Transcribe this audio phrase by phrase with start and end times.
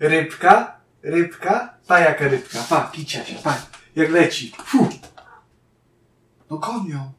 [0.00, 3.56] Rybka, rybka, pa jaka rybka, pa, picia się, pa,
[3.96, 4.52] jak leci.
[4.64, 4.88] Fu.
[6.50, 7.12] No konią.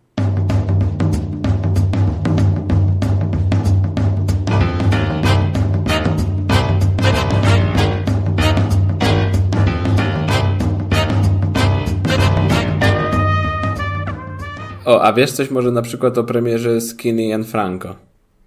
[14.86, 17.96] O, a wiesz coś może na przykład o premierze Skinny and Franco?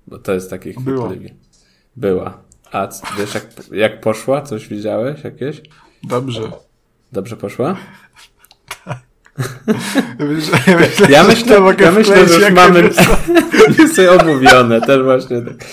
[0.07, 1.07] Bo to jest taki Było.
[1.07, 1.35] chwytliwy.
[1.97, 2.50] Była.
[2.73, 4.43] A wiesz jak, jak poszła?
[4.43, 5.61] Coś widziałeś jakieś?
[6.03, 6.41] Dobrze.
[7.13, 7.77] Dobrze poszła?
[10.19, 12.91] Myślę, myślę, Ja że myślę, mogę ja myślę że już mamy
[13.79, 14.81] newsy omówione.
[14.81, 15.57] Też właśnie tak.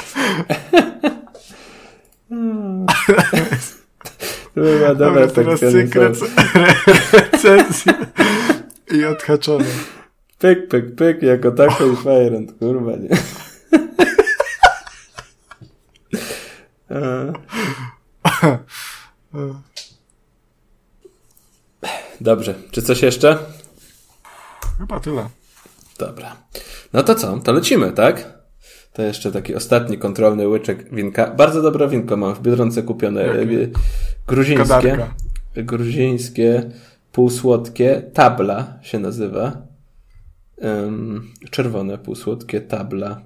[4.56, 5.62] To była dobra Dobra, teraz
[7.14, 7.92] recenzji
[8.92, 9.66] i odhaczone.
[10.40, 13.10] Pyk, pyk, pyk, jako tako i fajrant, kurwa, nie?
[16.92, 17.34] E.
[22.22, 23.38] Dobrze, czy coś jeszcze?
[24.80, 25.30] Chyba tyle.
[26.00, 26.36] Dobra.
[26.94, 27.38] No to co?
[27.38, 28.38] To lecimy, tak?
[28.94, 31.28] To jeszcze taki ostatni kontrolny łyczek winka.
[31.28, 33.22] Bardzo dobre winko mam w Biedronce kupione.
[33.28, 33.64] Jakie?
[33.64, 33.68] e,
[34.28, 34.68] Gruzińskie.
[34.68, 35.14] Kadarka.
[35.56, 36.72] Gruzińskie,
[37.12, 38.12] półsłodkie.
[38.14, 39.58] Tabla się nazywa.
[40.62, 43.22] Em, czerwone, półsłodkie tabla.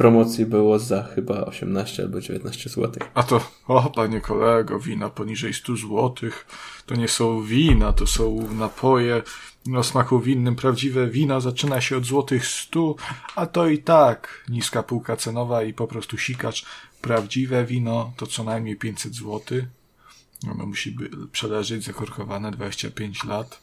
[0.00, 2.92] Promocji było za chyba 18 albo 19 zł.
[3.14, 6.46] A to, o panie kolego, wina poniżej 100 złotych
[6.86, 9.22] to nie są wina, to są napoje
[9.76, 10.56] o smaku winnym.
[10.56, 12.94] Prawdziwe wina zaczyna się od złotych 100,
[13.36, 16.64] a to i tak niska półka cenowa i po prostu sikacz.
[17.00, 19.64] Prawdziwe wino to co najmniej 500 złotych.
[20.50, 23.60] Ono musi by przeleżeć zakorkowane 25 lat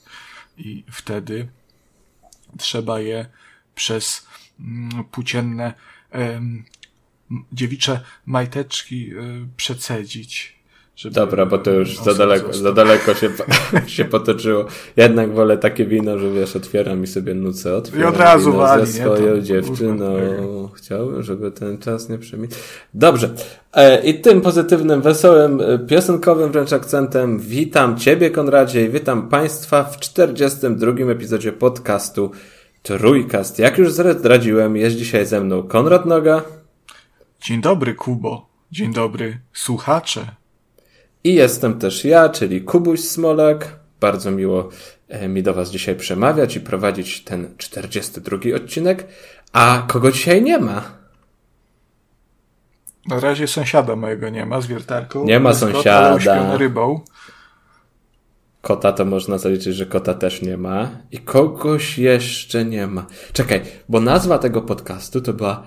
[0.58, 1.48] i wtedy
[2.58, 3.26] trzeba je
[3.76, 4.28] przez
[4.60, 5.74] mm, płócienne
[7.54, 10.58] dziewicze majteczki y, przecedzić.
[11.06, 13.30] Dobra, bo to już za daleko, za daleko się,
[13.96, 14.66] się potoczyło.
[14.96, 17.76] Jednak wolę takie wino, że wiesz, otwieram i sobie nucę.
[17.76, 19.06] Otwieram I od razu wino wali, ze nie?
[19.06, 20.18] swoją To, dziewczyną.
[20.76, 22.58] Chciałbym, żeby ten czas nie przeminął.
[22.94, 23.30] Dobrze.
[23.74, 29.84] E, I tym pozytywnym, wesołym, e, piosenkowym wręcz akcentem witam Ciebie, Konradzie, i witam Państwa
[29.84, 32.32] w 42 epizodzie podcastu
[32.88, 33.60] Trójkast.
[33.60, 36.42] Jak już zdradziłem, jest dzisiaj ze mną Konrad Noga
[37.42, 38.50] Dzień dobry, Kubo.
[38.72, 40.28] Dzień dobry, słuchacze.
[41.24, 43.80] i jestem też ja, czyli Kubuś Smolak.
[44.00, 44.70] Bardzo miło
[45.08, 49.08] e, mi do Was dzisiaj przemawiać i prowadzić ten 42 odcinek.
[49.54, 50.84] A kogo dzisiaj nie ma?
[53.08, 55.26] Na razie sąsiada mojego nie ma z wiertarką.
[55.26, 56.58] Nie ma kot, sąsiada.
[56.58, 57.02] rybą.
[58.62, 60.90] Kota to można zaliczyć, że kota też nie ma.
[61.12, 63.06] I kogoś jeszcze nie ma.
[63.34, 65.64] Czekaj, bo nazwa tego podcastu to była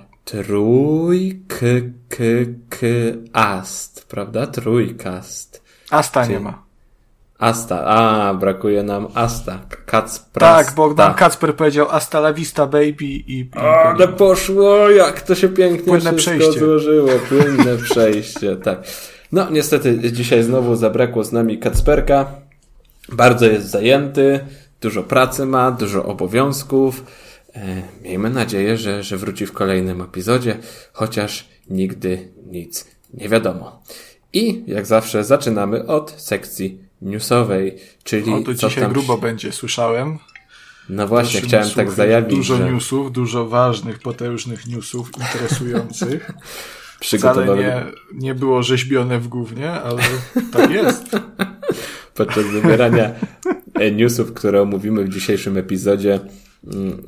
[2.11, 4.47] Trójkast, prawda?
[4.47, 5.63] Trójkast.
[5.91, 6.63] Asta Czyli- nie ma.
[7.39, 9.59] Asta, a, brakuje nam Asta.
[9.87, 10.65] Kacprasta.
[10.65, 13.41] Tak, bo nam Kacper powiedział Asta la vista baby i...
[13.41, 16.61] i Ale poszło, jak to się pięknie Płynne wszystko przejście.
[16.61, 17.09] złożyło.
[17.29, 18.83] Płynne przejście, tak.
[19.33, 22.27] No, niestety dzisiaj znowu zabrakło z nami Kacperka.
[23.13, 24.41] Bardzo jest zajęty,
[24.81, 27.05] dużo pracy ma, dużo obowiązków.
[27.55, 30.59] E, miejmy nadzieję, że, że wróci w kolejnym epizodzie,
[30.93, 33.83] chociaż nigdy nic nie wiadomo.
[34.33, 38.93] I jak zawsze zaczynamy od sekcji newsowej, czyli O, to co dzisiaj tam...
[38.93, 40.19] grubo będzie, słyszałem.
[40.89, 46.31] No właśnie, chciałem tak zajawić, Dużo że newsów, dużo ważnych, potężnych newsów, interesujących.
[47.01, 47.85] Wcale nie,
[48.15, 50.03] nie było rzeźbione w gównie, ale
[50.53, 51.05] tak jest.
[52.15, 53.15] podczas wybierania
[53.75, 56.21] e, newsów, które omówimy w dzisiejszym epizodzie,
[56.67, 57.03] mm,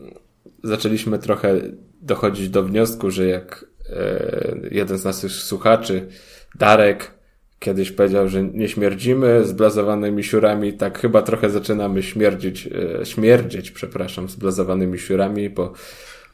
[0.64, 1.60] zaczęliśmy trochę
[2.02, 6.08] dochodzić do wniosku, że jak e, jeden z naszych słuchaczy,
[6.54, 7.10] Darek,
[7.58, 12.68] kiedyś powiedział, że nie śmierdzimy zblazowanymi siurami, tak chyba trochę zaczynamy śmierdzić,
[13.00, 15.72] e, śmierdzieć, przepraszam, zblazowanymi siurami, bo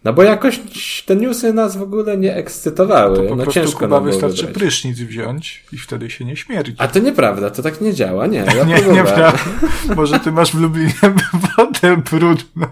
[0.05, 0.61] no bo jakoś
[1.07, 3.29] te newsy nas w ogóle nie ekscytowały.
[3.29, 4.55] Po no prostu ciężko Kuba nam było wystarczy wybrać.
[4.55, 6.75] prysznic wziąć i wtedy się nie śmierdzi.
[6.79, 8.39] A to nieprawda, to tak nie działa, nie.
[8.39, 8.95] Ja nie, próbowałem.
[8.95, 9.33] nieprawda.
[9.97, 10.93] Może ty masz w Lublinie
[11.57, 12.67] wodę brudną.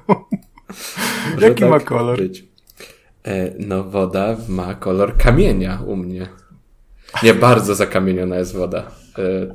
[1.35, 2.19] Może Jaki tak ma kolor?
[2.19, 2.45] Być.
[3.25, 6.29] E, no woda ma kolor kamienia u mnie.
[7.23, 8.91] Nie, bardzo zakamieniona jest woda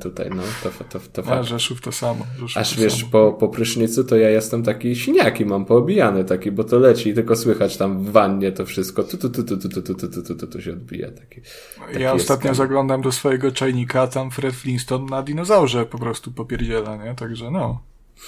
[0.00, 1.44] tutaj, no to, to, to A, fakt.
[1.44, 2.26] Rzeszów to samo.
[2.38, 3.10] Rzeszów Aż to wiesz, samo.
[3.10, 7.14] po, po prysznicu to ja jestem taki siniaki mam poobijany taki, bo to leci i
[7.14, 10.08] tylko słychać tam w wannie to wszystko, tu, tu, tu, tu, tu, tu, tu, tu,
[10.08, 11.40] tu, tu, tu, tu się odbija taki.
[11.86, 16.32] taki Ja ostatnio zaglądam do swojego czajnika, a tam Fred Flintstone na dinozaurze po prostu
[16.32, 17.14] popierdziela, nie?
[17.14, 17.80] Także no.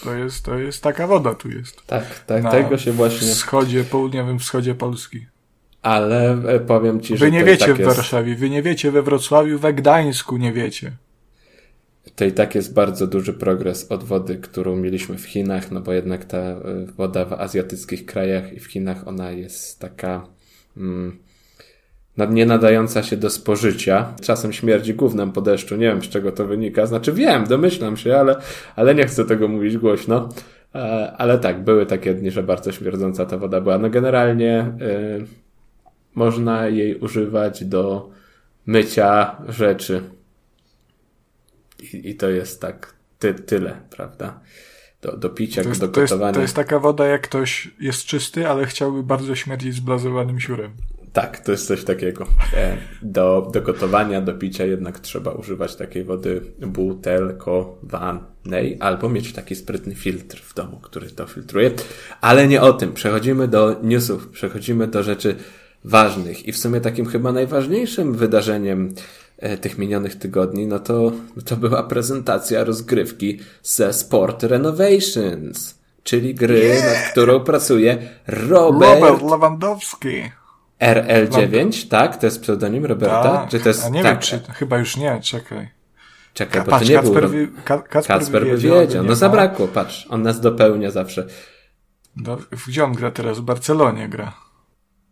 [0.04, 1.86] To jest, to jest taka woda tu jest.
[1.86, 3.28] Tak, tak, Na tego się właśnie...
[3.28, 5.26] wschodzie, południowym wschodzie Polski.
[5.82, 9.02] Ale e, powiem ci, że Wy nie wiecie tak w Warszawie, wy nie wiecie we
[9.02, 10.92] Wrocławiu, we Gdańsku nie wiecie.
[12.16, 15.92] To i tak jest bardzo duży progres od wody, którą mieliśmy w Chinach, no bo
[15.92, 16.60] jednak ta e,
[16.96, 20.26] woda w azjatyckich krajach i w Chinach ona jest taka
[20.76, 21.18] mm,
[22.30, 24.14] nie nadająca się do spożycia.
[24.22, 26.86] Czasem śmierdzi gównem po deszczu, nie wiem z czego to wynika.
[26.86, 28.36] Znaczy wiem, domyślam się, ale,
[28.76, 30.28] ale nie chcę tego mówić głośno.
[30.74, 33.78] E, Ale tak, były takie dni, że bardzo śmierdząca ta woda była.
[33.78, 34.72] No generalnie
[35.20, 35.24] y,
[36.14, 38.10] można jej używać do
[38.66, 40.00] mycia rzeczy.
[41.92, 44.40] I, i to jest tak ty, tyle, prawda?
[45.02, 46.34] Do, do picia, To jest, do to, jest, gotowania.
[46.34, 50.70] to jest taka woda, jak ktoś jest czysty, ale chciałby bardzo śmierdzić zblazowanym siurem.
[51.12, 52.26] Tak, to jest coś takiego.
[52.54, 59.54] E, Do, do gotowania, do picia jednak trzeba używać takiej wody butelkowanej albo mieć taki
[59.56, 61.70] sprytny filtr w domu, który to filtruje.
[62.20, 62.92] Ale nie o tym.
[62.92, 65.36] Przechodzimy do newsów, przechodzimy do rzeczy
[65.84, 68.94] ważnych i w sumie takim chyba najważniejszym wydarzeniem
[69.60, 71.12] tych minionych tygodni, no to,
[71.44, 80.30] to była prezentacja rozgrywki ze Sport Renovations, czyli gry, nad którą pracuje Robert, Robert Lewandowski.
[80.80, 82.16] RL9, tak?
[82.16, 83.22] To jest pseudonim Roberta?
[83.22, 85.68] Tak, Czy to jest, a nie tak, wiem, czy chyba już nie, czekaj.
[86.34, 87.12] Czekaj, bo to Patrz, nie był...
[87.14, 89.02] Kacper, Ro- wy, Ka, Kacper, Kacper by wiedział, wiedział.
[89.02, 90.06] nie No zabrakło, patrz.
[90.10, 91.26] On nas dopełnia zawsze.
[92.16, 92.38] Do,
[92.68, 93.38] gdzie on gra teraz?
[93.38, 94.32] W Barcelonie gra.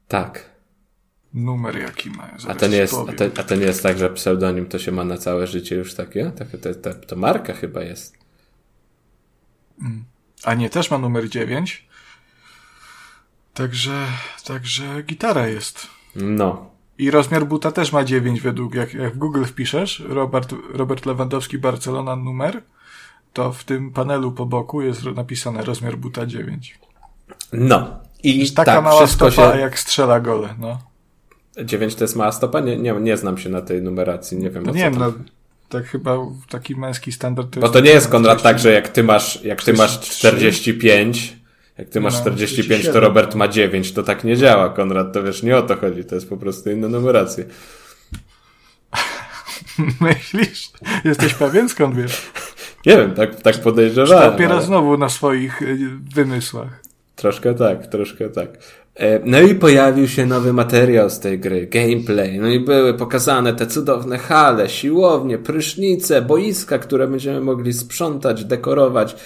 [0.09, 0.52] Tak.
[1.35, 2.31] Numer jaki ma?
[2.63, 5.17] A nie jest, a, to, a nie jest tak, że pseudonim to się ma na
[5.17, 6.33] całe życie już takie?
[6.39, 8.19] Tak, to, to, to marka chyba jest.
[10.45, 11.89] A nie, też ma numer 9.
[13.55, 14.07] Także,
[14.45, 15.87] także gitara jest.
[16.17, 16.71] No.
[16.99, 21.59] I rozmiar buta też ma 9 według, jak, jak w Google wpiszesz, Robert, Robert Lewandowski,
[21.59, 22.63] Barcelona numer,
[23.33, 26.79] to w tym panelu po boku jest napisane rozmiar buta 9.
[27.53, 28.01] No.
[28.23, 29.61] I Taka tak, mała stopa, się...
[29.61, 30.92] jak strzela gole, no.
[31.65, 32.61] 9 to jest mała stopa?
[32.61, 35.13] Nie, nie, nie znam się na tej numeracji, nie wiem No nie wiem, no,
[35.69, 36.19] tak chyba
[36.49, 39.63] taki męski standard to Bo to nie jest Konrad tak, że jak ty masz, jak
[39.63, 40.29] ty masz 33?
[40.29, 41.37] 45,
[41.79, 43.03] jak ty masz No, 45, to 37.
[43.03, 46.15] Robert ma 9, to tak nie działa, Konrad, to wiesz, nie o to chodzi, to
[46.15, 47.45] jest po prostu inne numeracje.
[50.01, 50.71] Myślisz?
[51.05, 52.23] Jesteś pewien, skąd wiesz?
[52.87, 54.35] Nie wiem, tak, tak Czy to podejrzewałem.
[54.35, 55.79] opiera ale znowu na swoich y,
[56.15, 56.83] wymysłach?
[57.17, 58.49] Troszkę tak, troszkę tak.
[58.95, 62.39] E, No i pojawił się nowy materiał z tej gry, gameplay.
[62.39, 69.17] No i były pokazane te cudowne hale, siłownie, prysznice, boiska, które będziemy mogli sprzątać, dekorować.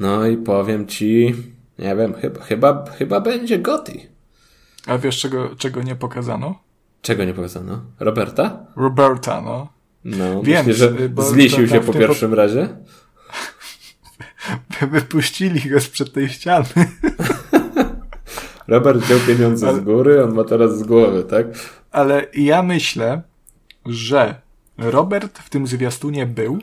[0.00, 1.34] No i powiem ci,
[1.78, 4.06] nie wiem, chyba, chyba, chyba będzie Goti.
[4.86, 6.58] A wiesz, czego, czego nie pokazano?
[7.02, 7.80] Czego nie pokazano?
[8.00, 8.66] Roberta?
[8.76, 9.68] Roberta, no.
[10.04, 12.68] No, Wiem, myślisz, że bo zlisił się tam w po pierwszym razie?
[14.90, 16.66] Wypuścili go sprzed tej ściany.
[18.68, 21.46] Robert wziął pieniądze z góry, on ma teraz z głowy, tak?
[21.90, 23.22] Ale ja myślę,
[23.86, 24.40] że
[24.78, 26.58] Robert w tym zwiastunie był,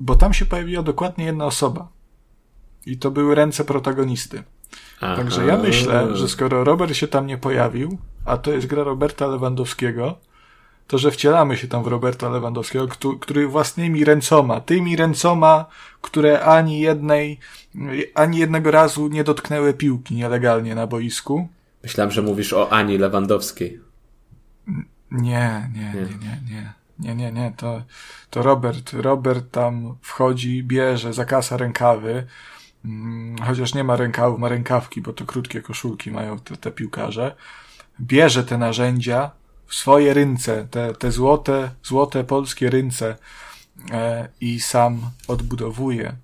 [0.00, 1.88] bo tam się pojawiła dokładnie jedna osoba.
[2.86, 4.42] I to były ręce protagonisty.
[5.00, 5.62] Także ja Aha.
[5.62, 10.18] myślę, że skoro Robert się tam nie pojawił, a to jest gra Roberta Lewandowskiego,
[10.88, 15.66] to że wcielamy się tam w Roberta Lewandowskiego, któ- który własnymi ręcoma, tymi ręcoma,
[16.02, 17.38] które ani jednej,
[18.14, 21.48] ani jednego razu nie dotknęły piłki nielegalnie na boisku.
[21.82, 23.80] Myślałem, że mówisz o Ani Lewandowskiej.
[25.10, 26.72] Nie, nie, nie, nie, nie.
[26.98, 27.82] Nie, nie, nie, to,
[28.30, 32.26] to Robert, Robert tam wchodzi, bierze, zakasa rękawy,
[32.84, 37.34] mm, chociaż nie ma rękawów, ma rękawki, bo to krótkie koszulki mają te, te piłkarze.
[38.00, 39.30] Bierze te narzędzia
[39.68, 43.16] swoje ręce, te, te złote, złote polskie ręce
[43.90, 46.16] e, i sam odbudowuje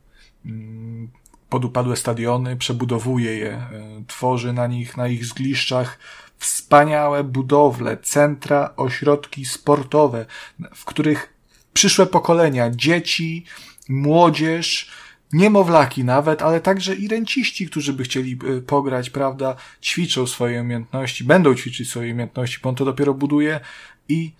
[0.46, 1.10] mm,
[1.48, 3.68] podupadłe stadiony, przebudowuje je, e,
[4.06, 5.98] tworzy na nich, na ich zgliszczach
[6.38, 10.26] wspaniałe budowle, centra, ośrodki sportowe,
[10.74, 11.34] w których
[11.72, 13.44] przyszłe pokolenia, dzieci,
[13.88, 14.90] młodzież,
[15.34, 21.24] niemowlaki nawet, ale także i renciści, którzy by chcieli e, pograć, prawda, ćwiczą swoje umiejętności,
[21.24, 23.60] będą ćwiczyć swoje umiejętności, bo on to dopiero buduje
[24.08, 24.32] i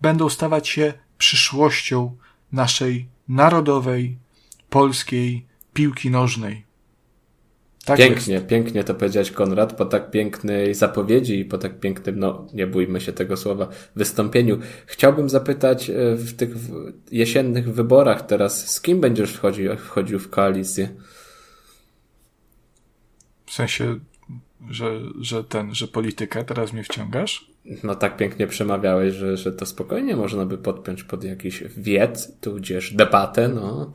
[0.00, 2.16] będą stawać się przyszłością
[2.52, 4.18] naszej narodowej,
[4.70, 6.69] polskiej piłki nożnej.
[7.84, 8.10] Tak jest.
[8.10, 12.66] Pięknie, pięknie to powiedziałeś Konrad, po tak pięknej zapowiedzi i po tak pięknym, no nie
[12.66, 14.58] bójmy się tego słowa, wystąpieniu.
[14.86, 16.50] Chciałbym zapytać e, w tych
[17.10, 20.88] jesiennych wyborach teraz, z kim będziesz wchodził, wchodził w koalicję?
[23.46, 24.00] W sensie,
[24.70, 27.50] że, że ten, że politykę teraz mnie wciągasz?
[27.82, 32.94] No tak pięknie przemawiałeś, że, że to spokojnie można by podpiąć pod jakiś wiec, tudzież
[32.94, 33.92] debatę, no.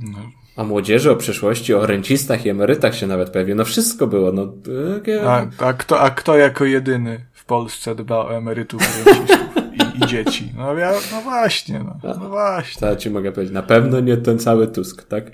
[0.00, 3.56] No, o młodzieży, o przyszłości, o rencistach i emerytach się nawet pojawiło.
[3.56, 4.32] No wszystko było.
[4.32, 4.52] No,
[4.94, 5.30] takie...
[5.30, 9.38] A, a, kto, a kto jako jedyny w Polsce dba o emerytów i rencistów
[9.72, 10.52] i, i dzieci?
[10.56, 12.88] No, ja, no właśnie, no, no właśnie.
[12.88, 13.54] To ci mogę powiedzieć.
[13.54, 15.24] Na pewno nie ten cały Tusk, tak?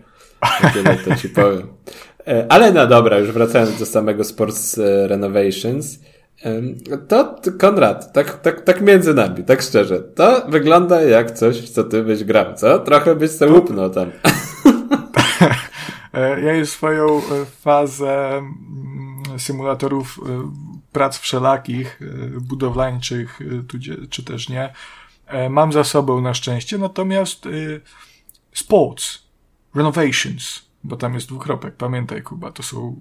[0.73, 1.67] Tyle to ci powiem.
[2.27, 5.99] E, Ale no dobra, już wracając do samego Sports e, Renovations.
[7.09, 12.03] To, Konrad, tak, tak, tak między nami, tak szczerze, to wygląda jak coś, co ty
[12.03, 12.79] byś grał, co?
[12.79, 14.11] Trochę byś se łupnął tam.
[16.15, 20.51] E, Ja już swoją e, fazę mm, symulatorów e,
[20.93, 22.01] prac wszelakich,
[22.41, 23.41] budowlańczych,
[24.11, 24.73] czy też nie,
[25.51, 27.49] mam za sobą na szczęście, natomiast
[28.53, 29.23] sports,
[29.75, 32.97] renovations, bo tam jest dwukropek, pamiętaj Kuba, to są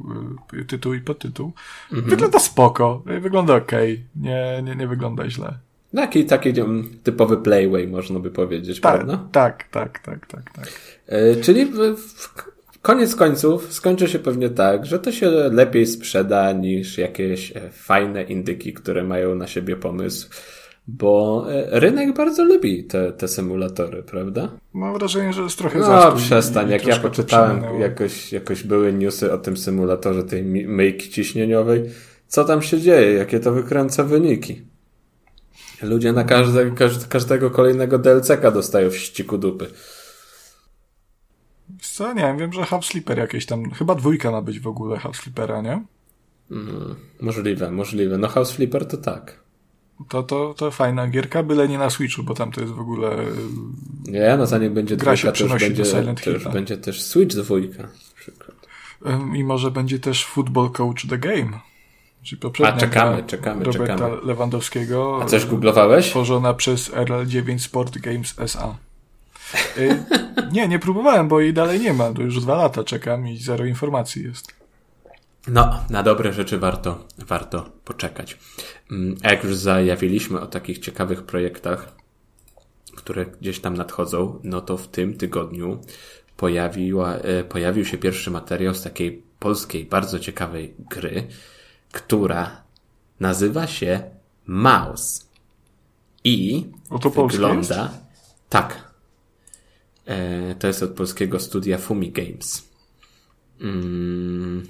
[0.68, 1.54] tytuł i podtytuł,
[1.92, 5.60] wygląda spoko, wygląda okej, nie, nie, nie wygląda źle.
[5.96, 9.28] Taki, taki em, typowy playway, można by powiedzieć, Tak, prawda?
[9.32, 10.68] tak, tak, tak, tak, tak.
[11.08, 16.52] E, Czyli w, w koniec końców skończy się pewnie tak, że to się lepiej sprzeda
[16.52, 20.30] niż jakieś e, fajne indyki, które mają na siebie pomysł,
[20.88, 24.52] bo e, rynek bardzo lubi te, te symulatory, prawda?
[24.74, 29.38] Mam wrażenie, że jest trochę No przestań, jak ja poczytałem, jakoś, jakoś były newsy o
[29.38, 31.84] tym symulatorze tej myjki ciśnieniowej,
[32.28, 34.73] co tam się dzieje, jakie to wykręca wyniki.
[35.84, 39.68] Ludzie na każde, każd- każdego kolejnego DLC-ka dostają w ściku dupy.
[41.82, 44.98] Co, nie wiem, wiem, że Half Sleeper jakieś tam, chyba dwójka ma być w ogóle
[44.98, 45.84] Half Sleepera, nie?
[46.52, 48.18] Mm, możliwe, możliwe.
[48.18, 49.44] No House Flipper to tak.
[50.10, 53.18] To, to, to fajna gierka, byle nie na Switchu, bo tam to jest w ogóle...
[54.06, 55.86] Nie, no zanim będzie Gra dwójka, to już będzie,
[56.24, 56.52] to już Hilla.
[56.52, 57.88] będzie też Switch dwójka.
[59.36, 61.60] I może będzie też Football Coach The Game.
[62.24, 64.18] Czyli poprzednia A, czekamy, czekamy, Roberta czekamy.
[64.24, 65.20] Lewandowskiego.
[65.22, 66.10] A coś googlowałeś?
[66.10, 68.76] Tworzona przez RL9 Sport Games SA.
[69.78, 70.04] Y,
[70.52, 72.14] nie, nie próbowałem, bo jej dalej nie ma.
[72.14, 74.54] To już dwa lata czekam i zero informacji jest.
[75.48, 78.38] No, na dobre rzeczy warto, warto poczekać.
[78.92, 81.96] Mm, A jak już zajawiliśmy o takich ciekawych projektach,
[82.96, 85.82] które gdzieś tam nadchodzą, no to w tym tygodniu
[86.38, 91.28] pojawiła, e, pojawił się pierwszy materiał z takiej polskiej, bardzo ciekawej gry,
[91.94, 92.64] która
[93.20, 94.02] nazywa się
[94.46, 95.24] Mouse.
[96.24, 97.92] I O, to polskie wygląda
[98.50, 98.94] tak.
[100.06, 102.70] E, to jest od polskiego studia Fumi Games.
[103.62, 104.64] Mm.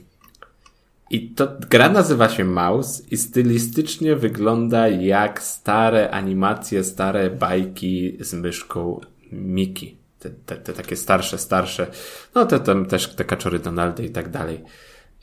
[1.09, 8.33] I to gra nazywa się Mouse i stylistycznie wygląda jak stare animacje, stare bajki z
[8.33, 8.99] myszką
[9.31, 9.97] Miki.
[10.19, 11.87] Te, te, te takie starsze, starsze.
[12.35, 14.63] No te tam też te kaczory Donaldy i tak dalej.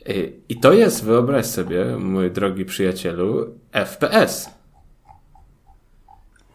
[0.08, 4.50] Y, I to jest, wyobraź sobie, mój drogi przyjacielu, FPS.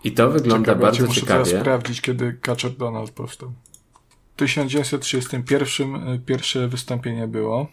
[0.03, 1.61] I to wygląda Ciekawe, bardzo muszę teraz ciekawie.
[1.61, 3.51] sprawdzić, kiedy Kaczor Donald powstał.
[4.33, 7.67] W 1931 y, pierwsze wystąpienie było.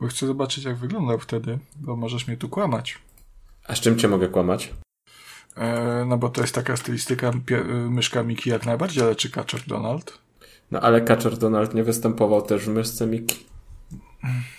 [0.00, 2.98] Bo chcę zobaczyć, jak wyglądał wtedy, bo możesz mnie tu kłamać.
[3.66, 4.74] A z czym cię mogę kłamać?
[5.56, 10.18] E, no bo to jest taka stylistyka y, myszka Miki jak najbardziej leczy Kaczor Donald.
[10.70, 13.49] No ale Kaczor Donald nie występował też w myszce Miki.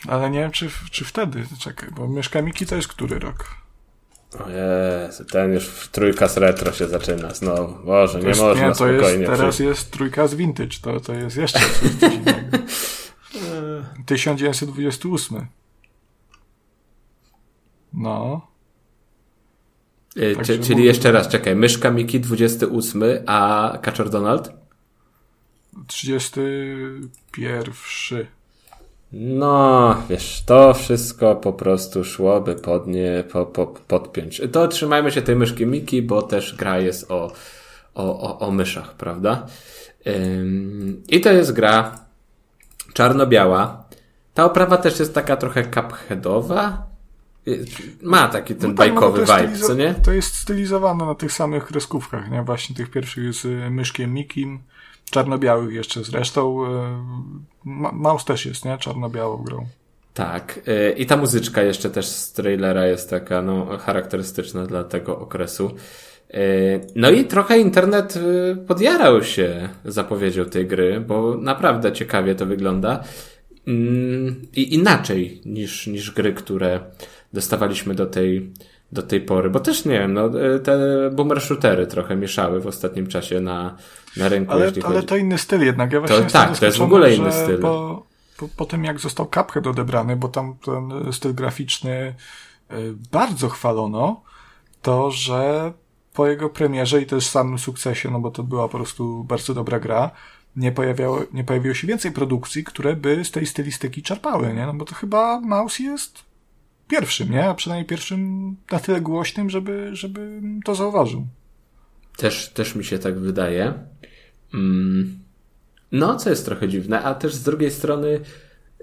[0.08, 1.44] Ale nie wiem, czy, czy wtedy.
[1.60, 3.46] Czekaj, bo myszka Miki to jest który rok?
[4.39, 7.86] O Jezu, ten już w trójka z retro się zaczyna znowu.
[7.86, 11.38] Boże, nie jest, można nie, to jest, teraz jest trójka z vintage, to, to jest
[11.38, 12.58] jeszcze coś, innego.
[14.06, 15.48] 1928.
[17.94, 18.48] No.
[20.18, 21.56] Y, Także czy- czyli mówię, jeszcze raz, czekaj.
[21.56, 24.53] Myszka Miki 28, a Kaczor Donald?
[25.88, 27.74] 31.
[29.13, 34.41] No, wiesz, to wszystko po prostu szłoby pod nie, po, po, podpiąć.
[34.51, 37.32] To trzymajmy się tej myszki Miki, bo też gra jest o,
[37.96, 39.48] o, o, o myszach, prawda?
[40.08, 42.00] Ym, I to jest gra
[42.94, 43.84] czarno-biała.
[44.34, 46.88] Ta oprawa też jest taka trochę cupheadowa.
[47.48, 47.65] Y,
[48.01, 49.94] Ma taki ten No tak, no bajkowy jest vibe, co nie?
[49.94, 52.44] To jest stylizowane na tych samych kreskówkach, nie?
[52.44, 54.60] Właśnie tych pierwszych z y, myszkiem Mikim,
[55.12, 56.58] czarno-białych jeszcze zresztą.
[57.63, 58.77] Ma- Mouse też jest, nie?
[58.77, 59.65] Czarno-białą grą.
[60.13, 60.60] Tak.
[60.68, 65.72] y, I ta muzyczka jeszcze też z trailera jest taka, no, charakterystyczna dla tego okresu.
[66.34, 68.20] Y, No i trochę internet
[68.68, 73.03] podjarał się zapowiedzią tej gry, bo naprawdę ciekawie to wygląda.
[73.68, 76.80] Mm, I inaczej niż, niż gry, które
[77.34, 78.51] dostawaliśmy do tej,
[78.91, 79.50] do tej pory.
[79.50, 80.79] Bo też nie wiem, no, y, te
[81.13, 83.75] boomer shootery trochę mieszały w ostatnim czasie na,
[84.17, 85.91] na rynku, Ale, jeśli ale to inny styl jednak.
[85.91, 87.62] Ja właśnie To tak, to jest w ogóle inny styl.
[87.62, 88.05] Po,
[88.38, 92.15] po, po tym jak został Cuphead odebrany, bo tam ten styl graficzny
[92.71, 94.21] y, bardzo chwalono,
[94.81, 95.74] to że
[96.13, 99.79] po jego premierze i też samym sukcesie, no bo to była po prostu bardzo dobra
[99.79, 100.12] gra,
[100.55, 104.65] nie, pojawiało, nie pojawiło się więcej produkcji, które by z tej stylistyki czerpały, nie?
[104.65, 106.31] No bo to chyba Mouse jest
[106.91, 107.50] pierwszym, nie?
[107.50, 111.27] A przynajmniej pierwszym na tyle głośnym, żeby, żeby to zauważył.
[112.17, 113.74] Też, też mi się tak wydaje.
[114.53, 115.19] Mm.
[115.91, 118.19] No, co jest trochę dziwne, a też z drugiej strony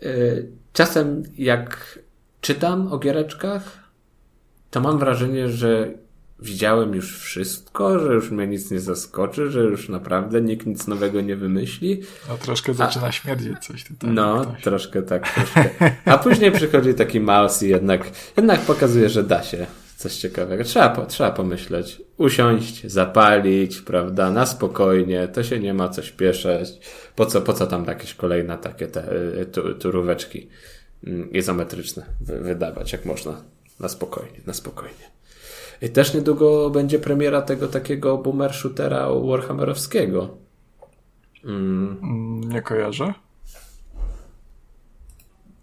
[0.02, 1.98] yy, czasem jak
[2.40, 3.90] czytam o giereczkach,
[4.70, 5.94] to mam wrażenie, że
[6.40, 11.20] widziałem już wszystko, że już mnie nic nie zaskoczy, że już naprawdę nikt nic nowego
[11.20, 12.02] nie wymyśli.
[12.28, 14.10] No troszkę zaczyna A, śmierdzieć coś tutaj.
[14.10, 14.62] No, ktoś.
[14.62, 15.70] troszkę tak, troszkę.
[16.04, 19.66] A później przychodzi taki mouse i jednak, jednak pokazuje, że da się
[19.96, 20.64] coś ciekawego.
[20.64, 22.02] Trzeba, po, trzeba pomyśleć.
[22.16, 26.68] Usiąść, zapalić, prawda, na spokojnie, to się nie ma co śpieszać.
[27.16, 30.48] Po co, po co tam jakieś kolejne takie te y, tu, turóweczki
[31.06, 33.42] mm, izometryczne wydawać, jak można
[33.80, 35.17] na spokojnie, na spokojnie.
[35.82, 40.36] I też niedługo będzie premiera tego takiego boomer shootera Warhammerowskiego.
[41.44, 41.98] Mm.
[42.02, 42.52] mm.
[42.52, 43.14] Nie kojarzę.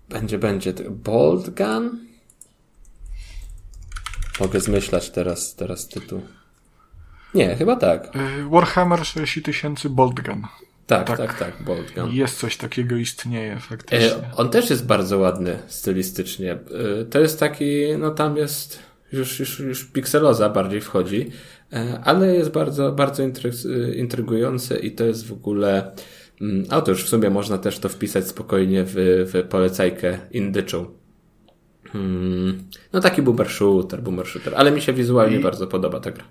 [0.10, 0.74] Będzie, będzie.
[0.90, 2.00] Bolt Gun?
[4.40, 6.22] Mogę zmyślać teraz, teraz tytuł.
[7.34, 8.16] Nie, chyba tak.
[8.16, 10.42] Y, Warhammer 6000 Bolt Gun.
[10.88, 12.12] Tak, tak, tak, tak Bolt Gun.
[12.12, 14.16] Jest coś takiego, istnieje faktycznie.
[14.16, 16.52] E, on też jest bardzo ładny stylistycznie.
[16.52, 18.80] E, to jest taki, no tam jest
[19.16, 21.30] już, już, już pikseloza bardziej wchodzi,
[21.74, 23.24] e, ale jest bardzo, bardzo
[23.96, 25.92] intrygujące i to jest w ogóle,
[26.42, 28.94] mm, a to już w sumie można też to wpisać spokojnie w,
[29.34, 30.86] w polecajkę indyczą.
[31.92, 32.64] Hmm.
[32.94, 35.44] No taki boomer shooter, boomer shooter, ale mi się wizualnie I...
[35.44, 36.24] bardzo podoba ta gra.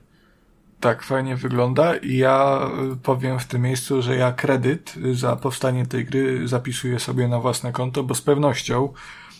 [0.81, 5.87] Tak, fajnie wygląda i ja y, powiem w tym miejscu, że ja kredyt za powstanie
[5.87, 8.93] tej gry zapisuję sobie na własne konto, bo z pewnością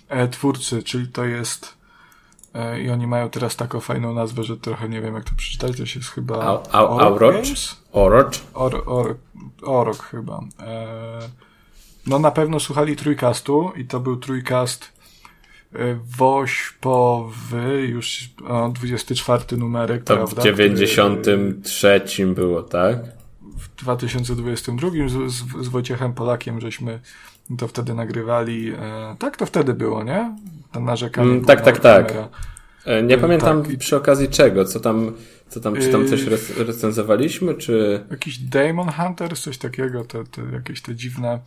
[0.09, 1.84] e, twórcy, czyli to jest E,
[2.83, 5.87] I oni mają teraz taką fajną nazwę, że trochę nie wiem jak to przeczytać, to
[5.87, 6.63] się jest chyba...
[6.73, 7.45] Aurok?
[7.93, 8.33] Orok?
[8.55, 9.17] Or,
[9.63, 10.41] Orok chyba.
[10.61, 11.19] E,
[12.07, 14.93] no na pewno słuchali trójkastu i to był trójkast
[15.73, 15.79] e,
[16.17, 20.43] wośpowy, już o, 24 numerek, to prawda?
[20.43, 22.97] w 93 było, tak?
[23.57, 27.01] W 2022 z, z, z Wojciechem Polakiem żeśmy
[27.59, 28.73] to wtedy nagrywali.
[28.73, 30.37] E, tak to wtedy było, nie?
[30.73, 31.31] Ten narzekanie.
[31.31, 32.13] Mm, tak, tak, tak.
[32.13, 32.29] E,
[33.03, 33.77] nie pamiętam tak.
[33.79, 35.13] przy okazji czego, co tam,
[35.49, 38.05] co tam, czy tam coś yy, recenzowaliśmy, czy...
[38.11, 41.41] Jakiś Demon Hunter, coś takiego, te, te, jakieś te dziwne...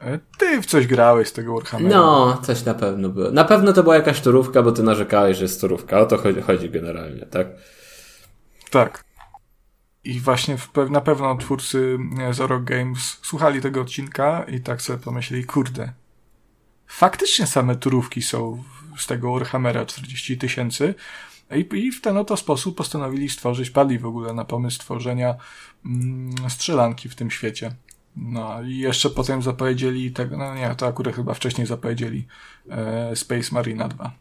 [0.00, 1.96] E, ty w coś grałeś z tego Warhammera.
[1.96, 3.30] No, coś na pewno było.
[3.30, 6.00] Na pewno to była jakaś turówka, bo ty narzekałeś, że jest turówka.
[6.00, 7.46] O to chodzi, chodzi generalnie, tak?
[8.70, 9.04] Tak.
[10.04, 11.98] I właśnie w, na pewno twórcy
[12.30, 15.92] Zoro Games słuchali tego odcinka i tak sobie pomyśleli, kurde,
[16.86, 18.62] faktycznie same turówki są
[18.96, 20.94] z tego Warhammera 40 tysięcy
[21.54, 25.34] i, i w ten oto sposób postanowili stworzyć, padli w ogóle na pomysł stworzenia
[25.86, 27.74] mm, strzelanki w tym świecie.
[28.16, 32.26] No i jeszcze potem zapowiedzieli tego, no nie, to akurat chyba wcześniej zapowiedzieli
[32.70, 34.12] e, Space Marine 2.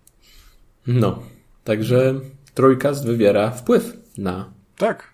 [0.88, 1.20] No,
[1.64, 2.14] także
[2.54, 5.14] trójkast wywiera wpływ na tak.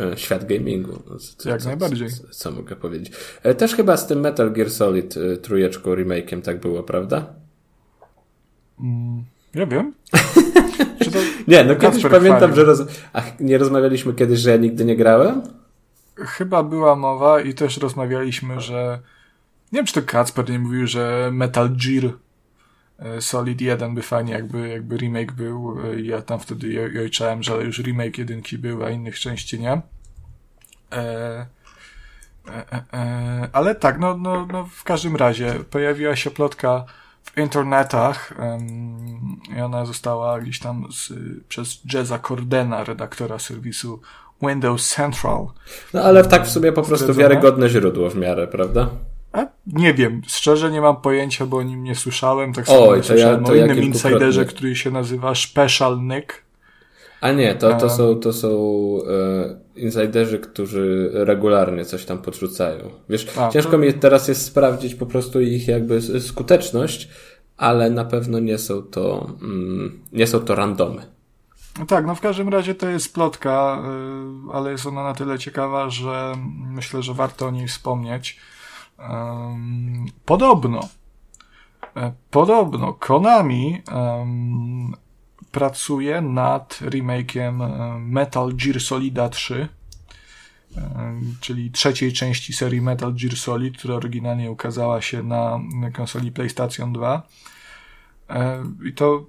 [0.00, 1.02] E, świat gamingu.
[1.36, 2.10] Co, Jak co, najbardziej.
[2.10, 3.12] Co, co, mogę powiedzieć?
[3.42, 7.34] E, też chyba z tym Metal Gear Solid e, trójeczką remake'iem tak było, prawda?
[8.82, 9.94] Mm, ja wiem.
[11.48, 12.82] nie, no kiedyś pamiętam, że roz...
[13.12, 15.42] Ach, nie rozmawialiśmy kiedyś, że ja nigdy nie grałem?
[16.16, 18.98] Chyba była mowa i też rozmawialiśmy, że
[19.72, 22.12] nie wiem, czy to Kacper nie mówił, że Metal Gear
[23.20, 25.76] Solid 1 by fajnie jakby, jakby remake był.
[26.02, 29.72] Ja tam wtedy jojczałem, że już remake jedynki był, a innych części nie.
[29.72, 31.46] E,
[32.48, 36.84] e, e, e, ale tak, no, no, no w każdym razie pojawiła się plotka
[37.24, 41.12] w internetach um, i ona została gdzieś tam z,
[41.48, 44.00] przez Jezza Cordena, redaktora serwisu
[44.42, 45.46] Windows Central.
[45.94, 48.90] No ale tak w sobie po prostu wiarygodne źródło w miarę, prawda?
[49.32, 52.52] A nie wiem, szczerze nie mam pojęcia, bo o nim nie słyszałem.
[52.52, 56.49] Tak samo Oj, ja, o ja innym insiderze, który się nazywa Special Nick.
[57.20, 58.48] A nie, to, to są, to są
[59.76, 62.90] e, insiderzy, którzy regularnie coś tam podrzucają.
[63.08, 63.78] Wiesz, A, ciężko to...
[63.78, 67.08] mi teraz jest sprawdzić po prostu ich jakby skuteczność,
[67.56, 71.02] ale na pewno nie są to, mm, nie są to randomy.
[71.78, 73.82] No tak, no w każdym razie to jest plotka,
[74.48, 76.34] y, ale jest ona na tyle ciekawa, że
[76.70, 78.38] myślę, że warto o niej wspomnieć.
[80.24, 80.80] Podobno,
[81.96, 83.82] e, podobno Konami
[85.52, 89.68] pracuje nad remake'iem e, Metal Gear Solida 3,
[91.40, 95.60] czyli trzeciej części serii Metal Gear Solid, która oryginalnie ukazała się na
[95.92, 97.22] konsoli PlayStation 2.
[98.30, 99.26] E, I to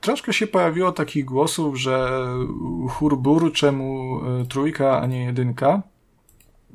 [0.00, 2.22] troszkę się pojawiło takich głosów, że
[2.90, 5.82] hurbur, czemu trójka, a nie jedynka.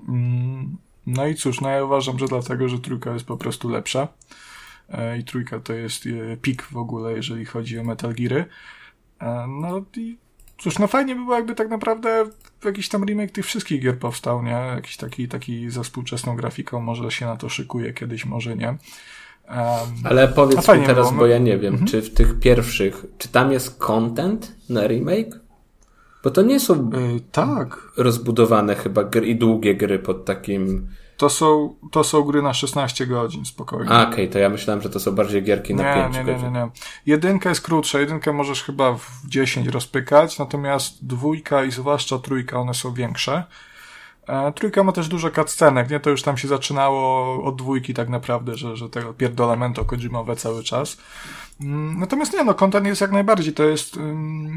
[0.07, 4.07] Mm, no i cóż, no ja uważam, że dlatego, że trójka jest po prostu lepsza.
[4.89, 8.45] E, I trójka to jest e, pik w ogóle, jeżeli chodzi o Metal Geary.
[9.21, 10.17] E, no i
[10.57, 12.25] cóż, no fajnie by było, jakby tak naprawdę
[12.65, 14.51] jakiś tam remake tych wszystkich gier powstał, nie?
[14.51, 18.67] Jakiś taki, taki za współczesną grafiką, może się na to szykuje kiedyś, może nie.
[18.67, 19.57] Um,
[20.03, 21.87] Ale powiedz mi teraz, było, bo ja nie wiem, mhm.
[21.87, 25.39] czy w tych pierwszych, czy tam jest content na remake?
[26.23, 27.91] Bo to nie są yy, tak.
[27.97, 33.07] rozbudowane chyba gry i długie gry pod takim to są, to są gry na 16
[33.07, 33.91] godzin, spokojnie.
[33.91, 36.33] Okej, okay, to ja myślałem, że to są bardziej gierki na nie, 5 nie, nie,
[36.33, 36.53] godzin.
[36.53, 36.71] Nie, nie, nie.
[37.05, 42.73] Jedynka jest krótsza, jedynkę możesz chyba w 10 rozpykać, natomiast dwójka i zwłaszcza trójka, one
[42.73, 43.43] są większe.
[44.27, 45.99] E, trójka ma też dużo cutscenek, nie?
[45.99, 50.63] To już tam się zaczynało od dwójki tak naprawdę, że, że tego pierdolamento Kojimowe cały
[50.63, 50.97] czas.
[51.61, 53.53] Mm, natomiast nie, no, content jest jak najbardziej.
[53.53, 53.99] To jest,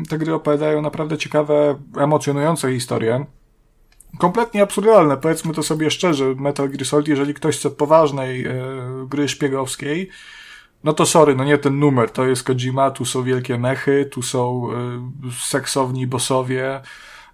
[0.09, 3.27] te gry opowiadają naprawdę ciekawe, emocjonujące historie
[4.19, 5.17] kompletnie absurdalne.
[5.17, 8.55] Powiedzmy to sobie szczerze, Metal Gear Solid, jeżeli ktoś chce poważnej e,
[9.09, 10.11] gry szpiegowskiej,
[10.85, 14.23] no to sorry, no nie ten numer, to jest Kojima, tu są wielkie mechy, tu
[14.23, 15.01] są e,
[15.41, 16.81] seksowni bossowie,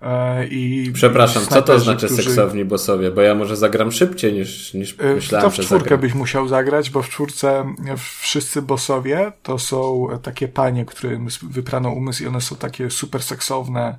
[0.02, 2.22] e, i Przepraszam, co to znaczy którzy...
[2.22, 3.10] seksowni bossowie?
[3.10, 6.90] Bo ja może zagram szybciej niż, niż e, myślałem, To w czwórkę byś musiał zagrać,
[6.90, 12.56] bo w czwórce wszyscy bossowie to są takie panie, którym wyprano umysł i one są
[12.56, 13.98] takie super seksowne,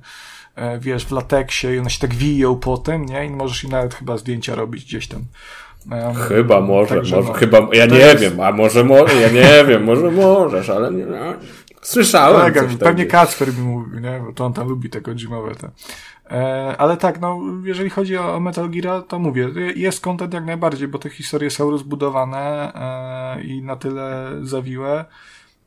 [0.80, 3.26] wiesz, w lateksie i one się tak wiją potem, nie?
[3.26, 5.24] I możesz im nawet chyba zdjęcia robić gdzieś tam.
[5.90, 8.22] Um, chyba może, może no, chyba, ja nie jest...
[8.22, 11.16] wiem, a może może, ja nie wiem, może możesz, ale nie, no.
[11.82, 14.22] Słyszałem Kolega, coś Pewnie Kacper mi mówił, nie?
[14.26, 15.70] Bo to on tam lubi te Kojimowe te.
[16.30, 20.44] E, ale tak, no, jeżeli chodzi o, o Metal Gear, to mówię, jest content jak
[20.44, 25.04] najbardziej, bo te historie są rozbudowane e, i na tyle zawiłe,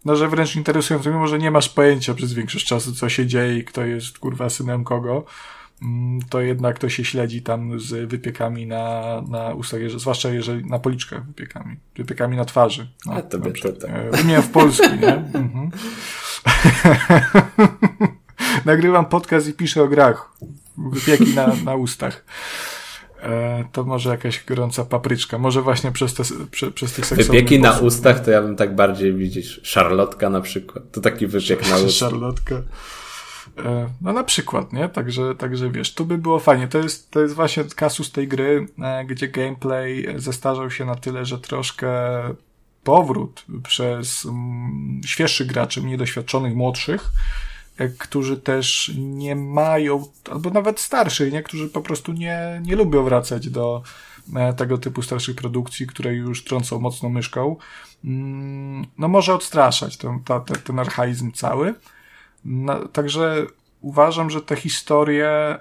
[0.06, 3.58] no, że wręcz interesujące, mimo że nie masz pojęcia przez większość czasu, co się dzieje
[3.58, 5.26] i kto jest, kurwa, synem kogo,
[5.82, 10.80] mm, to jednak to się śledzi tam z wypiekami na, na ustach, zwłaszcza jeżeli na
[10.80, 12.88] policzkach wypiekami, wypiekami na twarzy.
[13.06, 14.12] No, A to by to tak.
[14.12, 15.14] Wymieniam w polski, nie?
[15.34, 15.72] Mhm.
[18.66, 20.32] Nagrywam podcast i piszę o grach.
[20.78, 22.26] Wypieki na, na ustach.
[23.22, 25.38] E, to może jakaś gorąca papryczka.
[25.38, 28.76] Może właśnie przez, te, prze, przez tych seksownych Wypieki na ustach to ja bym tak
[28.76, 29.60] bardziej widzisz.
[29.64, 30.84] Szarlotka na przykład.
[30.92, 31.92] To taki wypiek na ustach.
[31.92, 32.56] Szarlotka.
[33.66, 34.90] E, no na przykład, nie?
[34.90, 36.68] Także, także wiesz, tu by było fajnie.
[36.68, 41.26] To jest, to jest właśnie kasus tej gry, e, gdzie gameplay zestarzał się na tyle,
[41.26, 41.90] że troszkę
[42.84, 47.51] powrót przez mm, świeższych graczy, niedoświadczonych, młodszych, E,
[48.00, 51.44] którzy też nie mają, albo nawet starszych, nie?
[51.44, 53.84] którzy po prostu nie, nie lubią wracać do
[54.36, 57.56] e, tego typu starszych produkcji, które już trącą mocno myszką,
[58.06, 61.76] mm, no może odstraszać ten, ta, ten, ten archaizm cały.
[62.46, 63.46] No, także
[63.82, 65.60] uważam, że te historie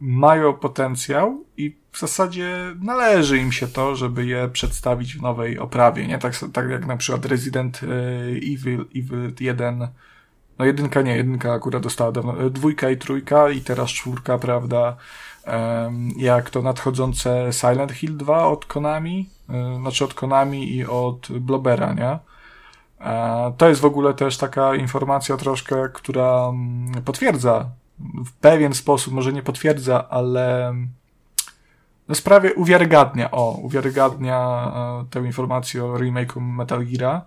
[0.00, 6.06] mają potencjał i w zasadzie należy im się to, żeby je przedstawić w nowej oprawie,
[6.06, 6.18] nie?
[6.18, 7.86] Tak, tak jak na przykład Resident e,
[8.30, 9.88] Evil, Evil 1
[10.60, 14.96] no jedynka nie, jedynka akurat dostała dawno, e, dwójka i trójka i teraz czwórka, prawda,
[16.16, 21.92] jak to nadchodzące Silent Hill 2 od Konami, e, znaczy od Konami i od Blobera,
[21.92, 22.18] nie?
[23.00, 27.66] E, to jest w ogóle też taka informacja troszkę, która mm, potwierdza
[28.26, 30.74] w pewien sposób, może nie potwierdza, ale
[32.08, 34.72] no sprawie uwiarygadnia, o, uwiarygadnia
[35.10, 37.20] tę informację o remake'u Metal Gear'a,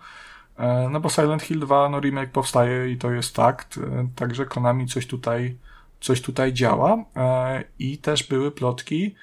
[0.90, 4.88] no bo Silent Hill 2, no remake powstaje i to jest fakt, e, także Konami
[4.88, 5.56] coś tutaj,
[6.02, 9.16] coś tutaj działa e, i też były plotki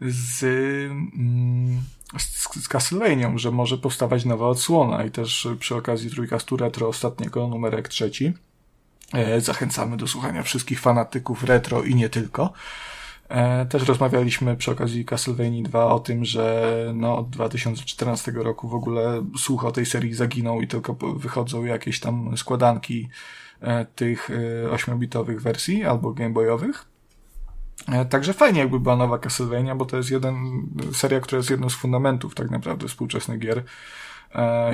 [0.00, 0.44] z,
[0.90, 1.82] mm,
[2.18, 7.48] z, z Castlevanią, że może powstawać nowa odsłona i też przy okazji Trójkastu Retro ostatniego
[7.48, 8.32] numerek trzeci
[9.38, 12.52] zachęcamy do słuchania wszystkich fanatyków retro i nie tylko.
[13.32, 18.74] E, też rozmawialiśmy przy okazji Castlevania 2 o tym, że no, od 2014 roku w
[18.74, 23.08] ogóle słuch o tej serii zaginął i tylko wychodzą jakieś tam składanki
[23.60, 24.30] e, tych
[24.70, 26.84] 8-bitowych e, wersji albo gameboyowych.
[28.10, 31.74] Także fajnie jakby była nowa Castlevania, bo to jest jeden, seria, która jest jedną z
[31.74, 33.62] fundamentów tak naprawdę współczesnych gier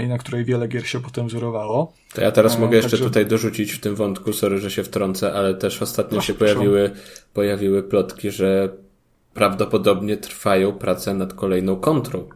[0.05, 1.93] i na której wiele gier się potem wzorowało.
[2.15, 3.05] To ja teraz mogę jeszcze Także...
[3.05, 6.91] tutaj dorzucić w tym wątku, sorry, że się wtrącę, ale też ostatnio Proszę, się pojawiły,
[7.35, 8.69] pojawiły plotki, że
[9.35, 12.29] prawdopodobnie trwają prace nad kolejną kontrą.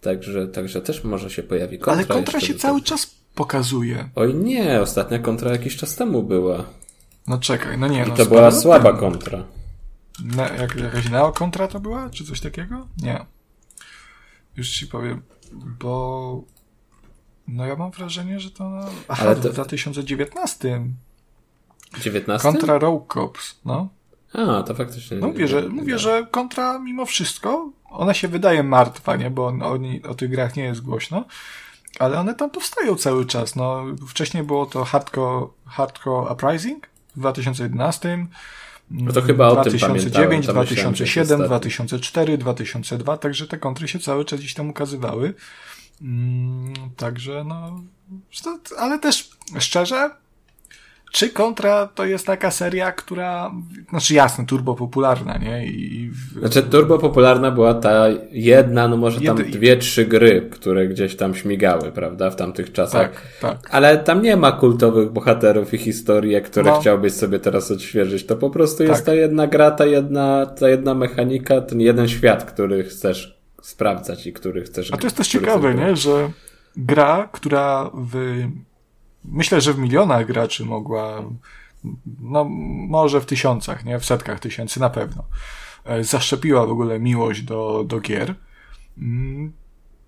[0.00, 1.92] Także, także też może się pojawi kontra.
[1.92, 4.08] Ale kontra się cały czas pokazuje.
[4.14, 6.64] Oj nie, ostatnia kontra jakiś czas temu była.
[7.26, 8.04] No czekaj, no nie.
[8.04, 9.44] I no, to była słaba kontra.
[10.24, 12.10] Ne, jak, jakaś neo kontra to była?
[12.10, 12.86] Czy coś takiego?
[13.02, 13.26] Nie.
[14.56, 15.22] Już ci powiem
[15.80, 16.44] bo
[17.48, 19.50] no ja mam wrażenie, że to aha, Ale to...
[19.50, 20.86] w 2019.
[22.00, 22.48] 19?
[22.48, 23.88] Kontra Rogue Cops, no.
[24.32, 25.16] A, to faktycznie.
[25.16, 29.30] No mówię, że, mówię, że kontra mimo wszystko, ona się wydaje martwa, nie?
[29.30, 31.24] Bo o, o tych grach nie jest głośno,
[31.98, 33.56] ale one tam powstają cały czas.
[33.56, 36.86] No, wcześniej było to Hardcore, Hardcore Uprising
[37.16, 38.26] w 2011.
[38.92, 44.40] No to chyba o 2009, tym 2007, 2004, 2002, także te kontry się cały czas
[44.40, 45.34] gdzieś tam ukazywały.
[46.02, 47.82] Mm, także no,
[48.78, 50.10] ale też szczerze,
[51.12, 53.50] czy Kontra to jest taka seria, która,
[53.90, 55.66] znaczy jasne, turbo popularna, nie?
[55.66, 59.50] I, Znaczy turbo popularna była ta jedna, no może tam Jedy...
[59.50, 63.10] dwie, trzy gry, które gdzieś tam śmigały, prawda, w tamtych czasach.
[63.12, 63.74] Tak, tak.
[63.74, 66.80] Ale tam nie ma kultowych bohaterów i historii, które no.
[66.80, 68.26] chciałbyś sobie teraz odświeżyć.
[68.26, 69.06] To po prostu jest tak.
[69.06, 74.32] ta jedna gra, ta jedna, ta jedna mechanika, ten jeden świat, który chcesz sprawdzać i
[74.32, 74.92] który chcesz...
[74.92, 75.96] A to jest też ciekawe, nie?
[75.96, 76.30] Że
[76.76, 78.42] gra, która w
[79.24, 81.22] myślę, że w milionach graczy mogła,
[82.20, 82.44] no
[82.88, 83.98] może w tysiącach, nie?
[83.98, 85.24] W setkach tysięcy na pewno.
[85.84, 88.34] E, zaszczepiła w ogóle miłość do, do gier.
[88.98, 89.52] Mm,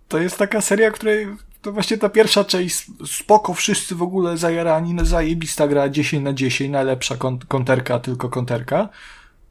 [0.09, 1.27] to jest taka seria, której
[1.63, 6.33] to właśnie ta pierwsza część spoko, wszyscy w ogóle zajarani, no zajebista gra 10 na
[6.33, 7.17] 10, najlepsza
[7.49, 8.89] konterka, tylko konterka.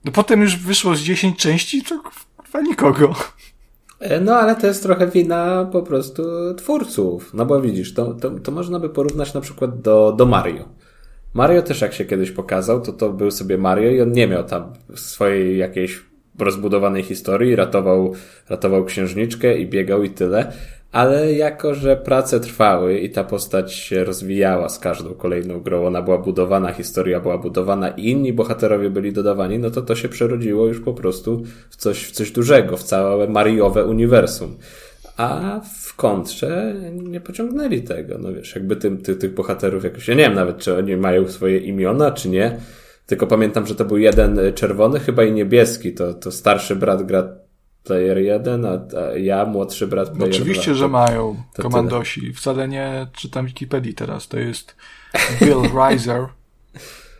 [0.05, 2.03] No potem już wyszło z 10 części, to
[2.45, 3.15] chyba nikogo.
[4.03, 6.23] E, no, ale to jest trochę wina po prostu
[6.57, 7.33] twórców.
[7.33, 10.69] No bo widzisz, to, to, to można by porównać na przykład do, do Mario.
[11.33, 14.43] Mario też jak się kiedyś pokazał, to to był sobie Mario i on nie miał
[14.43, 16.01] tam swojej jakiejś
[16.39, 18.13] rozbudowanej historii, ratował,
[18.49, 20.51] ratował księżniczkę i biegał i tyle
[20.93, 26.01] ale jako, że prace trwały i ta postać się rozwijała z każdą kolejną grą, ona
[26.01, 30.67] była budowana, historia była budowana i inni bohaterowie byli dodawani, no to to się przerodziło
[30.67, 34.57] już po prostu w coś, w coś dużego, w całe Mariowe uniwersum.
[35.17, 38.17] A w kontrze nie pociągnęli tego.
[38.17, 41.27] No wiesz, jakby tym, ty, tych bohaterów jakoś, ja nie wiem nawet, czy oni mają
[41.27, 42.57] swoje imiona, czy nie.
[43.05, 45.93] Tylko pamiętam, że to był jeden czerwony, chyba i niebieski.
[45.93, 47.42] To, to starszy brat gra
[47.83, 50.73] Player 1, a, a ja, młodszy brat Player no Oczywiście, 2.
[50.73, 52.21] że mają to komandosi.
[52.21, 52.33] Tyle.
[52.33, 54.27] Wcale nie czytam Wikipedii teraz.
[54.27, 54.75] To jest
[55.39, 56.27] Bill Reiser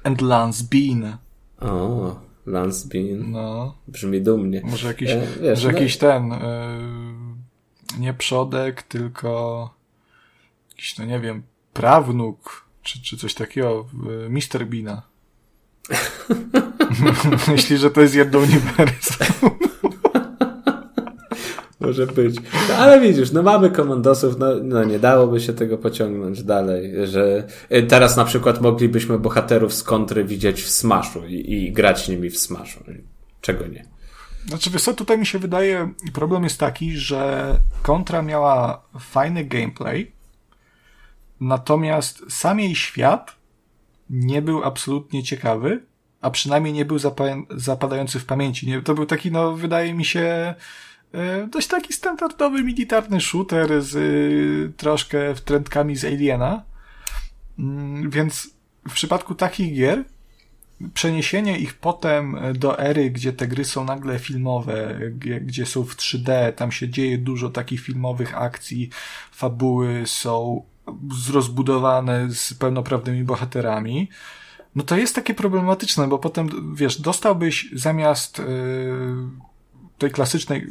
[0.04, 1.18] and Lance Bean.
[1.62, 3.32] O, Lance Bean.
[3.32, 3.76] No.
[3.88, 4.62] Brzmi dumnie.
[4.64, 5.78] Może jakiś, e, wiesz, może no...
[5.78, 6.80] jakiś ten e,
[8.00, 9.70] nie przodek, tylko
[10.70, 13.86] jakiś, no nie wiem, prawnuk, czy, czy coś takiego,
[14.26, 14.66] e, Mr.
[14.66, 15.02] Beana.
[17.48, 19.50] Myśli, że to jest jedno uniwersum.
[21.84, 22.36] Może być.
[22.70, 27.48] No, ale widzisz, no mamy komandosów, no, no nie dałoby się tego pociągnąć dalej, że
[27.72, 32.30] y, teraz na przykład moglibyśmy bohaterów z kontry widzieć w Smashu i, i grać nimi
[32.30, 32.84] w Smashu.
[33.42, 33.86] Czego nie?
[34.48, 40.12] Znaczy, wiesz co, tutaj mi się wydaje, problem jest taki, że kontra miała fajny gameplay,
[41.40, 43.36] natomiast sam jej świat
[44.10, 45.84] nie był absolutnie ciekawy,
[46.22, 46.98] a przynajmniej nie był
[47.50, 48.68] zapadający w pamięci.
[48.68, 50.56] Nie, to był taki, no, wydaje mi się,
[51.50, 56.64] dość taki standardowy militarny shooter z y, troszkę wtrętkami z Aliena.
[57.60, 58.50] Mm, więc
[58.90, 60.04] w przypadku takich gier
[60.94, 65.00] przeniesienie ich potem do ery, gdzie te gry są nagle filmowe,
[65.42, 68.90] gdzie są w 3D, tam się dzieje dużo takich filmowych akcji,
[69.32, 70.64] fabuły są
[71.34, 74.10] rozbudowane z pełnoprawnymi bohaterami,
[74.76, 78.46] no to jest takie problematyczne, bo potem, wiesz, dostałbyś zamiast yy,
[79.98, 80.68] tej klasycznej,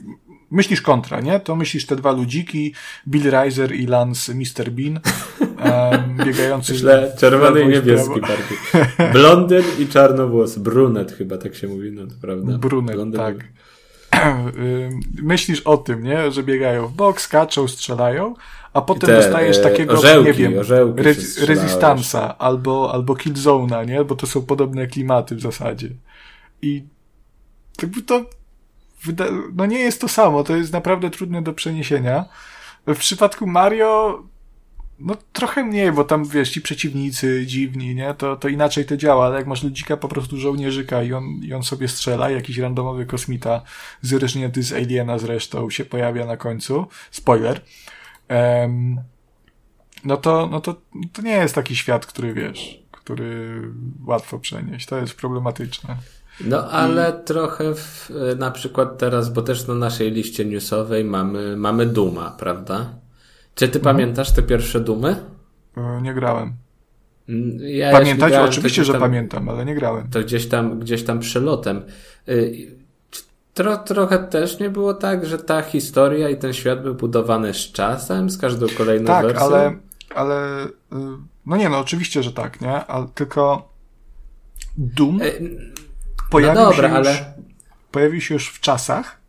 [0.53, 1.41] myślisz kontra, nie?
[1.41, 2.75] To myślisz te dwa ludziki,
[3.09, 4.71] Bill Riser i Lance Mr.
[4.71, 5.01] Bean,
[5.41, 6.73] um, biegający...
[6.73, 8.59] Myślę, czerwony i niebieski bardziej.
[9.13, 10.59] Blondyn i czarnowłos.
[10.59, 12.59] Brunet chyba tak się mówi, no to prawda.
[12.59, 13.37] Brunet, Blondyn tak.
[15.23, 16.31] Myślisz o tym, nie?
[16.31, 18.35] Że biegają w bok, skaczą, strzelają,
[18.73, 21.15] a potem te, dostajesz e, takiego, orzełki, nie wiem, re
[21.47, 24.05] Resistance'a albo, albo Killzone'a, nie?
[24.05, 25.89] Bo to są podobne klimaty w zasadzie.
[26.63, 26.85] I
[27.83, 28.25] jakby to
[29.55, 32.25] no nie jest to samo, to jest naprawdę trudne do przeniesienia.
[32.87, 34.23] W przypadku Mario,
[34.99, 38.15] no trochę mniej, bo tam wiesz, ci przeciwnicy dziwni, nie?
[38.15, 41.55] To, to inaczej to działa, ale jak masz ludzika po prostu żołnierzyka i on, i
[41.55, 43.63] on sobie strzela, jakiś randomowy kosmita
[44.03, 47.61] zryżnięty z Aliena zresztą się pojawia na końcu, spoiler,
[48.31, 49.01] um,
[50.05, 50.75] no to, no to,
[51.13, 53.63] to nie jest taki świat, który wiesz, który
[54.05, 54.87] łatwo przenieść.
[54.87, 55.97] To jest problematyczne.
[56.45, 57.25] No ale I...
[57.25, 62.95] trochę w, na przykład teraz, bo też na naszej liście newsowej mamy, mamy Duma, prawda?
[63.55, 63.97] Czy ty mhm.
[63.97, 65.17] pamiętasz te pierwsze Dumy?
[65.77, 66.53] E, nie grałem.
[67.29, 68.31] Mm, ja Pamiętać?
[68.31, 70.11] Grałem, Oczywiście, że tam, pamiętam, ale nie grałem.
[70.11, 71.83] To gdzieś tam, gdzieś tam przelotem.
[72.29, 72.77] Y,
[73.55, 77.73] tro, trochę też nie było tak, że ta historia i ten świat był budowany z
[77.73, 79.41] czasem, z każdą kolejną tak, wersją?
[79.41, 79.77] Tak, ale,
[80.15, 80.69] ale y,
[81.47, 82.87] no nie no, oczywiście, że tak, nie?
[82.87, 83.69] Ale tylko
[84.79, 85.23] Doom...
[85.23, 85.25] E,
[86.33, 87.35] pojawił, No dobra, się już, ale-
[87.91, 89.21] pojawił się już w czasach,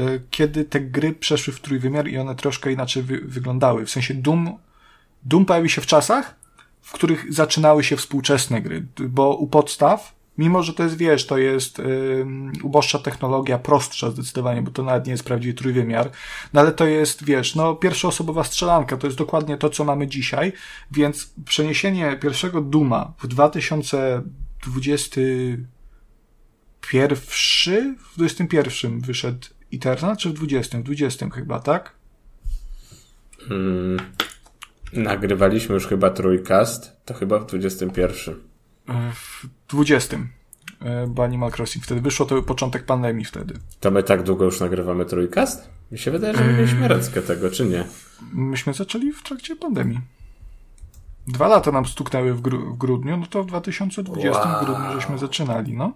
[0.00, 3.86] y, kiedy te gry przeszły w trójwymiar i one troszkę inaczej wy, wyglądały.
[3.86, 4.58] W sensie Doom,
[5.24, 6.34] Doom pojawił się w czasach,
[6.82, 11.38] w których zaczynały się współczesne gry, bo u podstaw, mimo że to jest, wiesz, to
[11.38, 16.10] jest ym, uboższa technologia, prostsza zdecydowanie, bo to nawet nie jest prawdziwy trójwymiar,
[16.52, 20.52] no ale to jest, wiesz, no pierwszoosobowa strzelanka, to jest dokładnie to, co mamy dzisiaj,
[20.90, 23.26] więc przeniesienie pierwszego Duma w
[26.82, 30.78] 2021, w 21 wyszedł Eternal, czy w 20?
[30.78, 31.92] W 20 chyba, tak?
[33.50, 33.98] Mm,
[34.92, 38.34] nagrywaliśmy już chyba trójkast, to chyba w 21.
[39.14, 40.16] W 20.
[40.80, 43.54] e, Bo Animal Crossing wtedy wyszło, to był początek pandemii wtedy.
[43.80, 45.68] To my tak długo już nagrywamy trójkast?
[45.92, 47.84] Mi się wydaje, że my mieliśmy rękę tego, czy nie?
[48.32, 50.00] Myśmy zaczęli w trakcie pandemii.
[51.26, 54.64] Dwa lata nam stuknęły w, gru- w grudniu, no to w 2020 Wow.
[54.64, 55.92] grudniu żeśmy zaczynali, no.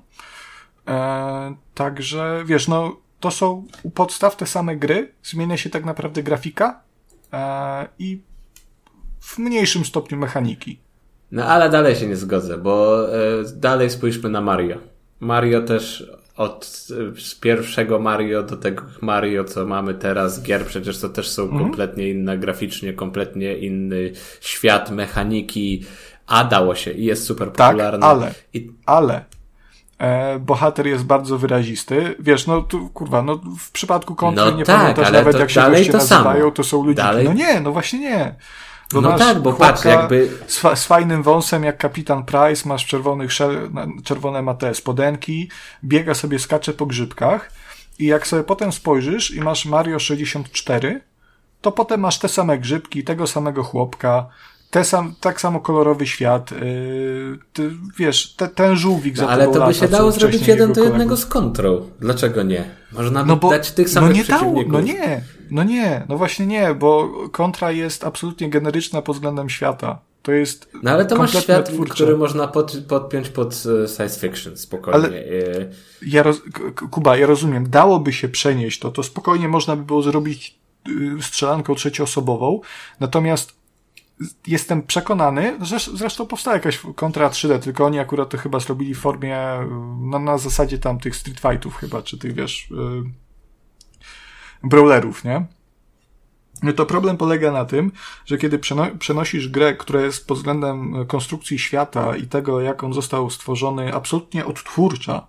[0.88, 6.22] E, także, wiesz, no, to są u podstaw te same gry, zmienia się tak naprawdę
[6.22, 6.80] grafika
[7.32, 8.20] e, i
[9.20, 10.78] w mniejszym stopniu mechaniki.
[11.32, 13.18] No ale dalej się nie zgodzę, bo e,
[13.56, 14.76] dalej spójrzmy na Mario.
[15.20, 16.66] Mario też od
[17.18, 22.08] z pierwszego Mario do tego Mario, co mamy teraz, gier przecież to też są kompletnie
[22.10, 25.84] inne graficznie, kompletnie inny świat mechaniki,
[26.26, 28.06] a dało się i jest super Tak, popularne.
[28.06, 29.24] ale- I, ale
[30.02, 32.14] e, bohater jest bardzo wyrazisty.
[32.18, 35.60] Wiesz, no tu, kurwa, no w przypadku kontry No nie tak, pamiętasz nawet jak się
[35.70, 36.50] goście to nazywają, samo.
[36.50, 37.02] to są ludzie.
[37.24, 38.34] No nie, no właśnie nie.
[38.92, 42.86] Bo No tak, bo patrz, jakby- Z, fa- z fajnym wąsem jak kapitan Price, masz
[42.86, 43.30] czerwonych
[44.04, 45.50] czerwone ma te spodenki,
[45.84, 47.50] biega sobie, skacze po grzybkach
[47.98, 51.00] i jak sobie potem spojrzysz i masz Mario 64,
[51.60, 54.26] to potem masz te same grzybki, tego samego chłopka,
[54.72, 59.44] te sam, tak samo kolorowy świat, yy, ty, wiesz, te, ten żółwik za no, ale
[59.44, 61.90] tobą to by lata, się dało zrobić jeden do jednego z kontrą.
[62.00, 62.64] Dlaczego nie?
[62.92, 66.46] Można No bo, dać tych no samych nie dało, no nie, no nie, no właśnie
[66.46, 69.98] nie, bo kontra jest absolutnie generyczna pod względem świata.
[70.22, 71.94] To jest No ale to masz świat, twórcze.
[71.94, 74.98] który można pod, podpiąć pod e, science fiction spokojnie.
[74.98, 75.12] Ale-
[76.02, 76.42] Ja roz...
[76.90, 80.58] Kuba, ja rozumiem, dałoby się przenieść to, to spokojnie można by było zrobić
[80.88, 82.60] y, strzelanką trzecioosobową,
[83.00, 83.61] natomiast
[84.46, 88.98] jestem przekonany, zresz- zresztą powstała jakaś kontra 3D, tylko oni akurat to chyba zrobili w
[89.00, 93.02] formie, y, na, zasadzie tam tych street fightów chyba, czy tych, wiesz, y,
[94.68, 95.46] brawlerów, nie?
[96.62, 97.92] No to problem polega na tym,
[98.26, 102.84] że kiedy przeno- przenosisz grę, która jest pod względem e, konstrukcji świata i tego, jak
[102.84, 105.26] on został stworzony, absolutnie odtwórcza,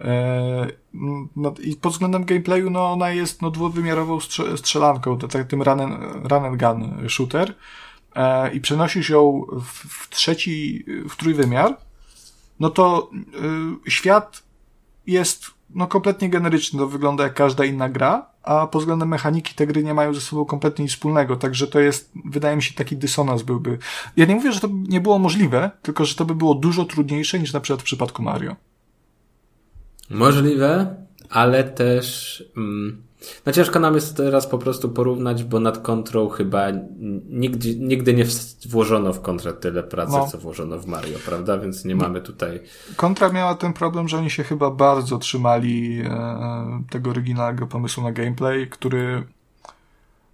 [0.00, 0.66] e,
[1.36, 5.62] no, i pod względem gameplayu, no ona jest no, dwuwymiarową strze- strzelanką, to, tak, tym
[5.62, 7.54] run and, run and gun shooter,
[8.52, 11.76] i przenosisz ją w, w trzeci, w trójwymiar,
[12.60, 13.10] no to
[13.86, 14.42] y, świat
[15.06, 19.66] jest no, kompletnie generyczny, to wygląda jak każda inna gra, a pod względem mechaniki te
[19.66, 22.96] gry nie mają ze sobą kompletnie nic wspólnego, także to jest, wydaje mi się, taki
[22.96, 23.78] dysonans byłby.
[24.16, 27.38] Ja nie mówię, że to nie było możliwe, tylko że to by było dużo trudniejsze
[27.38, 28.56] niż na przykład w przypadku Mario.
[30.10, 30.96] Możliwe,
[31.30, 32.44] ale też.
[32.56, 33.05] Mm,
[33.46, 36.66] no ciężko nam jest teraz po prostu porównać, bo nad kontrą chyba
[37.28, 38.24] nigdy, nigdy nie
[38.68, 40.26] włożono w kontrę tyle pracy, No.
[40.26, 41.58] co włożono w Mario, prawda?
[41.58, 42.60] Więc nie mamy tutaj.
[42.96, 48.12] Kontra miała ten problem, że oni się chyba bardzo trzymali e, tego oryginalnego pomysłu na
[48.12, 49.26] gameplay, który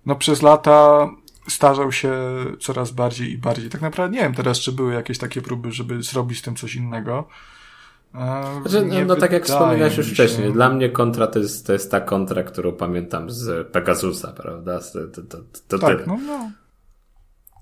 [0.07, 1.09] no przez lata
[1.49, 2.13] starzał się
[2.61, 3.71] coraz bardziej i bardziej.
[3.71, 6.75] Tak naprawdę nie wiem teraz, czy były jakieś takie próby, żeby zrobić z tym coś
[6.75, 7.29] innego.
[8.63, 10.13] Znaczy, nie no tak jak wspominałeś już się.
[10.13, 14.81] wcześniej, dla mnie kontra to jest, to jest ta kontra, którą pamiętam z Pegasusa, prawda?
[14.93, 15.97] To, to, to, to tyle.
[15.97, 16.51] Tak, no, no.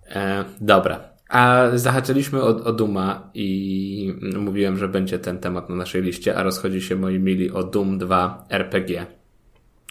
[0.08, 1.00] E, dobra.
[1.28, 6.42] A zahaczyliśmy o, o Duma i mówiłem, że będzie ten temat na naszej liście, a
[6.42, 9.06] rozchodzi się moi mili o Doom 2 RPG,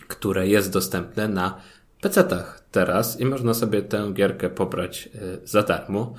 [0.08, 1.58] które jest dostępne na
[2.02, 6.14] PC-tach teraz i można sobie tę gierkę pobrać e, za darmo.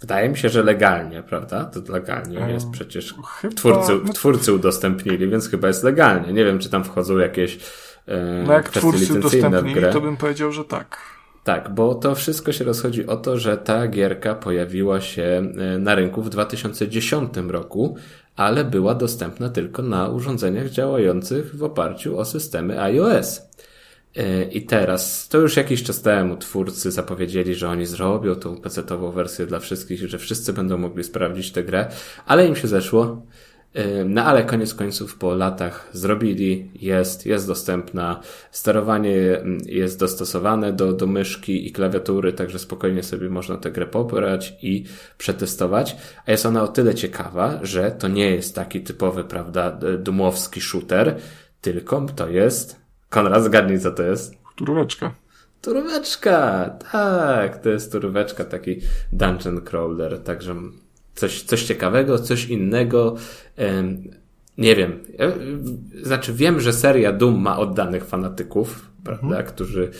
[0.00, 1.64] Wydaje mi się, że legalnie, prawda?
[1.64, 3.14] To legalnie jest przecież.
[3.40, 6.32] chyba- Twórcy, no- twórcy udostępnili, więc chyba jest legalnie.
[6.32, 7.58] Nie wiem, czy tam wchodzą jakieś
[8.08, 10.98] e, No jak twórcy udostępnili, to bym powiedział, że tak.
[11.44, 15.22] Tak, bo to wszystko się rozchodzi o to, że ta gierka pojawiła się
[15.58, 17.96] e, na rynku w 2010 roku,
[18.36, 23.42] ale była dostępna tylko na urządzeniach działających w oparciu o systemy iOS.
[24.16, 29.12] E, I teraz, to już jakiś czas temu twórcy zapowiedzieli, że oni zrobią tą PC-ową
[29.12, 31.88] wersję dla wszystkich, że wszyscy będą mogli sprawdzić tę grę,
[32.26, 33.22] ale im się zeszło
[34.04, 38.20] No ale koniec końców po latach zrobili, jest, jest dostępna.
[38.50, 39.14] Sterowanie
[39.66, 44.84] jest dostosowane do, do myszki i klawiatury, także spokojnie sobie można tę grę pobrać i
[45.18, 45.96] przetestować.
[46.26, 51.16] A jest ona o tyle ciekawa, że to nie jest taki typowy, prawda, dumowski shooter,
[51.60, 52.79] tylko to jest.
[53.10, 54.34] Konrad, zgadnij co to jest.
[54.56, 55.14] Turóweczka.
[55.62, 58.80] Turóweczka, tak, to jest turóweczka, taki
[59.12, 60.54] dungeon crawler, także
[61.14, 63.16] coś, coś ciekawego, coś innego.
[64.58, 65.02] Nie wiem.
[66.02, 69.46] Znaczy, wiem, że seria Doom ma oddanych fanatyków, prawda, mhm.
[69.46, 69.90] którzy e,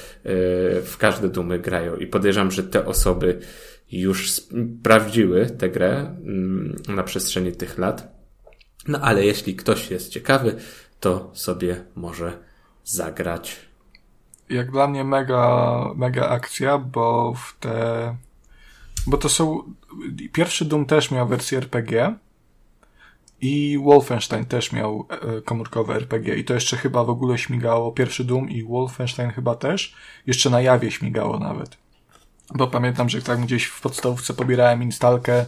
[0.81, 3.39] w każde Doomy grają i podejrzewam, że te osoby
[3.93, 8.21] już sprawdziły tę grę mm, na przestrzeni tych lat.
[8.89, 10.55] No ale jeśli ktoś jest ciekawy,
[11.01, 12.33] to sobie może
[12.85, 13.57] zagrać.
[14.49, 18.17] Jak dla mnie mega, mega akcja, bo w te
[19.07, 19.63] bo to są.
[20.33, 22.15] Pierwszy Doom też miał wersję RPG.
[23.41, 26.37] I Wolfenstein też miał e, komórkowe RPG.
[26.37, 27.93] I to jeszcze chyba w ogóle śmigało.
[27.93, 29.95] Pierwszy Doom i Wolfenstein chyba też.
[30.27, 31.77] Jeszcze na jawie śmigało nawet.
[32.55, 35.47] Bo pamiętam, że tak gdzieś w podstawówce pobierałem instalkę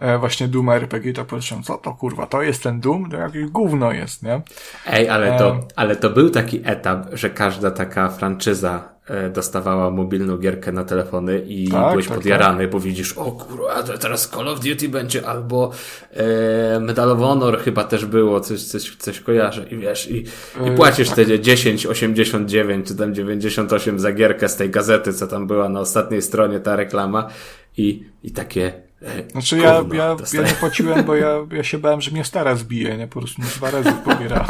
[0.00, 3.10] e, właśnie Doom RPG, to patrzyłem, co to kurwa, to jest ten Doom?
[3.10, 4.42] To jakieś gówno jest, nie?
[4.86, 10.38] Ej, ale to, ale to był taki etap, że każda taka franczyza E, dostawała mobilną
[10.38, 12.70] gierkę na telefony i tak, byłeś tak, podjarany, tak.
[12.70, 15.70] bo widzisz, o kurwa, teraz Call of Duty będzie, albo
[16.12, 20.24] e, Medal of Honor chyba też było, coś, coś, coś kojarzę i wiesz, i, i
[20.64, 25.68] e, płacisz te 10,89 czy tam 98 za gierkę z tej gazety, co tam była
[25.68, 27.28] na ostatniej stronie ta reklama
[27.76, 28.85] i, i takie
[29.32, 32.96] znaczy ja, ja, ja nie płaciłem, bo ja, ja się bałem, że mnie stara zbije,
[32.96, 33.06] nie?
[33.06, 34.46] Po prostu dwa razy pobiera.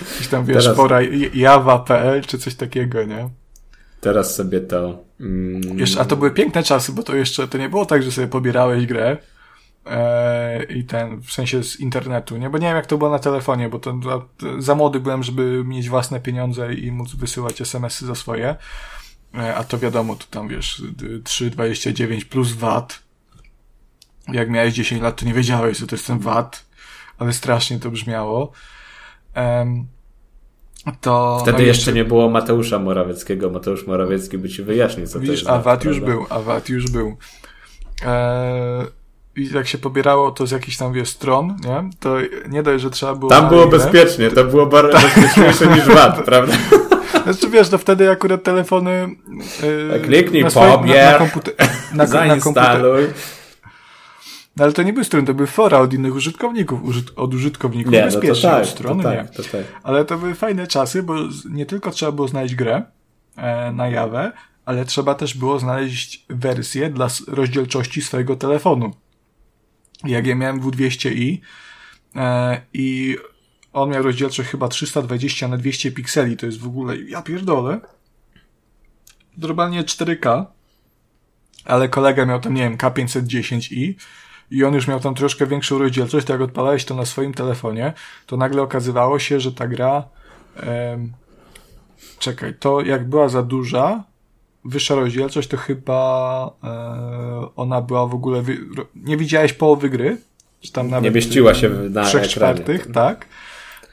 [0.00, 0.76] Gdzieś tam, wiesz, Teraz...
[0.76, 0.98] pora
[1.34, 3.28] jawa.pl czy coś takiego, nie?
[4.00, 5.04] Teraz sobie to.
[5.20, 5.78] Mm...
[5.78, 8.26] Jeszcze, a to były piękne czasy, bo to jeszcze to nie było tak, że sobie
[8.26, 9.16] pobierałeś grę
[9.86, 12.50] e, i ten, w sensie z internetu, nie?
[12.50, 13.98] Bo nie wiem, jak to było na telefonie, bo to
[14.58, 18.56] za młody byłem, żeby mieć własne pieniądze i móc wysyłać SMS-y za swoje.
[19.34, 20.82] E, a to wiadomo, to tam wiesz,
[21.24, 23.03] 3,29 plus VAT.
[24.32, 26.64] Jak miałeś 10 lat, to nie wiedziałeś, co to jest ten VAT,
[27.18, 28.52] ale strasznie to brzmiało.
[29.36, 29.86] Um,
[31.00, 31.38] to...
[31.42, 33.50] Wtedy no jeszcze nie było Mateusza Morawieckiego.
[33.50, 35.60] Mateusz Morawiecki by ci wyjaśnił, co Widzisz, to jest.
[35.60, 37.16] A VAT już był, a VAT już był.
[38.06, 38.86] Eee,
[39.36, 41.90] I jak się pobierało to z jakichś tam, wiesz, stron, nie?
[42.00, 42.16] To
[42.48, 43.30] nie dość, że trzeba było...
[43.30, 45.02] Tam było bezpiecznie, to było bardzo tak.
[45.04, 46.54] bezpieczniejsze niż VAT, prawda?
[47.24, 49.08] Znaczy wiesz, to wtedy akurat telefony...
[49.92, 51.54] Yy, Kliknij pobier, na, na, komputer,
[51.94, 53.02] na, zainstaluj.
[53.02, 53.43] Na
[54.56, 57.92] no ale to nie były strony, to były fora od innych użytkowników, użyt od użytkowników
[57.92, 59.36] nie, bezpiecznych, no tak, strony to tak, nie.
[59.36, 59.64] To tak.
[59.82, 61.14] Ale to były fajne czasy, bo
[61.50, 62.82] nie tylko trzeba było znaleźć grę
[63.36, 64.32] e, na Jawę,
[64.64, 68.94] ale trzeba też było znaleźć wersję dla rozdzielczości swojego telefonu.
[70.04, 71.38] Jak ja miałem W200i
[72.16, 73.16] e, i
[73.72, 77.80] on miał rozdzielczość chyba 320 na 200 pikseli, to jest w ogóle, ja pierdolę,
[79.38, 80.44] normalnie 4K,
[81.64, 83.94] ale kolega miał tam, nie wiem, K510i
[84.50, 87.92] i on już miał tam troszkę większą rozdzielczość, to jak odpalałeś to na swoim telefonie,
[88.26, 90.08] to nagle okazywało się, że ta gra
[90.56, 91.12] em,
[92.18, 94.04] czekaj, to jak była za duża,
[94.64, 98.58] wyższa rozdzielczość, to chyba e, ona była w ogóle, wy,
[98.94, 100.16] nie widziałeś połowy gry,
[100.60, 103.28] czy tam nawet nie mieściła się na trzech czwartych, tak,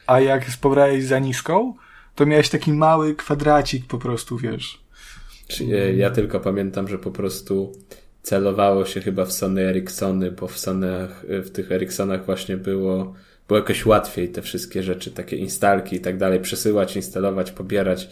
[0.08, 1.74] a jak pobrałeś za niską,
[2.16, 4.82] to miałeś taki mały kwadracik po prostu, wiesz.
[5.96, 7.74] Ja tylko pamiętam, że po prostu
[8.24, 13.14] celowało się chyba w Sony Ericssony, bo w Sonach, w tych Ericssonach właśnie było,
[13.48, 18.10] było jakoś łatwiej te wszystkie rzeczy, takie instalki i tak dalej, przesyłać, instalować, pobierać.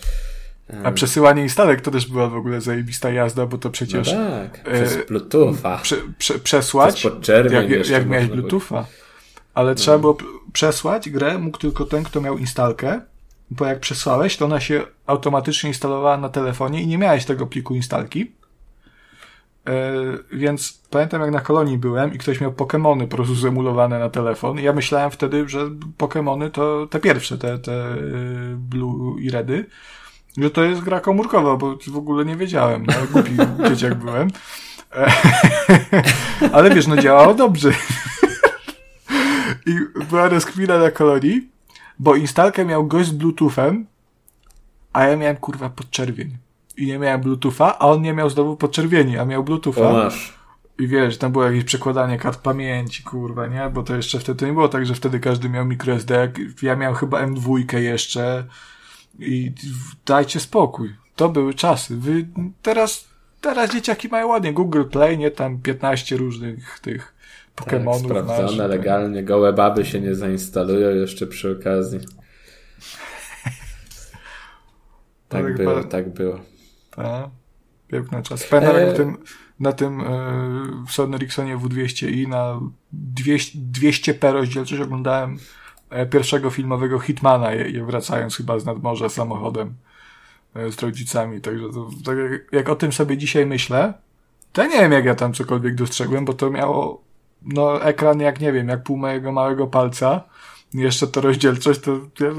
[0.83, 4.13] A przesyłanie instalek to też była w ogóle zajebista jazda, bo to przecież...
[4.13, 5.79] No tak, e, przez Bluetootha.
[5.83, 8.85] Prze, prze, przesłać, jak, jak miałeś Bluetootha.
[9.53, 9.75] Ale no.
[9.75, 10.17] trzeba było
[10.53, 13.01] przesłać grę, mógł tylko ten, kto miał instalkę,
[13.51, 17.75] bo jak przesłałeś, to ona się automatycznie instalowała na telefonie i nie miałeś tego pliku
[17.75, 18.31] instalki.
[19.69, 19.93] E,
[20.31, 24.59] więc pamiętam jak na kolonii byłem i ktoś miał Pokémony po prostu zemulowane na telefon
[24.59, 25.59] i ja myślałem wtedy, że
[25.97, 29.65] Pokémony to te pierwsze, te, te y, Blue i Redy,
[30.37, 33.31] że to jest gra komórkowa, bo w ogóle nie wiedziałem, no głupi
[33.69, 34.27] dzieciak byłem.
[34.95, 35.11] E,
[36.55, 37.71] ale wiesz, no działało dobrze.
[39.65, 41.49] I była rozkmina na kolonii,
[41.99, 43.85] bo instalkę miał gość z Bluetoothem,
[44.93, 46.48] a ja miałem kurwa podczerwień
[46.79, 49.89] i nie miałem Bluetootha, a on nie miał znowu podczerwieni, a miał Bluetootha.
[49.89, 50.39] O, masz.
[50.79, 53.69] I wiesz, tam było jakieś przekładanie kart pamięci, kurwa, nie?
[53.73, 56.31] Bo to jeszcze wtedy to nie było tak, że wtedy każdy miał microSD.
[56.61, 58.45] Ja miałem chyba M2 jeszcze
[59.19, 59.51] i
[60.05, 60.95] dajcie spokój.
[61.15, 61.97] To były czasy.
[61.97, 62.27] Wy
[62.61, 63.07] teraz,
[63.41, 65.31] teraz dzieciaki mają ładnie Google Play, nie?
[65.31, 67.13] Tam 15 różnych tych
[67.55, 68.69] Pokemonów tak, sprawdzone masz, tak.
[68.69, 71.99] legalnie, gołe baby się nie zainstalują jeszcze przy okazji.
[75.29, 76.39] Tak Ale było, tak było.
[77.87, 78.43] Piękny czas.
[78.43, 79.17] Pamiętam E- jak na tym,
[79.59, 82.59] na tym e, Sony Ericssonie W200i na
[82.91, 85.37] 200, 200p rozdzielczość oglądałem
[85.89, 89.73] e, pierwszego filmowego Hitmana, je, je wracając chyba z nadmorza samochodem
[90.55, 91.41] e, z rodzicami.
[91.41, 93.93] Także to, tak jak, jak o tym sobie dzisiaj myślę,
[94.53, 97.01] to ja nie wiem jak ja tam cokolwiek dostrzegłem, bo to miało
[97.41, 100.23] no ekran jak nie wiem, jak pół mojego małego palca.
[100.73, 102.31] I Jeszcze to rozdzielczość, to ja-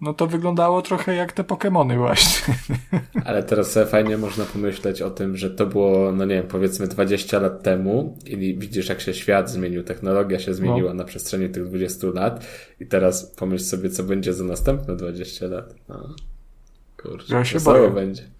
[0.00, 2.54] no to wyglądało trochę jak te Pokemony właśnie.
[3.24, 6.88] Ale teraz sobie fajnie można pomyśleć o tym, że to było, no nie wiem, powiedzmy
[6.88, 11.64] 20 lat temu i widzisz jak się świat zmienił, technologia się zmieniła na przestrzeni tych
[11.64, 12.46] 20 lat
[12.80, 15.74] i teraz pomyśl sobie, co będzie za następne 20 lat.
[15.88, 16.14] No.
[17.02, 17.90] Kurczę, Ja się boję.
[17.90, 18.22] będzie.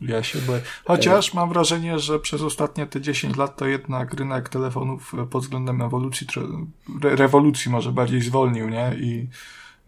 [0.00, 0.60] Ja się boję.
[0.84, 5.82] Chociaż mam wrażenie, że przez ostatnie te 10 lat to jednak rynek telefonów pod względem
[5.82, 6.26] ewolucji,
[7.02, 8.94] rewolucji może bardziej zwolnił, nie?
[9.00, 9.28] I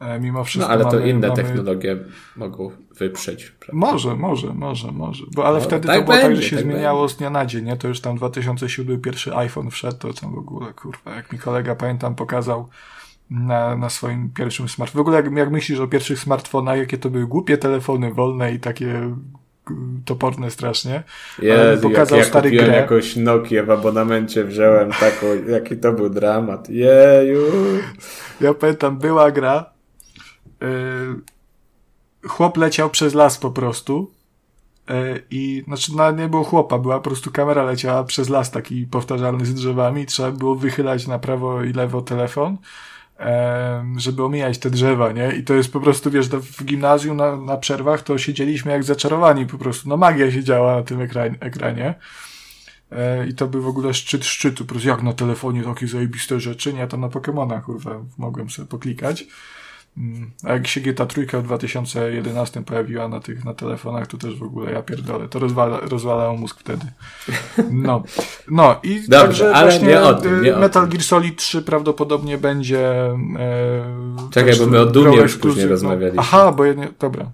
[0.01, 1.43] e, mimo No wszystko ale to mamy, inne mamy...
[1.43, 1.97] technologie
[2.37, 3.51] mogą wyprzeć.
[3.61, 3.87] prawda?
[3.93, 5.25] Może, może, może, może.
[5.35, 7.31] Bo, ale No, wtedy tak to było tak, będzie, że się tak zmieniało z dnia
[7.31, 7.77] na dzień, nie?
[7.77, 11.75] To już tam 2007 pierwszy iPhone wszedł, to tam w ogóle, kurwa, jak mi kolega,
[11.75, 12.69] pamiętam, pokazał
[13.31, 14.99] na, na swoim pierwszym smartfonie.
[14.99, 18.61] W ogóle jak, jak myślisz o pierwszych smartfonach, jakie to były głupie telefony wolne i
[18.61, 19.17] takie
[20.05, 21.03] toporne strasznie.
[21.39, 22.77] Ale Jezu, pokazał jak ja stary kupiłem grę.
[22.77, 26.71] jakąś Nokię w abonamencie, wziąłem taką, jaki to był dramat.
[26.71, 27.43] Jeju.
[28.41, 29.71] Ja pamiętam, była gra.
[30.61, 34.11] Yy, chłop leciał przez las po prostu.
[34.89, 38.87] Yy, I znaczy, no, nie było chłopa, była po prostu kamera leciała przez las taki
[38.87, 40.07] powtarzalny z drzewami.
[40.07, 42.57] Trzeba było wychylać na prawo i lewo telefon,
[43.97, 45.33] żeby omijać te drzewa, nie?
[45.33, 49.47] I to jest po prostu, wiesz, w gimnazjum na, na przerwach to siedzieliśmy jak zaczarowani
[49.47, 49.89] po prostu.
[49.89, 51.01] No magia się działa na tym
[51.41, 51.95] ekranie.
[52.93, 54.65] E, I to był w ogóle szczyt szczytu.
[54.65, 56.87] Po prostu jak na telefonie takie zajebiste rzeczy, nie?
[56.87, 59.27] To na Pokemonach, kurwa, mogłem sobie poklikać.
[60.01, 64.35] Mm, A jak się GTA trójka w 2011 pojawiła na tych, na telefonach, to też
[64.37, 65.29] w ogóle ja pierdolę.
[65.29, 66.87] To rozwala, rozwalało mózg wtedy.
[67.71, 68.03] No.
[68.51, 70.89] No i Dobrze, także ale właśnie nie o tym, y, nie o Metal.
[70.89, 72.91] Gear Solid 3 prawdopodobnie będzie
[73.39, 76.21] e, Czekaj, bo my o Dumie już później rozmawialiśmy.
[76.21, 77.31] Aha, bo ja nie, dobra.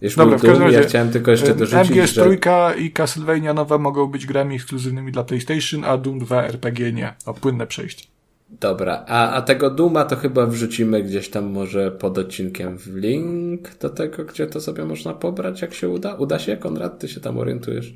[0.00, 2.22] Już Dobra, w każdym Doom, ja razie, chciałem tylko jeszcze dorzucić, MGS że...
[2.22, 7.14] trójka i Castlevania nowe mogą być grami ekskluzywnymi dla PlayStation, a Doom 2 RPG nie.
[7.26, 8.13] O płynne przejście.
[8.60, 13.78] Dobra, a, a tego Duma to chyba wrzucimy gdzieś tam może pod odcinkiem w link
[13.78, 16.14] do tego, gdzie to sobie można pobrać, jak się uda.
[16.14, 16.98] Uda się, Konrad?
[16.98, 17.94] Ty się tam orientujesz?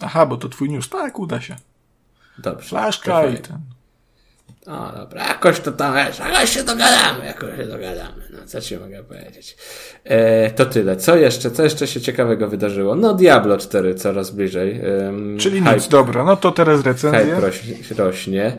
[0.00, 0.88] Aha, bo to twój news.
[0.88, 1.56] Tak, uda się.
[2.38, 2.68] Dobrze.
[2.68, 3.58] Flaszka i ten.
[4.66, 8.22] O, dobra, jakoś to tam, wiesz, jakoś się dogadamy, jakoś się dogadamy.
[8.30, 9.56] No, co ci mogę powiedzieć?
[10.04, 10.96] E, to tyle.
[10.96, 11.50] Co jeszcze?
[11.50, 12.94] Co jeszcze się ciekawego wydarzyło?
[12.96, 14.80] No, Diablo 4 coraz bliżej.
[15.08, 16.24] Ym, Czyli hype- nic, dobra.
[16.24, 17.20] No to teraz recenzję.
[17.20, 17.76] Hype rośnie.
[17.98, 18.58] rośnie.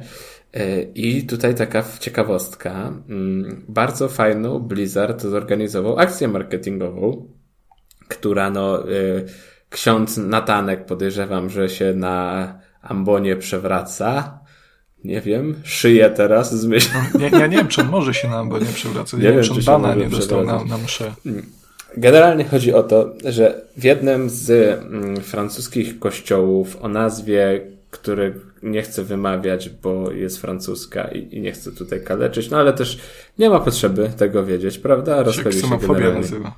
[0.56, 2.92] E, I tutaj taka ciekawostka.
[3.10, 7.28] Mm, Bardzo fajną Blizzard zorganizował akcję marketingową,
[8.08, 8.86] która no, e,
[9.70, 14.40] ksiądz Natanek podejrzewam, że się na ambonie przewraca.
[15.04, 17.00] Nie wiem, szyję teraz z myślą.
[17.20, 19.18] Nie, ja nie wiem, czy on może się nam, bo nie przewraca.
[19.18, 20.70] Nie, Nie wiem, czy on bana nie dostał na, przewracać.
[20.80, 21.12] na mszę.
[21.98, 28.34] Generalnie chodzi o to, że w jednym z mm, francuskich kościołów o nazwie, który
[28.66, 33.00] nie chcę wymawiać, bo jest francuska i, i nie chcę tutaj kaleczyć, no ale też
[33.40, 35.18] nie ma potrzeby tego wiedzieć, prawda?
[35.18, 36.20] Się Rozchodzi się generalnie.
[36.22, 36.56] nazywa.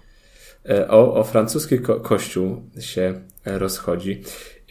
[0.69, 4.21] E, O, o francuski ko- kościół się e, rozchodzi.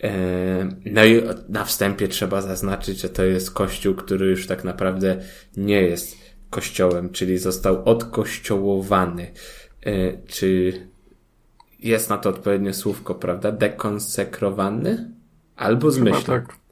[0.03, 5.17] E, No i na wstępie trzeba zaznaczyć, że to jest kościół, który już tak naprawdę
[5.57, 6.17] nie jest
[6.51, 9.33] kościołem, czyli został odkościołowany.
[10.27, 10.73] Czy
[11.81, 13.53] jest na to odpowiednie słówko, prawda?
[13.53, 15.11] Dekonsekrowany?
[15.57, 16.21] Albo z myślą.
[16.23, 16.66] tak.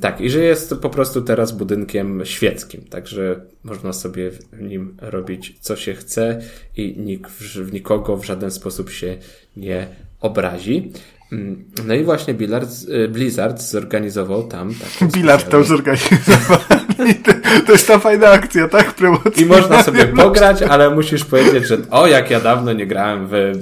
[0.00, 5.56] Tak, i że jest po prostu teraz budynkiem świeckim, także można sobie w nim robić
[5.60, 6.40] co się chce
[6.76, 9.16] i nikt, w, nikogo w żaden sposób się
[9.56, 9.86] nie
[10.20, 10.92] obrazi.
[11.32, 12.70] Mm, No i właśnie Blizzard,
[13.08, 16.64] Blizzard zorganizował tam taką Bilard tam zorganizowali.
[17.66, 18.94] To jest ta fajna akcja, tak?
[18.94, 19.42] Promocyjna.
[19.42, 23.52] I można sobie pograć, ale musisz powiedzieć, że o, jak ja dawno nie grałem w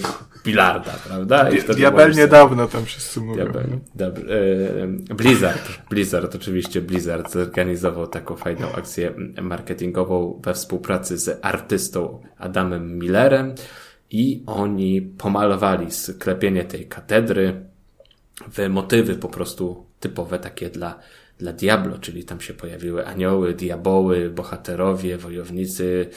[0.48, 1.50] Bilarda, prawda?
[1.50, 3.44] I wtedy Diabelnie możesz sobie- dawno tam wszyscy mówią.
[3.44, 3.66] Diabel.
[3.94, 4.22] Dobra.
[5.10, 5.68] E, Blizzard.
[5.90, 13.54] Blizzard, oczywiście Blizzard zorganizował taką fajną akcję marketingową we współpracy z artystą Adamem Millerem
[14.10, 17.60] i oni pomalowali sklepienie tej katedry
[18.52, 20.98] w motywy po prostu typowe takie dla
[21.38, 26.08] dla Diablo, czyli tam się pojawiły anioły, diaboły, bohaterowie, wojownicy,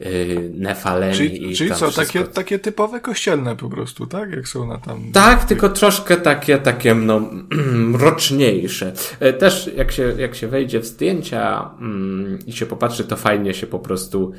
[0.00, 2.02] yy, nefaleni Czyli, i czyli co, wszystko.
[2.04, 4.30] takie, takie typowe kościelne po prostu, tak?
[4.30, 5.12] Jak są na tam...
[5.12, 7.20] Tak, tylko troszkę takie, takie no,
[7.94, 8.92] mroczniejsze.
[9.20, 13.54] E, Też jak się, jak się wejdzie w zdjęcia mm, i się popatrzy, to fajnie
[13.54, 14.32] się po prostu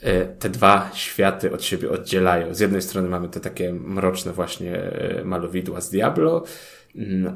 [0.00, 2.54] e, te dwa światy od siebie oddzielają.
[2.54, 6.44] Z jednej strony mamy te takie mroczne właśnie e, malowidła z Diablo,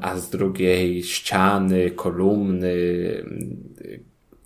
[0.01, 2.73] a z drugiej ściany, kolumny,
[3.23, 3.73] mm,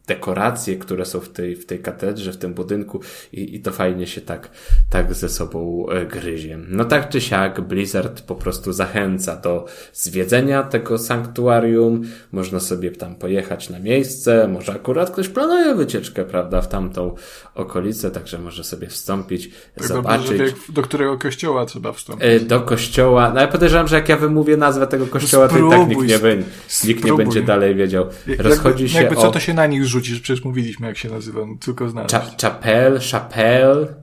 [0.06, 2.99] dekoracje, które są w tej, w tej katedrze, w tym budynku
[3.34, 4.49] i, i to fajnie się tak,
[4.89, 6.58] tak ze sobą e, gryzie.
[6.70, 12.01] No tak czy siak Blizzard po prostu zachęca do zwiedzenia tego sanktuarium,
[12.32, 17.16] można sobie tam pojechać na miejsce, może akurat ktoś planuje wycieczkę, prawda, w tamtą
[17.56, 20.41] okolicę, także może sobie wstąpić, Tak zobaczyć.
[20.70, 22.28] do którego kościoła trzeba wstąpić.
[22.28, 23.32] E, Do kościoła.
[23.36, 26.20] No ja podejrzewam, że jak ja wymówię nazwę tego kościoła, to i tak nikt nie,
[26.20, 26.45] będzie,
[26.88, 28.06] nikt nie będzie dalej wiedział.
[28.38, 29.22] Rozchodzi jakby, się jakby o...
[29.22, 32.14] co to się na nich rzucisz, przecież mówiliśmy jak się nazywa, no, tylko znaleźć.
[32.14, 33.96] Cha chapel, chapel,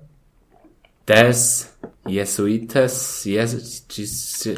[1.07, 1.69] des,
[2.07, 3.55] jesuites, jes...
[3.89, 4.49] jes-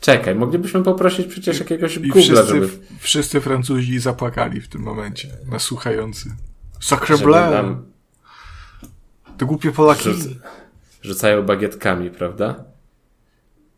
[0.00, 5.28] Czekaj, moglibyśmy poprosić przecież jakiegoś I Google'a, wszyscy, żeby, wszyscy Francuzi zapłakali w tym momencie,
[5.50, 6.30] na słuchający.
[6.80, 7.50] Sacre żeby bleu!
[7.50, 7.84] nam
[9.38, 10.02] To głupie Polaki.
[10.02, 10.28] rzuc
[11.02, 12.64] rzucają bagietkami, prawda?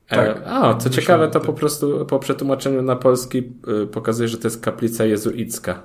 [0.08, 0.36] Tak.
[0.36, 1.42] E, a, co ciekawe, to tak.
[1.42, 3.38] po prostu po przetłumaczeniu na polski
[3.82, 5.82] y, pokazuje, że to jest kaplica jezuicka.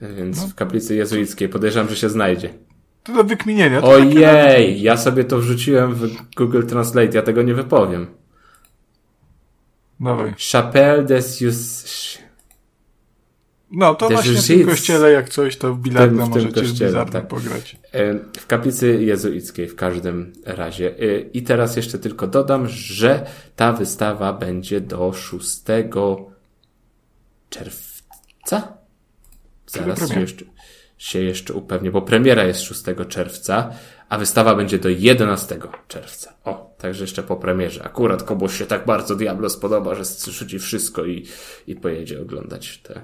[0.00, 0.48] Więc No.
[0.48, 2.54] w kaplicy jezuickiej podejrzewam, że się znajdzie.
[3.02, 3.80] To do wykminienia.
[3.80, 8.06] To Ojej, ja sobie to wrzuciłem w Google Translate, ja tego nie wypowiem.
[10.00, 10.34] Dawaj.
[10.52, 12.18] Chapelle des Jus...
[13.72, 14.46] No, to Też właśnie w żyć.
[14.46, 17.28] tym kościele, jak coś, to w bilarda w tym możecie z kościele, tak.
[17.28, 17.76] pograć.
[17.92, 20.88] E, W kaplicy jezuickiej w każdym razie.
[20.98, 23.26] E, I teraz jeszcze tylko dodam, że
[23.56, 25.62] ta wystawa będzie do 6
[27.50, 28.79] czerwca?
[29.70, 30.44] Zaraz się jeszcze,
[30.98, 33.70] się jeszcze upewnię, bo premiera jest 6 czerwca,
[34.08, 35.58] a wystawa będzie do 11
[35.88, 36.34] czerwca.
[36.44, 37.82] O, także jeszcze po premierze.
[37.82, 41.26] Akurat komuś się tak bardzo Diablo spodoba, że rzuci wszystko i,
[41.66, 43.00] i pojedzie oglądać te,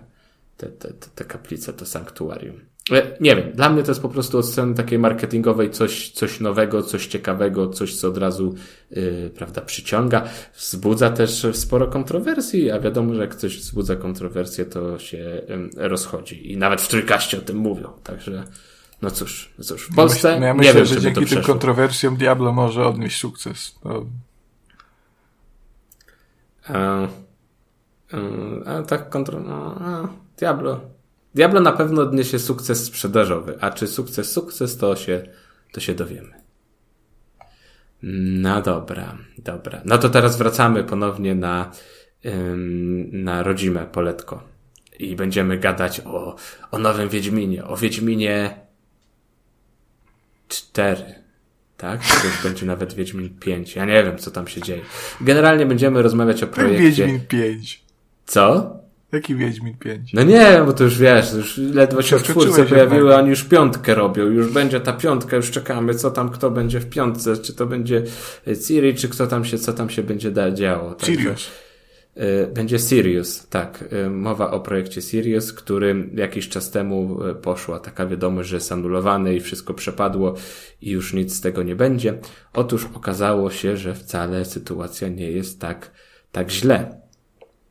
[0.56, 2.60] te, te, te kaplice, to sanktuarium.
[2.92, 6.40] E, Nie wiem, dla mnie to jest po prostu od strony takiej marketingowej coś, coś
[6.40, 8.54] nowego, coś ciekawego, coś, co od razu,
[8.90, 10.22] yy, prawda, przyciąga.
[10.56, 16.52] Wzbudza też sporo kontrowersji, a wiadomo, że jak coś wzbudza kontrowersje, to się ym, rozchodzi.
[16.52, 17.92] I nawet w trójkaście o tym mówią.
[18.02, 18.44] Także,
[19.02, 19.88] no cóż, no cóż.
[19.90, 23.78] W Polsce ja nie myślę, wiem, że dzięki tym kontrowersjom Diablo może odnieść sukces.
[26.68, 27.08] A,
[28.66, 29.40] a tak kontro...
[29.40, 30.08] No, a,
[30.38, 30.95] Diablo.
[31.36, 35.22] Diablo na pewno odniesie sukces sprzedażowy, a czy sukces sukces, to się,
[35.72, 36.34] to się dowiemy.
[38.42, 39.82] No dobra, dobra.
[39.84, 41.70] No to teraz wracamy ponownie na,
[42.26, 44.42] ym, na rodzime poletko.
[44.98, 46.36] I będziemy gadać o,
[46.70, 48.60] o nowym Wiedźminie, o Wiedźminie
[50.48, 51.02] 4.
[51.76, 52.00] Tak?
[52.20, 53.76] To już będzie nawet Wiedźmin 5.
[53.76, 54.82] Ja nie wiem, co tam się dzieje.
[55.20, 56.82] Generalnie będziemy rozmawiać o projekcie.
[56.82, 57.84] Wiedźmin 5.
[58.26, 58.76] Co?
[59.12, 60.12] Jaki Wiedźmin 5?
[60.12, 63.16] No nie, bo to już wiesz, już ledwo się Przeskoczyłeś czwórce pojawiły, jednego.
[63.16, 64.24] a oni już piątkę robią.
[64.26, 68.02] Już będzie ta piątka, już czekamy, co tam, kto będzie w piątce, czy to będzie
[68.66, 70.94] Ciri, czy kto tam się, co tam się będzie da- działo.
[71.02, 71.50] Sirius.
[72.16, 73.84] y, Będzie Sirius, tak.
[74.06, 79.34] Y, Mowa o projekcie Sirius, który jakiś czas temu poszła taka wiadomość, że jest anulowany
[79.36, 80.34] i wszystko przepadło
[80.82, 82.18] i już nic z tego nie będzie.
[82.52, 85.90] Otóż okazało się, że wcale sytuacja nie jest tak,
[86.32, 87.05] tak źle.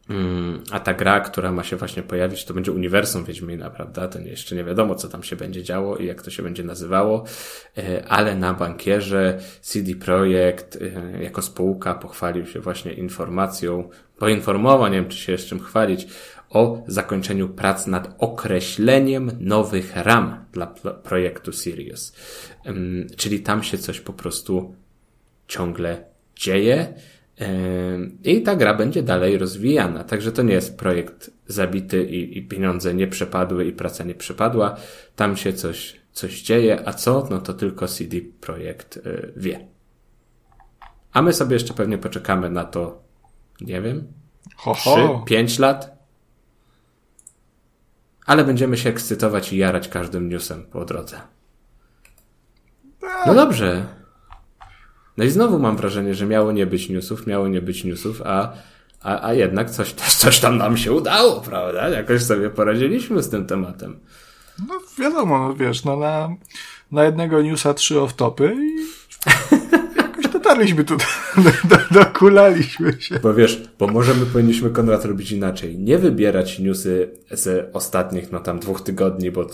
[0.10, 4.08] Mm, A ta gra, która ma się właśnie pojawić, to będzie uniwersum Wiedźmina, prawda?
[4.08, 7.26] To jeszcze nie wiadomo, co tam się będzie działo i jak to się będzie nazywało,
[7.78, 15.02] E, ale na bankierze CD Projekt e, jako spółka pochwalił się właśnie informacją, poinformował, nie
[15.02, 16.08] wiem, czy się jeszcze czym chwalić,
[16.50, 20.68] o zakończeniu prac nad określeniem nowych ram dla
[21.04, 22.14] projektu Sirius.
[23.18, 24.76] Czyli tam się coś po prostu
[25.48, 26.04] ciągle
[26.36, 26.94] dzieje.
[28.24, 30.04] I ta gra będzie dalej rozwijana.
[30.04, 34.76] Także to nie jest projekt zabity i, i pieniądze nie przepadły i praca nie przepadła.
[35.16, 37.28] Tam się coś, coś dzieje, a co?
[37.30, 39.68] No to tylko CD Projekt y, wie.
[41.14, 43.04] A my sobie jeszcze pewnie poczekamy na to,
[43.62, 44.08] nie wiem,
[44.56, 45.24] Ho, trzy, ho.
[45.28, 45.96] pięć lat.
[48.26, 51.22] Ale będziemy się ekscytować i jarać każdym newsem po drodze.
[53.26, 53.86] No dobrze.
[55.18, 58.54] No i znowu mam wrażenie, że miało nie być newsów, miało nie być newsów, a,
[59.02, 61.90] a, a jednak coś, coś tam nam się udało, prawda?
[61.90, 64.00] Jakoś sobie poradziliśmy z tym tematem.
[64.68, 66.30] No wiadomo, no wiesz, no na,
[66.92, 68.76] na jednego newsa trzy off-topy i
[70.46, 70.98] dotarliśmy tu,
[71.92, 73.20] dokulaliśmy się.
[73.20, 75.78] Bo wiesz, bo może my powinniśmy Konrad robić inaczej.
[75.78, 79.48] Nie wybierać newsy z ostatnich, no tam dwóch tygodni, bo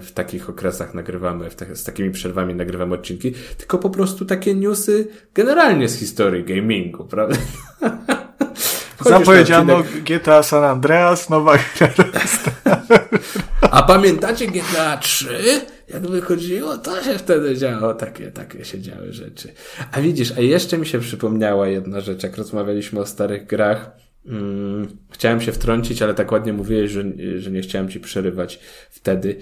[0.00, 5.08] w takich okresach nagrywamy, w z takimi przerwami nagrywamy odcinki, tylko po prostu takie newsy
[5.34, 7.36] generalnie z historii gamingu, prawda?
[9.00, 11.88] Zapowiedziano GTA San Andreas, nowa gra.
[13.70, 15.60] A pamiętacie GTA 3?
[15.92, 19.48] Jak wychodziło, to się wtedy działo, takie, takie się działy rzeczy.
[19.92, 23.90] A widzisz, a jeszcze mi się przypomniała jedna rzecz, jak rozmawialiśmy o starych grach.
[24.26, 27.04] Hmm, chciałem się wtrącić, ale tak ładnie mówiłeś, że,
[27.36, 28.58] że nie chciałem ci przerywać
[28.90, 29.36] wtedy.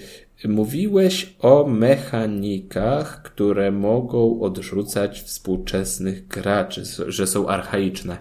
[0.44, 8.16] Mówiłeś o mechanikach, które mogą odrzucać współczesnych graczy, że są archaiczne.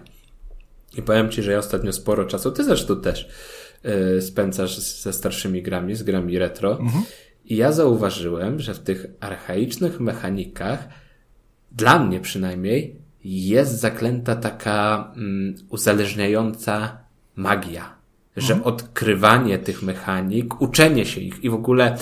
[0.98, 3.28] I powiem ci, że ja ostatnio sporo czasu, ty zresztą też,
[3.84, 6.78] yy, spędzasz ze starszymi grami, z grami retro.
[6.80, 7.04] Mhm.
[7.50, 10.88] I ja zauważyłem, że w tych archaicznych mechanikach,
[11.72, 16.98] dla mnie przynajmniej, jest zaklęta taka mm, uzależniająca
[17.36, 17.94] magia.
[18.36, 18.74] Że mhm.
[18.74, 21.96] odkrywanie tych mechanik, uczenie się ich i w ogóle,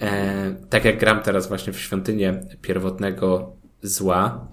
[0.00, 4.48] e, tak jak gram teraz właśnie w świątynię pierwotnego zła,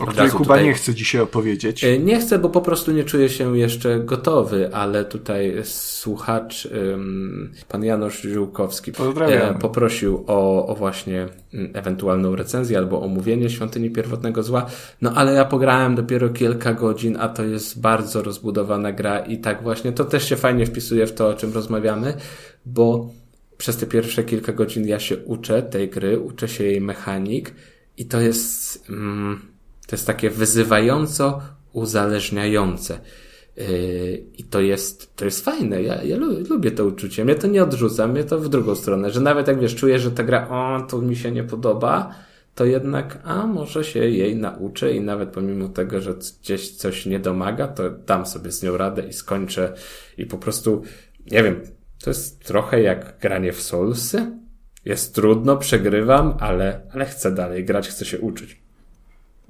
[0.00, 0.64] o której Kuba tutaj...
[0.64, 1.84] nie chce dzisiaj opowiedzieć.
[1.84, 6.68] E, nie chcę, bo po prostu nie czuję się jeszcze gotowy, ale tutaj słuchacz,
[7.68, 14.42] pan Janusz Żółkowski, e, poprosił o, o właśnie mm, ewentualną recenzję albo omówienie Świątyni Pierwotnego
[14.42, 14.66] Zła.
[15.02, 19.62] No ale ja pograłem dopiero kilka godzin, a to jest bardzo rozbudowana gra i tak
[19.62, 22.14] właśnie to też się fajnie wpisuje w to, o czym rozmawiamy,
[22.66, 23.10] bo
[23.58, 27.54] przez te pierwsze kilka godzin ja się uczę tej gry, uczę się jej mechanik
[27.96, 28.84] i to jest...
[28.90, 29.50] Mm,
[29.90, 31.40] to jest takie wyzywająco
[31.72, 33.00] uzależniające.
[33.56, 33.64] Yy,
[34.38, 35.82] I to jest, to jest fajne.
[35.82, 36.16] Ja, ja
[36.50, 37.24] lubię to uczucie.
[37.24, 40.10] Mnie to nie odrzuca, mnie to w drugą stronę, że nawet jak wiesz, czuję, że
[40.10, 42.14] ta gra, o, to mi się nie podoba,
[42.54, 47.18] to jednak, a może się jej nauczę i nawet pomimo tego, że gdzieś coś nie
[47.18, 49.74] domaga, to dam sobie z nią radę i skończę
[50.18, 50.82] i po prostu,
[51.30, 51.60] nie wiem,
[52.04, 54.40] to jest trochę jak granie w Soulsy.
[54.84, 58.59] Jest trudno, przegrywam, ale, ale chcę dalej grać, chcę się uczyć.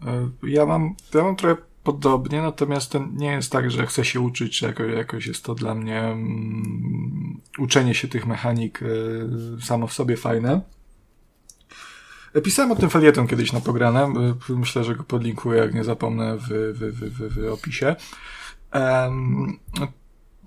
[0.06, 4.20] E, ja mam, ja mam trochę podobnie, natomiast to nie jest tak, że chcę się
[4.20, 9.28] uczyć, czy jakoś, jakoś jest to dla mnie um, uczenie się tych mechanik y,
[9.62, 10.60] samo w sobie fajne.
[12.44, 14.14] Pisałem o tym felieton kiedyś na programie.
[14.48, 17.96] Myślę, że go podlinkuję, jak nie zapomnę, w, w, w, w, w opisie.
[18.74, 19.58] Um,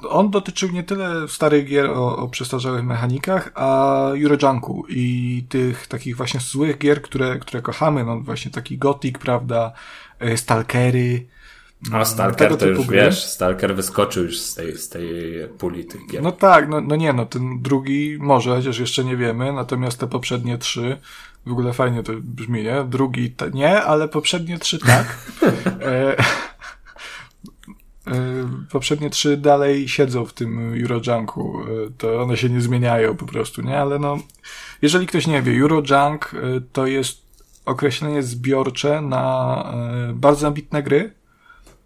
[0.09, 6.17] on dotyczył nie tyle starych gier o, o przestarzałych mechanikach, a Eurojunku i tych takich
[6.17, 9.71] właśnie złych gier, które, które kochamy, no właśnie taki Gothic, prawda,
[10.19, 11.25] e, Stalkery.
[11.93, 12.97] A Stalker to już gry.
[12.97, 15.07] wiesz, Stalker wyskoczył już z tej, z tej
[15.57, 16.23] puli tych gier.
[16.23, 20.07] No tak, no, no nie, no ten drugi może, chociaż jeszcze nie wiemy, natomiast te
[20.07, 20.97] poprzednie trzy,
[21.45, 22.83] w ogóle fajnie to brzmi, nie?
[22.83, 25.17] Drugi nie, ale poprzednie trzy tak.
[28.07, 28.15] e, E,
[28.71, 31.61] poprzednie trzy dalej siedzą w tym Eurojunku.
[31.61, 33.79] E, to one się nie zmieniają po prostu, nie?
[33.79, 34.17] Ale no,
[34.81, 37.23] jeżeli ktoś nie wie, Eurojunk e, to jest
[37.65, 39.65] określenie zbiorcze na
[40.13, 41.13] bardzo ambitne gry,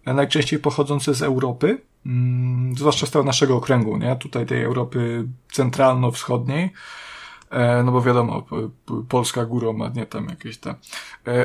[0.06, 4.16] najczęściej pochodzące z Europy, mm, zwłaszcza z tego naszego okręgu, nie?
[4.16, 6.72] Tutaj tej Europy centralno-wschodniej,
[7.84, 8.46] no bo wiadomo,
[9.08, 10.74] Polska górą ma, nie tam jakieś te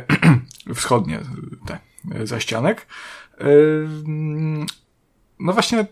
[0.76, 1.20] wschodnie
[1.66, 1.80] te
[2.28, 2.88] zaścianek.
[5.40, 5.86] No właśnie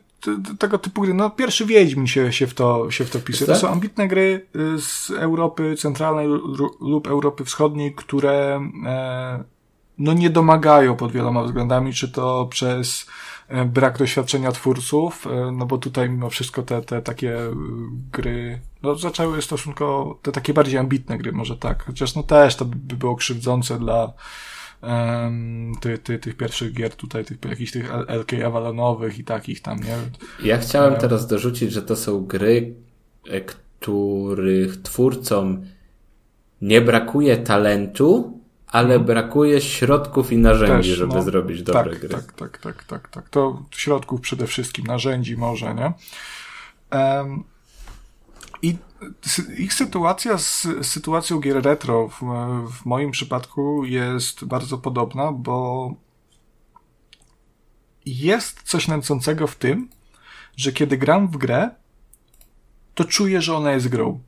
[0.59, 1.13] tego typu gry.
[1.13, 3.47] No pierwszy Wiedźmin się, się, w, to, się w to pisuje.
[3.47, 6.27] To są ambitne gry y, z Europy Centralnej
[6.81, 9.43] lub Europy Wschodniej, które e,
[9.97, 13.07] no nie domagają pod wieloma względami, czy to przez
[13.47, 17.37] e, brak doświadczenia twórców, e, no bo tutaj mimo wszystko te, te takie
[18.11, 22.65] gry, no zaczęły stosunkowo, te takie bardziej ambitne gry, może tak, chociaż no też to
[22.65, 24.13] by było krzywdzące dla
[24.81, 29.79] um, ty, ty, tych pierwszych gier tutaj, tych, jakichś tych LK Avalonowych i takich tam,
[29.79, 29.97] nie?
[30.43, 32.73] Ja chciałem teraz dorzucić, że to są gry,
[33.29, 35.65] e, których twórcom
[36.61, 39.05] nie brakuje talentu, ale hmm.
[39.05, 42.09] brakuje środków i narzędzi, Też, żeby no, zrobić dobre tak, gry.
[42.09, 43.29] Tak, tak, tak, tak, tak.
[43.29, 45.93] To środków przede wszystkim, narzędzi może, nie?
[46.97, 47.43] Um,
[49.57, 52.21] ich sytuacja z sytuacją gier retro w,
[52.71, 55.93] w moim przypadku jest bardzo podobna, bo
[58.05, 59.89] jest coś nęcącego w tym,
[60.57, 61.69] że kiedy gram w grę,
[62.95, 64.19] to czuję, że ona jest grą.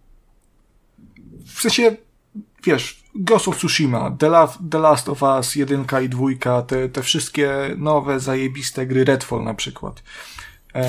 [1.46, 1.96] W sensie,
[2.64, 7.04] wiesz, Ghost of Tsushima, The, La The Last of Us, jedynka i dwójka, te, te
[7.04, 10.04] wszystkie nowe, zajebiste gry, Redfall na przykład.
[10.74, 10.84] Um,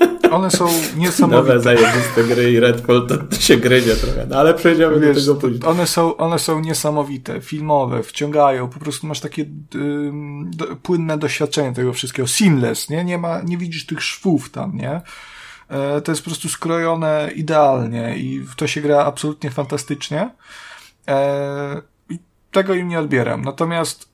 [0.34, 1.60] one są Nowe niesamowite.
[1.60, 5.34] zajebiste gry i Redfall to, to się gryzie trochę, no ale przejdziemy do Wiesz, tego
[5.34, 5.64] to, później.
[5.64, 11.72] one, są, one są niesamowite, filmowe, wciągają, po prostu masz takie ym, do, płynne doświadczenie
[11.72, 13.04] tego wszystkiego, seamless, nie?
[13.04, 15.00] Nie, ma, nie widzisz tych szwów tam, nie?
[15.68, 20.30] E, to jest po prostu skrojone idealnie i w to się gra absolutnie fantastycznie.
[21.08, 22.18] E, I
[22.52, 23.42] tego im nie odbieram.
[23.42, 24.13] Natomiast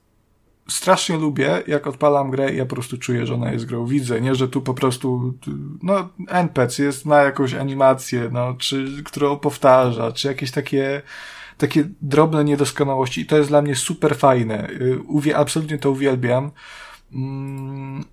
[0.71, 3.85] strasznie lubię, jak odpalam grę i ja po prostu czuję, że ona jest grą.
[3.85, 5.33] Widzę, nie, że tu po prostu,
[5.83, 11.01] no, NPC jest, ma jakąś animację, no, czy, którą powtarza, czy jakieś takie,
[11.57, 14.69] takie drobne niedoskonałości i to jest dla mnie super fajne.
[14.69, 16.51] Y, Uwie, absolutnie to uwielbiam.
[17.13, 18.03] Mm,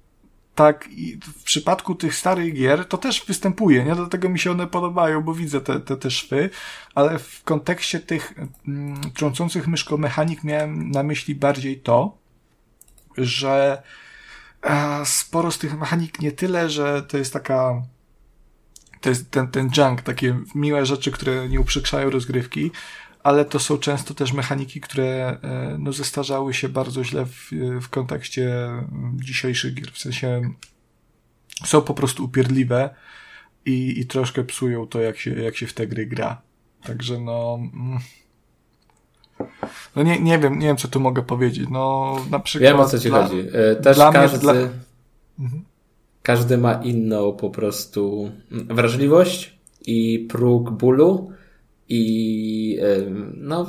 [0.59, 3.95] tak, i w przypadku tych starych gier to też występuje, nie?
[3.95, 6.51] Dlatego mi się one podobają, bo widzę te, te, te szwy,
[6.95, 8.35] ale w kontekście tych
[8.69, 12.19] mm, trącących myszką mechanik miałem na myśli bardziej to,
[13.27, 13.83] że
[14.63, 17.83] e, sporo z tych mechanik nie tyle, że to jest taka
[19.01, 22.71] to jest ten, ten junk, takie miłe rzeczy, które nie uprzykrzają rozgrywki,
[23.23, 27.51] ale to są często też mechaniki, które e, no, zestarzały się bardzo źle w,
[27.83, 29.93] w kontekście mm, dzisiejszych gier.
[29.93, 30.51] W sensie
[31.65, 32.95] są po prostu upierdliwe
[33.65, 36.43] i, i troszkę psują to, jak się, jak się w te gry gra.
[36.83, 37.59] Także no.
[37.75, 37.99] mm,
[39.97, 41.69] No nie, nie wiem, nie wiem, co tu mogę powiedzieć.
[41.71, 42.71] No, na przykład.
[42.73, 43.45] Wiem o co ci dla- chodzi.
[43.53, 44.55] E, Też dla mnie- każdy, dla-
[45.39, 45.65] Mhm.
[46.23, 51.33] każdy ma inną po prostu wrażliwość i próg bólu
[51.89, 52.79] i
[53.35, 53.67] no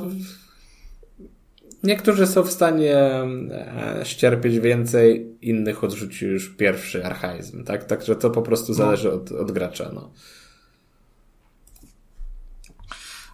[1.82, 7.84] niektórzy są w stanie e, ścierpieć więcej, innych odrzuci już pierwszy archaizm, tak?
[7.84, 10.10] Także to po prostu zależy od, od gracza, no.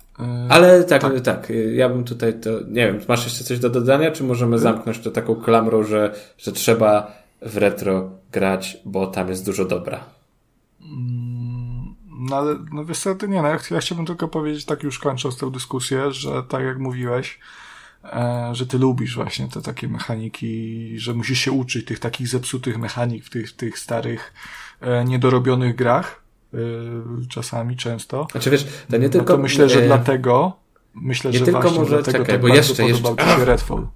[0.04, 0.05] E,
[0.48, 4.24] Ale tak, tak, ja bym tutaj to, nie wiem, masz jeszcze coś do dodania, czy
[4.24, 7.12] możemy zamknąć to taką klamrą, że, że trzeba
[7.42, 10.04] w retro grać, bo tam jest dużo dobra.
[12.28, 14.82] No ale, no wiesz co, to nie, no ja, ch- ja chciałbym tylko powiedzieć, tak
[14.82, 17.38] już kończąc tę dyskusję, że tak jak mówiłeś,
[18.04, 22.78] e, że ty lubisz właśnie te takie mechaniki, że musisz się uczyć tych takich zepsutych
[22.78, 24.32] mechanik w tych, tych starych,
[24.80, 26.25] e, niedorobionych grach, e,
[27.28, 28.26] czasami, często.
[28.32, 29.34] Znaczy wiesz, to nie No tylko...
[29.34, 30.56] to myślę, że e, dlatego,
[30.94, 33.32] myślę, nie że tylko właśnie może- dlatego czekaj, tak bo bardzo jeszcze- jeszcze- podobał ci
[33.40, 33.86] się Redfall.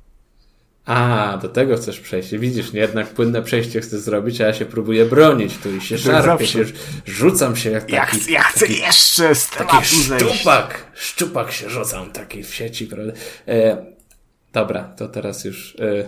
[0.84, 2.36] A, do tego chcesz przejść.
[2.36, 5.94] Widzisz, nie, jednak płynne przejście chcesz zrobić, a ja się próbuję bronić tu i się
[5.98, 6.64] Tak szarpię, się,
[7.06, 7.92] rzucam się jak taki...
[7.96, 10.86] Ja chcę, ja chcę jeszcze z Taki szczupak!
[10.94, 13.12] Szczupak się rzucam taki w sieci, prawda?
[13.48, 13.84] E,
[14.52, 16.04] dobra, to teraz już e,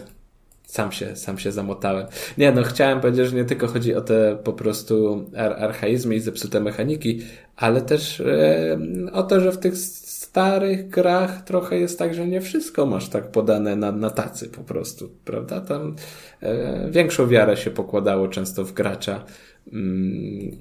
[0.72, 2.06] sam, się, sam się zamotałem.
[2.38, 6.20] Nie, no chciałem powiedzieć, że nie tylko chodzi o te po prostu ar archaizmy i
[6.20, 7.20] zepsute mechaniki,
[7.56, 8.78] ale też e,
[9.12, 13.30] o to, że w tych starych grach trochę jest tak, że nie wszystko masz tak
[13.30, 15.60] podane na, na tacy po prostu, prawda?
[15.60, 15.96] Tam
[16.42, 19.24] e, większą wiarę się pokładało często w gracza
[19.72, 19.92] mm,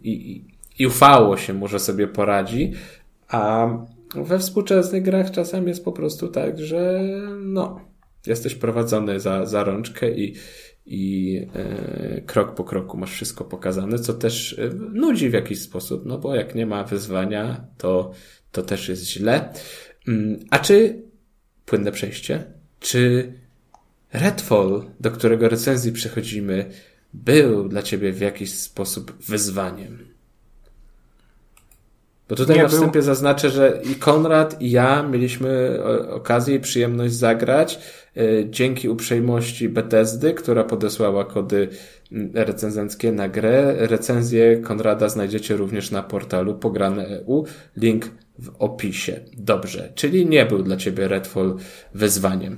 [0.04, 0.46] i-
[0.80, 2.74] i ufało się, może sobie poradzi,
[3.28, 3.70] a
[4.16, 7.02] we współczesnych grach czasem jest po prostu tak, że
[7.42, 7.91] no,
[8.26, 10.36] jesteś prowadzony za, za rączkę i,
[10.86, 16.06] i e, krok po kroku masz wszystko pokazane, co też e, nudzi w jakiś sposób,
[16.06, 18.12] no bo jak nie ma wyzwania, to,
[18.52, 19.54] to też jest źle.
[20.08, 21.02] Mm, A czy
[21.66, 22.44] płynne przejście?
[22.80, 23.34] Czy
[24.14, 26.72] Redfall, do którego recenzji przechodzimy,
[27.14, 29.98] był dla ciebie w jakiś sposób wyzwaniem?
[32.30, 32.78] Bo tutaj Nie na był.
[32.78, 37.80] wstępie zaznaczę, że i Konrad, i ja mieliśmy o- okazję i przyjemność zagrać
[38.50, 41.70] dzięki uprzejmości Bethesdy, która podesłała kody
[42.12, 43.76] mm, recenzenckie na grę.
[43.78, 47.46] Recenzję Konrada znajdziecie również na portalu pograne.eu.
[47.78, 48.06] Link
[48.40, 49.20] w opisie.
[49.38, 49.92] Dobrze.
[49.96, 51.56] Czyli nie był dla ciebie Redfall
[51.94, 52.58] wyzwaniem.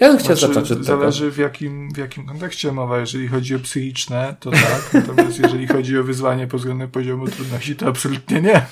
[0.00, 0.98] Ja bym chciał Znaczy, zacząć od tego.
[1.00, 2.98] zależy w jakim, w jakim kontekście mowa.
[2.98, 4.90] Jeżeli chodzi o psychiczne, to tak.
[4.94, 8.66] Natomiast jeżeli chodzi o wyzwanie pod względem poziomu trudności, to absolutnie nie.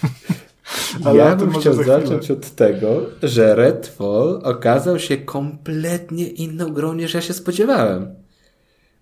[1.04, 7.14] Ale ja bym chciał zacząć od tego, że Redfall okazał się kompletnie inną grą niż
[7.14, 8.14] ja się spodziewałem.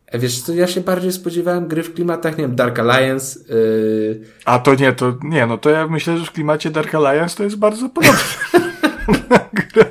[0.06, 4.20] E, Wiesz co, ja się bardziej spodziewałem gry w klimatach, nie wiem, Dark Alliance, yy,
[4.44, 7.44] A to nie, to nie, no to ja myślę, że w klimacie Dark Alliance to
[7.44, 8.18] jest bardzo podobne.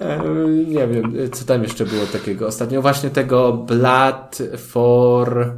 [0.00, 0.22] e,
[0.66, 2.46] nie wiem, e, co tam jeszcze było takiego.
[2.46, 5.52] Ostatnio właśnie tego Blood for...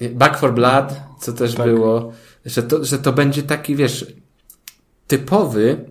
[0.00, 1.66] nie, Back for Blood, co też Tak.
[1.66, 2.12] było,
[2.46, 4.06] że to, że to będzie taki, wiesz,
[5.06, 5.84] typowy,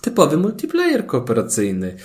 [0.00, 1.96] typowy multiplayer kooperacyjny.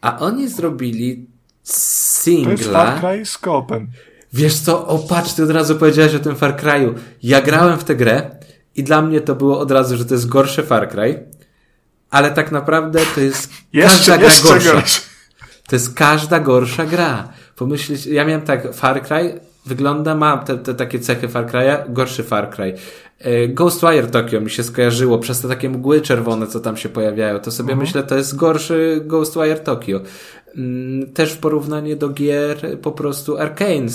[0.00, 1.20] A oni zrobili To
[1.60, 1.82] jest
[2.22, 2.84] singla.
[2.84, 3.88] Far Cry z kopem.
[4.32, 6.94] Wiesz co, o patrz, ty od razu powiedziałeś o tym Far Cry'u.
[7.22, 8.30] Ja grałem w tę grę
[8.76, 11.24] i dla mnie to było od razu, że to jest gorsze Far Cry,
[12.10, 14.72] ale tak naprawdę to jest Jeszcze, każda gra jeszcze gorsza.
[14.72, 15.00] gorsze.
[15.68, 17.32] To jest każda gorsza gra.
[17.56, 19.40] Pomyśleć, ja miałem tak, Far Cry
[19.70, 22.74] wygląda, ma te, te takie cechy Far Cry'a, gorszy Far Cry.
[23.18, 27.40] E, Ghostwire Tokyo mi się skojarzyło przez te takie mgły czerwone, co tam się pojawiają.
[27.40, 27.86] To sobie Mhm.
[27.88, 30.00] myślę, to jest gorszy Ghostwire Tokyo.
[30.56, 33.86] Mm, Też w porównanie do gier po prostu Arkane,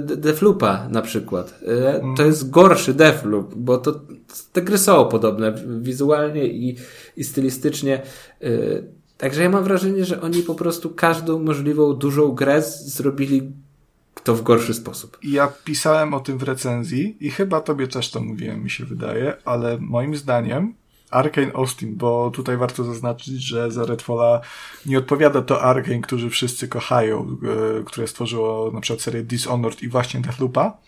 [0.00, 1.54] Deathloopa na przykład.
[1.68, 2.16] E, Mhm.
[2.16, 4.00] To jest gorszy Deathloop, bo to
[4.52, 6.76] te gry są podobne wizualnie i,
[7.16, 8.02] i stylistycznie.
[8.42, 8.48] E,
[9.18, 13.52] Także ja mam wrażenie, że oni po prostu każdą możliwą dużą grę zrobili
[14.22, 15.18] to w gorszy sposób.
[15.22, 19.36] Ja pisałem o tym w recenzji i chyba tobie też to mówiłem, mi się wydaje,
[19.44, 20.74] ale moim zdaniem
[21.10, 24.40] Arkane Austin, bo tutaj warto zaznaczyć, że za Redfalla
[24.86, 27.38] nie odpowiada to Arkane, którzy wszyscy kochają,
[27.80, 30.78] e, które stworzyło na przykład serię Dishonored i właśnie Deathloopa.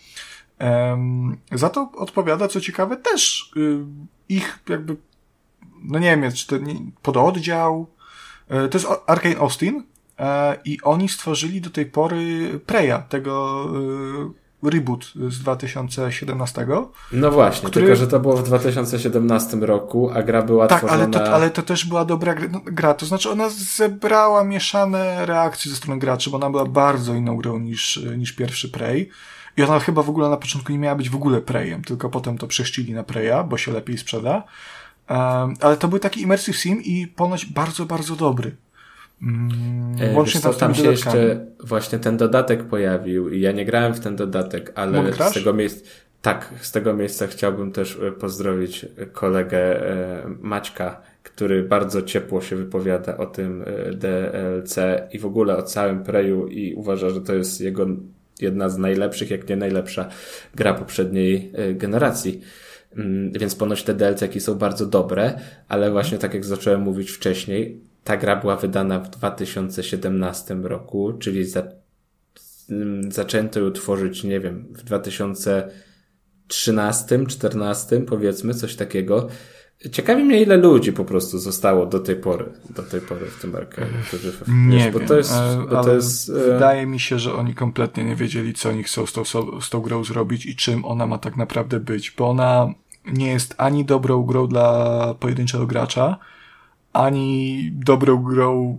[1.53, 3.79] Za to odpowiada, co ciekawe, też y,
[4.29, 4.97] ich jakby,
[5.83, 6.57] no nie wiem, czy to
[7.03, 7.87] pododdział,
[8.49, 9.83] e, to jest Arkane Austin e,
[10.65, 13.65] i oni stworzyli do tej pory Preya, tego
[14.63, 16.67] e, reboot z 2017.
[17.13, 21.03] No właśnie, Który- tylko że to było w 2017 roku, a gra była Tak, tworzona...
[21.03, 25.27] ale to, ale to też była dobra gra, no, gra, to znaczy ona zebrała mieszane
[25.27, 29.09] reakcje ze strony graczy, bo ona była bardzo inną grą niż, niż pierwszy Prey.
[29.57, 32.39] I ona chyba w ogóle na początku nie miała być w ogóle Preyem, tylko potem
[32.39, 34.43] to przeszcili na Preya, bo się lepiej sprzeda.
[35.11, 38.57] Um, ale to był taki immersive sim i ponoć bardzo, bardzo dobry.
[39.23, 39.49] Mm,
[40.01, 41.19] E, łącznie co, tam tam się dodatkami.
[41.19, 45.53] jeszcze właśnie ten dodatek pojawił i ja nie grałem w ten dodatek, ale z tego
[45.53, 45.85] miejsca,
[46.23, 49.59] tak, z tego miejsca chciałbym też e, pozdrowić kolegę
[49.91, 53.65] e, Maćka, który bardzo ciepło się wypowiada o tym
[53.95, 54.77] DLC
[55.13, 57.87] i w ogóle o całym Preju i uważa, że to jest jego
[58.41, 60.09] jedna z najlepszych, jak nie najlepsza
[60.55, 62.41] gra poprzedniej generacji.
[62.97, 65.39] Mm, Więc ponoć te DLC są bardzo dobre,
[65.69, 71.45] ale właśnie tak jak zacząłem mówić wcześniej, ta gra była wydana w 2017 roku, czyli
[71.45, 71.63] za,
[72.71, 79.29] mm, zaczęto ją tworzyć, nie wiem, w 2013, 14 powiedzmy, coś takiego.
[79.93, 83.53] Ciekawi mnie, ile ludzi po prostu zostało do tej pory, do tej pory w tym
[84.07, 87.19] którzy- Nie wiesz, wiem, bo to jest, e, bo to jest, e, wydaje mi się,
[87.19, 89.25] że oni kompletnie nie wiedzieli, co oni chcą z tą,
[89.61, 92.75] z tą grą zrobić i czym ona ma tak naprawdę być, bo ona
[93.13, 96.19] nie jest ani dobrą grą dla pojedynczego gracza,
[96.93, 98.79] ani dobrą grą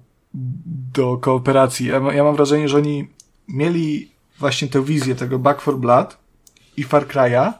[0.93, 1.87] do kooperacji.
[1.87, 3.07] Ja, ja mam wrażenie, że oni
[3.47, 6.17] mieli właśnie tę wizję tego Back for Blood
[6.77, 7.53] i Far Cry'a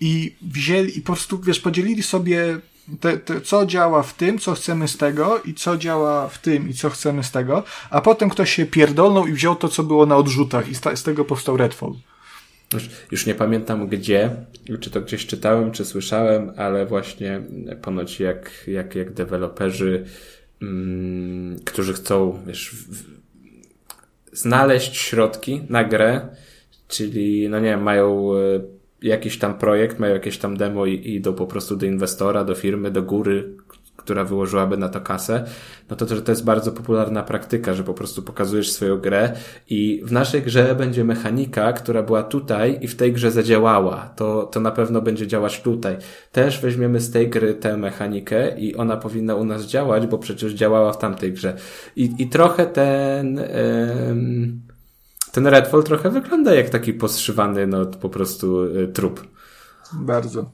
[0.00, 2.58] i wzięli i po prostu, wiesz, podzielili sobie
[3.00, 6.68] te, te, co działa w tym, co chcemy z tego i co działa w tym
[6.68, 10.06] i co chcemy z tego, a potem ktoś się pierdolnął i wziął to, co było
[10.06, 11.94] na odrzutach i sta, z tego powstał Redfall.
[12.74, 14.30] Już, już nie pamiętam gdzie,
[14.80, 17.42] czy to gdzieś czytałem, czy słyszałem, ale właśnie
[17.82, 20.04] ponoć jak, jak, jak deweloperzy,
[20.62, 23.14] mm, którzy chcą wiesz, w,
[24.32, 26.28] znaleźć środki na grę,
[26.88, 28.38] czyli, no nie wiem, mają e,
[29.02, 32.90] jakiś tam projekt, mają jakieś tam demo i idą po prostu do inwestora, do firmy,
[32.90, 33.56] do góry,
[34.04, 35.44] która wyłożyłaby na to kasę,
[35.90, 39.32] no to, to, że to jest bardzo popularna praktyka, że po prostu pokazujesz swoją grę
[39.70, 44.12] i w naszej grze będzie mechanika, która była tutaj i w tej grze zadziałała.
[44.16, 45.96] To, to na pewno będzie działać tutaj.
[46.32, 50.52] Też weźmiemy z tej gry tę mechanikę i ona powinna u nas działać, bo przecież
[50.52, 51.56] działała w tamtej grze.
[51.96, 54.60] I, i trochę ten, em,
[55.32, 59.28] ten Redfall trochę wygląda jak taki poszywany, no po prostu y, trup.
[59.92, 60.50] Bardzo.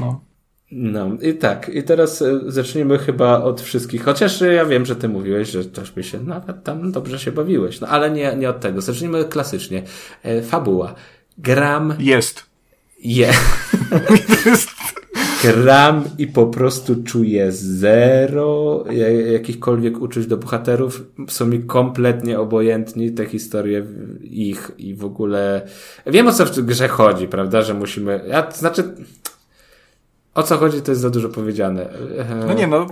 [0.00, 0.31] No.
[0.74, 5.08] No i tak, i teraz e, zacznijmy chyba od wszystkich, chociaż ja wiem, że ty
[5.08, 8.60] mówiłeś, że też by się nawet tam dobrze się bawiłeś, no ale nie, nie od
[8.60, 8.80] tego.
[8.80, 9.82] Zacznijmy klasycznie.
[10.22, 10.94] E, fabuła.
[11.38, 12.42] Gram Jest.
[13.04, 13.32] je.
[14.46, 14.70] Jest
[15.42, 21.06] Gram i po prostu czuję zero ja- jakichkolwiek uczuć do bohaterów.
[21.28, 23.86] Są mi kompletnie obojętni te historie
[24.20, 25.62] ich i w ogóle.
[26.06, 27.62] Wiem o co w grze chodzi, prawda?
[27.62, 28.24] Że musimy.
[28.28, 28.94] Ja, to znaczy.
[30.34, 31.82] O co chodzi, to jest za dużo powiedziane.
[32.18, 32.86] E, No nie, no,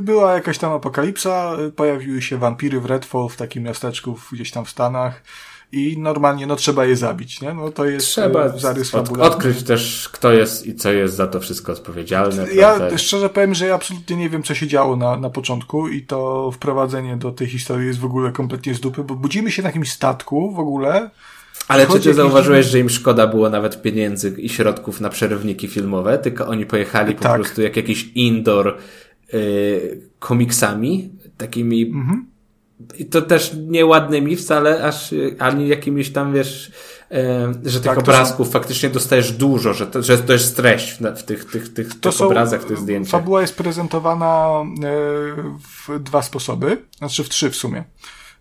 [0.00, 4.70] była jakaś tam apokalipsa, pojawiły się wampiry w Redfall, w takim miasteczku gdzieś tam w
[4.70, 5.22] Stanach
[5.72, 7.54] i normalnie, no trzeba je zabić, nie?
[7.54, 11.26] No to jest Trzeba y, zarys od, odkryć też, kto jest i co jest za
[11.26, 12.52] to wszystko odpowiedzialne.
[12.52, 12.98] Ja prawda?
[12.98, 16.50] szczerze powiem, że ja absolutnie nie wiem, co się działo na, na początku i to
[16.52, 19.92] wprowadzenie do tej historii jest w ogóle kompletnie z dupy, bo budzimy się na jakimś
[19.92, 21.10] statku w ogóle.
[21.68, 26.18] Ale czy ty zauważyłeś, że im szkoda było nawet pieniędzy i środków na przerywniki filmowe,
[26.18, 27.34] tylko oni pojechali po Tak.
[27.34, 28.78] prostu jak jakiś indoor
[29.34, 32.26] y, komiksami, takimi Mhm.
[32.98, 36.70] i to też nieładnymi wcale, aż y, ani jakimiś tam, wiesz,
[37.64, 41.18] y, że tych Tak, obrazków faktycznie dostajesz dużo, że to, że to jest treść w,
[41.20, 43.10] w tych, tych, tych, To tych są, obrazach, w tych zdjęciach.
[43.10, 44.48] Fabuła jest prezentowana
[44.84, 44.96] e,
[45.88, 47.84] w dwa sposoby, znaczy w trzy w sumie.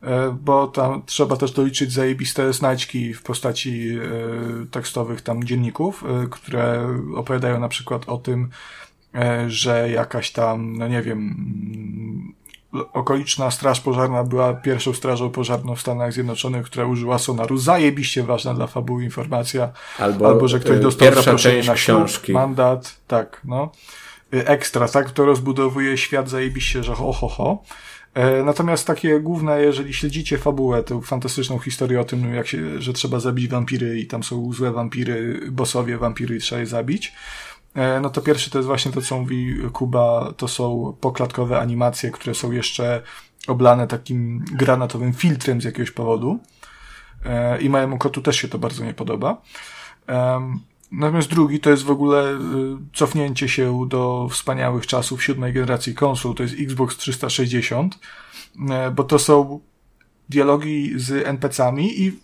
[0.01, 6.27] E, bo tam trzeba też doliczyć zajebiste znajdźki w postaci e, tekstowych tam dzienników, e,
[6.27, 8.49] które opowiadają na przykład o tym,
[9.47, 12.33] że jakaś tam, no nie wiem, mm,
[12.93, 17.57] okoliczna straż pożarna była pierwszą strażą pożarną w Stanach Zjednoczonych, która użyła sonaru.
[17.57, 19.69] Zajebiście ważna dla fabuły informacja.
[19.99, 22.31] Albo, albo że ktoś dostał zaproszenie na książki.
[22.31, 23.71] Mandat, tak, no.
[24.31, 25.11] Ekstra, tak?
[25.11, 27.63] To rozbudowuje świat zajebiście, że ho, ho, ho.
[28.15, 32.93] E, natomiast takie główne, jeżeli śledzicie fabułę, tę fantastyczną historię o tym, jak się, że
[32.93, 37.13] trzeba zabić wampiry i tam są złe wampiry, bossowie wampiry i trzeba je zabić,
[37.73, 42.11] e, no to pierwszy to jest właśnie to, co mówi Kuba, to są poklatkowe animacje,
[42.11, 43.01] które są jeszcze
[43.47, 46.39] oblane takim granatowym filtrem z jakiegoś powodu.
[47.25, 49.41] E, I mojemu kotu też się to bardzo nie podoba.
[50.95, 52.37] Natomiast drugi to jest w ogóle y,
[52.93, 57.99] cofnięcie się do wspaniałych czasów siódmej generacji konsol, to jest Xbox 360,
[58.69, 59.59] e, bo to są
[60.29, 62.19] dialogi z NPC-ami i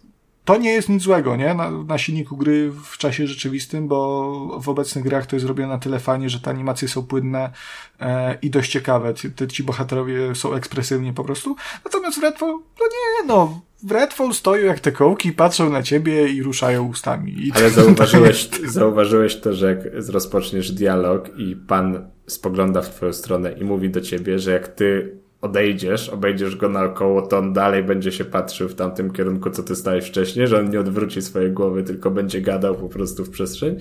[0.45, 1.53] to nie jest nic złego, nie?
[1.53, 5.79] Na, na silniku gry w czasie rzeczywistym, bo w obecnych grach to jest robione na
[5.79, 7.51] tyle fajnie, że te animacje są płynne
[7.99, 9.13] e, i dość ciekawe.
[9.13, 11.55] Ci, ci bohaterowie są ekspresywni po prostu.
[11.85, 16.27] Natomiast w Redfall, no nie, no, w Redfall stoją jak te kołki, patrzą na ciebie
[16.27, 17.47] i ruszają ustami.
[17.47, 19.79] I Ale zauważyłeś, zauważyłeś to, że jak
[20.09, 25.20] rozpoczniesz dialog i pan spogląda w twoją stronę i mówi do ciebie, że jak ty
[25.41, 29.75] odejdziesz, obejdziesz go naokoło, to on dalej będzie się patrzył w tamtym kierunku, co ty
[29.75, 33.75] stałeś wcześniej, że on nie odwróci swojej głowy, tylko będzie gadał po prostu w przestrzeń?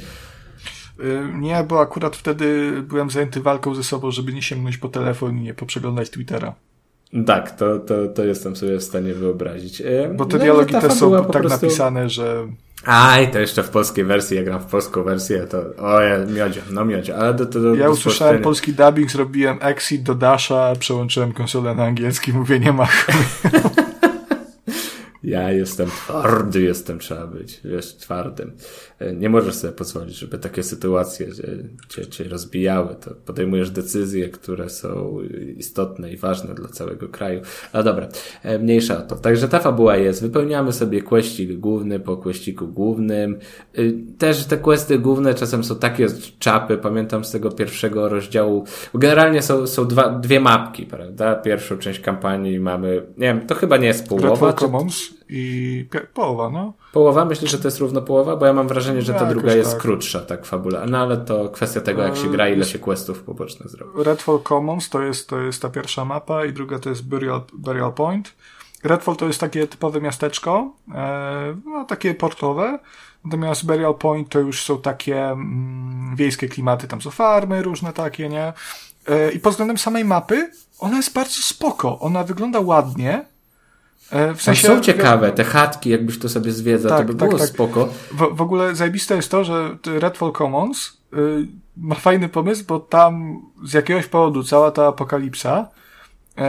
[1.00, 5.38] Y, nie, bo akurat wtedy byłem zajęty walką ze sobą, żeby nie sięgnąć po telefon
[5.38, 6.54] i nie poprzeglądać Twittera.
[7.26, 9.80] Tak, to, to, to jestem sobie w stanie wyobrazić.
[9.80, 11.48] Y, bo te no, dialogi też są tak prostu...
[11.48, 12.46] napisane, że
[12.84, 16.84] Aj, to jeszcze w polskiej wersji, ja gram w polską wersję, to oje, miodzie, no
[16.84, 21.74] miodzie, ale do, do, do Ja usłyszałem polski dubbing, zrobiłem exit do Dasha, przełączyłem konsolę
[21.74, 22.88] na angielski, mówię nie ma
[25.22, 28.52] Ja jestem twardy, jestem, trzeba być, wiesz, twardym.
[29.16, 31.26] Nie możesz sobie pozwolić, żeby takie sytuacje
[31.88, 32.94] cię, cię rozbijały.
[32.94, 35.18] To podejmujesz decyzje, które są
[35.56, 37.40] istotne i ważne dla całego kraju.
[37.74, 38.08] No dobra,
[38.42, 39.16] e, mniejsza o to.
[39.16, 40.22] Także ta fabuła jest.
[40.22, 43.38] Wypełniamy sobie questik główny po questiku głównym.
[43.74, 43.82] E,
[44.18, 46.06] też te questy główne czasem są takie
[46.38, 46.76] czapy.
[46.76, 48.64] Pamiętam z tego pierwszego rozdziału.
[48.94, 51.34] Generalnie są, są dwa, dwie mapki, prawda?
[51.34, 54.52] Pierwszą część kampanii mamy, nie wiem, to chyba nie jest połowa.
[54.52, 56.72] Czy i połowa, no.
[56.92, 57.24] Połowa?
[57.24, 59.80] Myślę, że to jest równo połowa, bo ja mam wrażenie, że ta druga jest tak.
[59.80, 60.86] krótsza, tak fabula.
[60.86, 64.04] No ale to kwestia tego, jak się gra, ile się questów pobocznych zrobi.
[64.04, 67.92] Redfall Commons to jest, to jest ta pierwsza mapa i druga to jest Burial, Burial
[67.92, 68.32] Point.
[68.84, 72.78] Redfall to jest takie typowe miasteczko, e, no takie portowe,
[73.24, 78.28] natomiast Burial Point to już są takie mm, wiejskie klimaty, tam są farmy różne takie,
[78.28, 78.52] nie?
[79.08, 83.24] E, I pod względem samej mapy, ona jest bardzo spoko, ona wygląda ładnie,
[84.36, 87.40] w sensie, są ciekawe, te chatki, jakbyś to sobie zwiedzał, tak, to by tak, było
[87.40, 87.48] tak.
[87.48, 87.88] spoko.
[88.10, 91.46] W, w ogóle zajebiste jest to, że Redfall Commons y,
[91.76, 95.68] ma fajny pomysł, bo tam z jakiegoś powodu cała ta apokalipsa
[96.38, 96.42] y,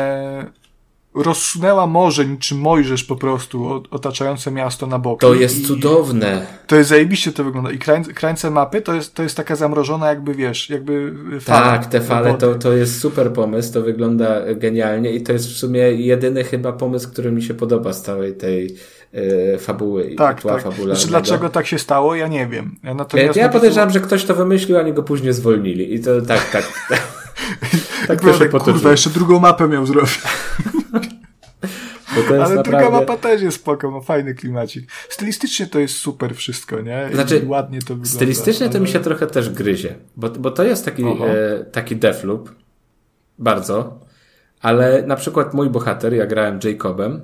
[1.16, 5.20] rozsunęła morze niczym Mojżesz po prostu, otaczające miasto na boki.
[5.20, 6.45] To jest cudowne.
[6.68, 7.72] To jest zajebiście to wygląda.
[7.72, 11.72] I krańce, krańce mapy to jest, to jest taka zamrożona jakby, wiesz, jakby fala.
[11.72, 15.57] Tak, te fale to, to jest super pomysł, to wygląda genialnie i to jest w
[15.57, 18.76] sumie jedyny chyba pomysł, który mi się podoba z całej tej
[19.14, 20.62] e, fabuły i tak, tak.
[20.74, 22.76] Znaczy, dlaczego tak się stało, ja nie wiem.
[22.84, 22.95] Ja,
[23.36, 25.93] ja podejrzewam, że ktoś to wymyślił, a nie go później zwolnili.
[25.93, 26.72] I to tak, tak.
[28.08, 30.20] tak to się tak, kurwa, jeszcze drugą mapę miał zrobić.
[32.16, 32.64] Ale naprawdę...
[32.64, 34.92] druga mapa też jest spoko, ma fajny klimacik.
[35.10, 37.10] Stylistycznie to jest super wszystko, nie?
[37.12, 38.10] I znaczy, ładnie to wygląda.
[38.10, 38.74] Stylistycznie ale...
[38.74, 42.50] to mi się trochę też gryzie, bo, bo to jest taki, e, taki defloop,
[43.39, 44.00] bardzo,
[44.62, 47.22] ale na przykład mój bohater, ja grałem Jacobem,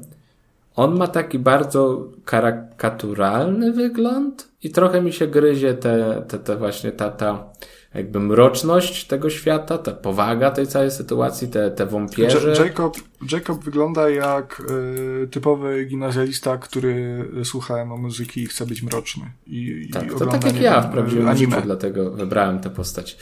[0.75, 6.91] on ma taki bardzo karykaturalny wygląd i trochę mi się gryzie te, te, te właśnie
[6.91, 7.49] ta, ta
[7.97, 12.65] jakby mroczność tego świata, ta powaga tej całej sytuacji, te, te wąpierze.
[12.65, 12.97] Jacob,
[13.31, 14.61] Jacob wygląda jak
[15.23, 19.31] y, typowy gimnazjalista, który słucha muzyki i chce być mroczny.
[19.47, 21.55] I, tak, i to tak jak ja w prawdziwym anime.
[21.55, 23.17] życiu, dlatego wybrałem tę postać.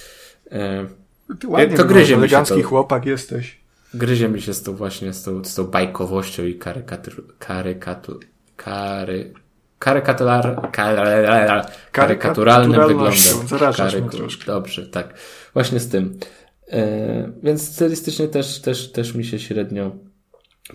[0.45, 3.59] Y, Ty ładnie to gryzie elegancki to, chłopak jesteś.
[3.93, 8.19] Gryzie mi się z tą właśnie, z tą, z tą bajkowością i karykatur, karykatur,
[9.79, 10.55] kary, karykaturalnym
[11.91, 13.73] karykaturalnym wyglądem.
[13.77, 15.13] Karyku, dobrze, tak.
[15.53, 16.19] Właśnie z tym.
[16.71, 19.91] E, więc stylistycznie też, też, też mi się średnio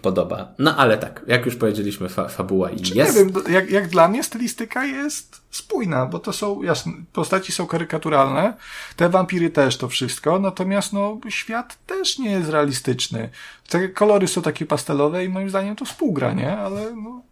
[0.02, 0.54] podoba.
[0.58, 3.16] No ale tak, jak już powiedzieliśmy, fa fabuła Czy jest.
[3.16, 7.66] Nie wiem, jak, jak dla mnie stylistyka jest spójna, bo to są, jasne, postaci są
[7.66, 8.54] karykaturalne,
[8.96, 13.30] te wampiry też to wszystko, natomiast no, świat też nie jest realistyczny.
[13.68, 16.58] Te kolory są takie pastelowe i moim zdaniem to współgra, nie?
[16.58, 17.22] Ale no,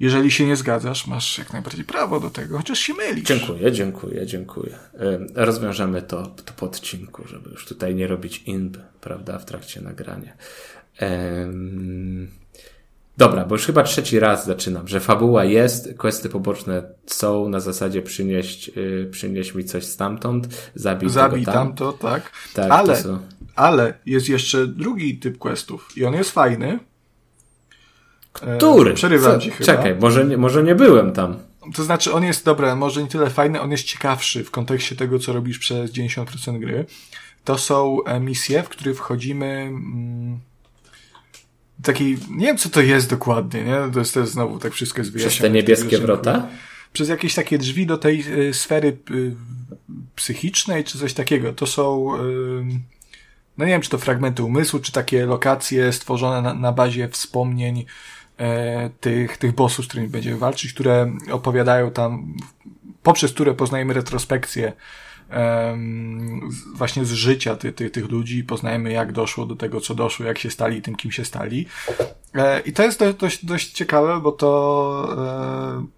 [0.00, 3.24] jeżeli się nie zgadzasz, masz jak najbardziej prawo do tego, chociaż się mylisz.
[3.24, 4.78] Dziękuję, dziękuję, dziękuję.
[5.00, 9.80] Ym, Rozwiążemy to, to po odcinku, żeby już tutaj nie robić inb, prawda, w trakcie
[9.80, 10.32] nagrania.
[11.02, 12.28] Ym,
[13.16, 18.02] Dobra, bo już chyba trzeci raz zaczynam, że fabuła jest, questy poboczne są na zasadzie
[18.02, 21.54] przynieść, yy, przynieść mi coś stamtąd, zabij, Zabij tam.
[21.54, 22.30] tamto, tak.
[22.54, 23.02] Tak, ale,
[23.54, 26.78] ale jest jeszcze drugi typ questów i on jest fajny.
[28.42, 28.94] E, Który?
[28.94, 29.40] Przerywam Co?
[29.40, 29.66] ci chyba.
[29.66, 31.36] Czekaj, może nie, może nie byłem tam.
[31.74, 35.18] To znaczy, on jest, dobra, może nie tyle fajny, on jest ciekawszy w kontekście tego,
[35.18, 36.86] co robisz przez 90% gry.
[37.44, 40.40] To są e, misje, w których wchodzimy mm,
[41.82, 43.92] takiej, nie wiem co to jest dokładnie, nie?
[43.92, 45.48] To jest, to jest znowu tak wszystko jest Przez wyjaśnione.
[45.48, 46.46] te w niebieskie wrota?
[46.92, 49.34] Przez jakieś takie drzwi do tej y, sfery y,
[50.16, 51.52] psychicznej, czy coś takiego.
[51.52, 52.64] To są, y,
[53.58, 57.78] no nie wiem, czy to fragmenty umysłu, czy takie lokacje stworzone na, na bazie wspomnień
[57.80, 57.84] e,
[59.00, 62.34] tych, tych bossów, z którymi będziemy walczyć, które opowiadają tam,
[63.02, 64.72] poprzez które poznajemy retrospekcję
[66.74, 70.38] właśnie z życia ty, ty, tych ludzi, poznajemy jak doszło do tego, co doszło, jak
[70.38, 71.66] się stali tym, kim się stali.
[72.34, 75.16] E, I to jest do, dość, dość ciekawe, bo to
[75.82, 75.96] e,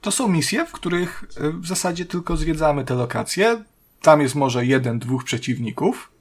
[0.00, 3.64] to są misje, w których e, w zasadzie tylko zwiedzamy te lokacje.
[4.02, 6.12] Tam jest może jeden, dwóch przeciwników,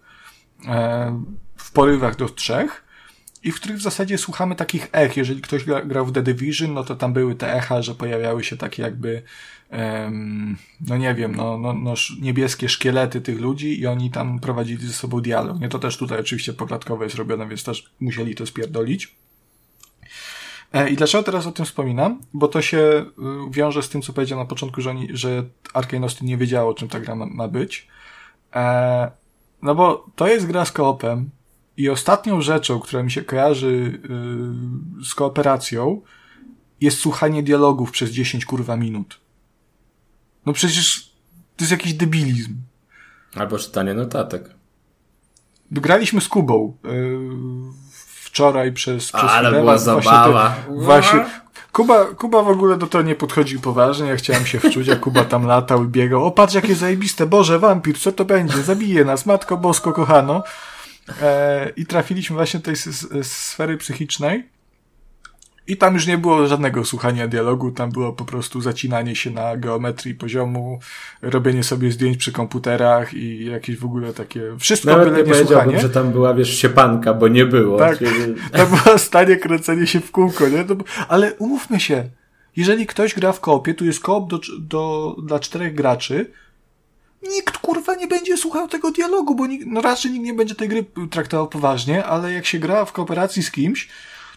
[0.67, 1.23] e,
[1.57, 2.83] w porywach do trzech,
[3.43, 5.17] i w których w zasadzie słuchamy takich ech.
[5.17, 8.43] Jeżeli ktoś gra, grał w The Division, no to tam były te echa, że pojawiały
[8.43, 9.23] się takie jakby,
[9.69, 10.57] em,
[10.87, 14.93] no nie wiem, no, no, no niebieskie szkielety tych ludzi i oni tam prowadzili ze
[14.93, 15.59] sobą dialog.
[15.59, 19.15] Nie, to też tutaj oczywiście poklatkowo jest robione, więc też musieli to spierdolić.
[20.73, 22.21] E, I dlaczego teraz o tym wspominam?
[22.33, 23.05] Bo to się y,
[23.51, 25.43] wiąże z tym, co powiedział na początku, że, oni, że
[25.73, 27.87] Arkane Austin nie wiedziało, czym ta gra ma, ma być.
[28.55, 29.11] E,
[29.61, 31.29] no bo to jest gra z koopem
[31.79, 33.99] i ostatnią rzeczą, która mi się kojarzy
[35.01, 36.01] y, z kooperacją,
[36.81, 39.19] jest słuchanie dialogów przez 10 kurwa minut.
[40.45, 41.11] No przecież
[41.55, 42.55] to jest jakiś debilizm.
[43.35, 44.49] Albo czytanie notatek.
[45.71, 47.17] Graliśmy z Kubą y,
[48.23, 50.55] wczoraj przez, przez Ale chwilę, była właśnie te- zabawa.
[50.69, 51.25] Właśnie.
[51.71, 55.25] Kuba, Kuba w ogóle do tego nie podchodził poważnie, ja chciałem się wczuć, a Kuba
[55.25, 56.25] tam latał i biegał.
[56.25, 58.63] O, patrz jakie zajebiste, Boże, wampir, co to będzie?
[58.63, 60.43] Zabije nas, Matko Bosko, kochano.
[61.21, 62.75] E, I trafiliśmy właśnie do tej
[63.23, 64.43] sfery psychicznej.
[65.67, 69.57] I tam już nie było żadnego słuchania dialogu, tam było po prostu zacinanie się na
[69.57, 70.79] geometrii poziomu,
[71.21, 75.55] robienie sobie zdjęć przy komputerach i jakieś w ogóle takie, wszystko Nawet byle nie powiedziałbym,
[75.57, 75.79] słuchanie.
[75.81, 77.79] że tam była, wiesz, siepanka, bo nie było.
[77.79, 77.97] Tak.
[77.97, 80.65] Czyli- To było stanie kręcenie się w kółko, nie?
[80.69, 80.75] No,
[81.07, 82.09] ale umówmy się,
[82.55, 86.31] jeżeli ktoś gra w koopie, tu jest koop do, do, dla czterech graczy,
[87.23, 90.67] nikt kurwa nie będzie słuchał tego dialogu, bo nikt, no raczej nikt nie będzie tej
[90.69, 93.89] gry traktował poważnie, ale jak się gra w kooperacji z kimś,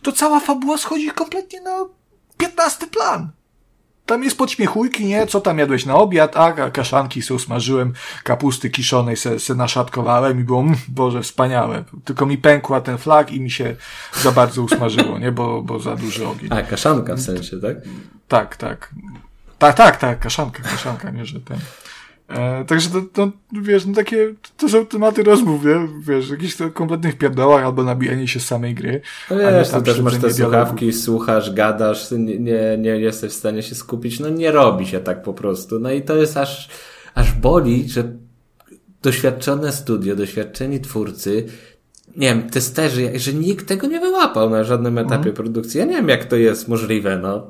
[0.02, 1.76] to cała fabuła schodzi kompletnie na
[2.38, 3.30] piętnasty plan.
[4.06, 5.26] Tam jest podśmiechujki, nie?
[5.26, 6.36] Co tam jadłeś na obiad?
[6.36, 7.92] A, ka- kaszanki se usmażyłem,
[8.24, 11.84] kapusty kiszonej se, se naszatkowałem i było, mm, Boże, wspaniałe.
[12.04, 13.76] Tylko mi pękła ten flag i mi się
[14.22, 15.32] za bardzo usmażyło, nie?
[15.32, 16.48] Bo, bo za duży ogień.
[16.52, 17.76] A, kaszanka w sensie, tak?
[18.28, 18.90] Tak, tak.
[19.58, 21.58] Tak, tak, tak, kaszanka, kaszanka, nie, że ten.
[22.36, 23.30] E, także to, to,
[23.62, 25.88] wiesz, no takie, to są tematy rozmów, nie?
[26.00, 29.00] Wiesz, jakichś to kompletnych pierdołach albo nabijanie się z samej gry.
[29.30, 33.36] No wiesz, tam to też masz te słuchawki, słuchasz, gadasz, nie, nie, nie jesteś w
[33.36, 35.80] stanie się skupić, no nie robi się tak po prostu.
[35.80, 36.68] No i to jest aż,
[37.14, 38.12] aż boli, że
[39.02, 41.46] doświadczone studio, doświadczeni twórcy,
[42.16, 45.34] nie wiem, testerzy, że nikt tego nie wyłapał na żadnym etapie Mhm.
[45.34, 45.78] produkcji.
[45.80, 47.46] Ja nie wiem, jak to jest możliwe, no.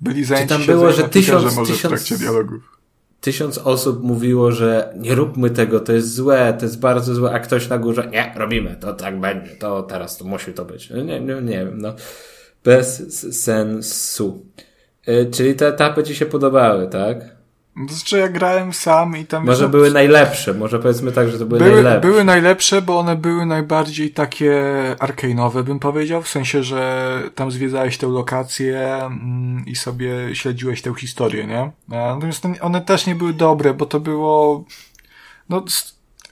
[0.00, 2.79] Byli zajęci tam siedzeniem było, że tysiąc- może tysiąc- w trakcie dialogów.
[3.20, 7.38] Tysiąc osób mówiło, że nie róbmy tego, to jest złe, to jest bardzo złe, a
[7.38, 10.90] ktoś na górze, nie, robimy, to tak będzie, to teraz to musi to być.
[10.90, 11.94] No Nie, nie, nie wiem, no.
[12.64, 14.46] Bez sensu.
[15.08, 17.39] Y, Czyli te etapy ci się podobały, tak?
[17.88, 19.46] To znaczy ja grałem sam i tam...
[19.46, 22.08] Może no, były najlepsze, może powiedzmy tak, że to były, były, najlepsze.
[22.08, 24.62] były najlepsze, bo one były najbardziej takie
[24.98, 30.94] arcane'owe, bym powiedział, w sensie, że tam zwiedzałeś tę lokację mm, i sobie śledziłeś tę
[30.98, 31.60] historię, nie?
[31.98, 34.64] A, Natomiast to- one też nie były dobre, bo to było
[35.48, 35.64] no,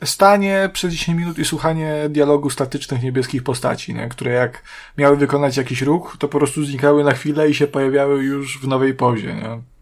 [0.04, 4.08] stanie przez 10 minut i słuchanie dialogu statycznych niebieskich postaci, nie?
[4.08, 4.62] które jak
[4.98, 8.68] miały wykonać jakiś ruch, to po prostu znikały na chwilę i się pojawiały już w
[8.68, 9.77] nowej pozie, nie?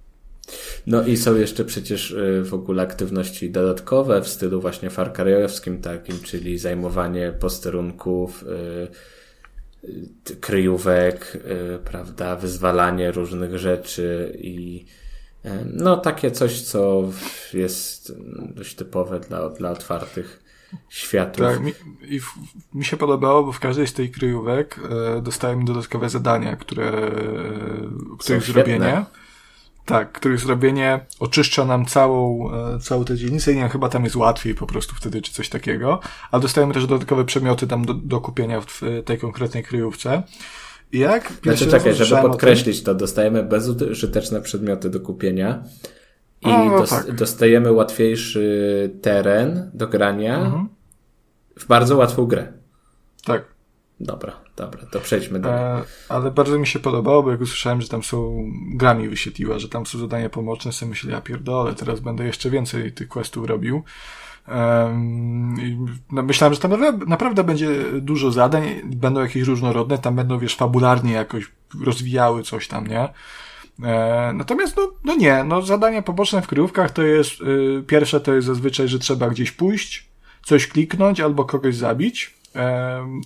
[0.86, 6.20] No i są jeszcze przecież y, w ogóle aktywności dodatkowe w stylu właśnie farkariowskim takim,
[6.20, 8.88] czyli zajmowanie posterunków, y,
[10.30, 11.38] y, kryjówek,
[11.84, 14.84] prawda, wyzwalanie różnych rzeczy i
[15.72, 17.02] no takie coś, co
[17.52, 18.12] jest
[18.54, 20.46] dość typowe dla, dla otwartych
[20.88, 21.46] światów.
[21.46, 21.72] Tak, mi,
[22.08, 22.26] i w,
[22.74, 24.80] mi się podobało, bo w każdej z tej kryjówek
[25.16, 27.10] e, dostałem dodatkowe zadania, które, e,
[28.18, 29.04] których zrobienie.
[29.86, 34.16] Tak, których zrobienie oczyszcza nam całą, e, całą tę dzielnicę i nie chyba tam jest
[34.16, 36.00] łatwiej po prostu wtedy, czy coś takiego.
[36.30, 40.22] A dostajemy też dodatkowe przedmioty tam do, do kupienia w tej konkretnej kryjówce.
[40.92, 45.64] I jak znaczy, czekaj, żeby podkreślić to, dostajemy bezużyteczne przedmioty do kupienia
[46.42, 47.14] i o, dos tak.
[47.14, 50.68] dostajemy łatwiejszy teren do grania mhm.
[51.58, 52.52] w bardzo łatwą grę.
[53.24, 53.55] Tak.
[54.00, 55.80] Dobra, dobra, to przejdźmy dalej.
[55.80, 59.58] E, ale bardzo mi się podobało, bo jak usłyszałem, że tam są, gra mi wyświetliła,
[59.58, 63.46] że tam są zadania pomoczne, sobie myślę, ja pierdolę, teraz będę jeszcze więcej tych questów
[63.46, 63.82] robił.
[66.12, 66.72] No myślałem, że tam
[67.06, 67.68] naprawdę będzie
[68.00, 71.52] dużo zadań, będą jakieś różnorodne, tam będą, wiesz, fabularnie jakoś
[71.84, 73.08] rozwijały coś tam, nie?
[73.82, 78.34] E, natomiast, no, no nie, no zadania poboczne w kryjówkach to jest, y, pierwsze to
[78.34, 80.08] jest zazwyczaj, że trzeba gdzieś pójść,
[80.44, 82.35] coś kliknąć albo kogoś zabić.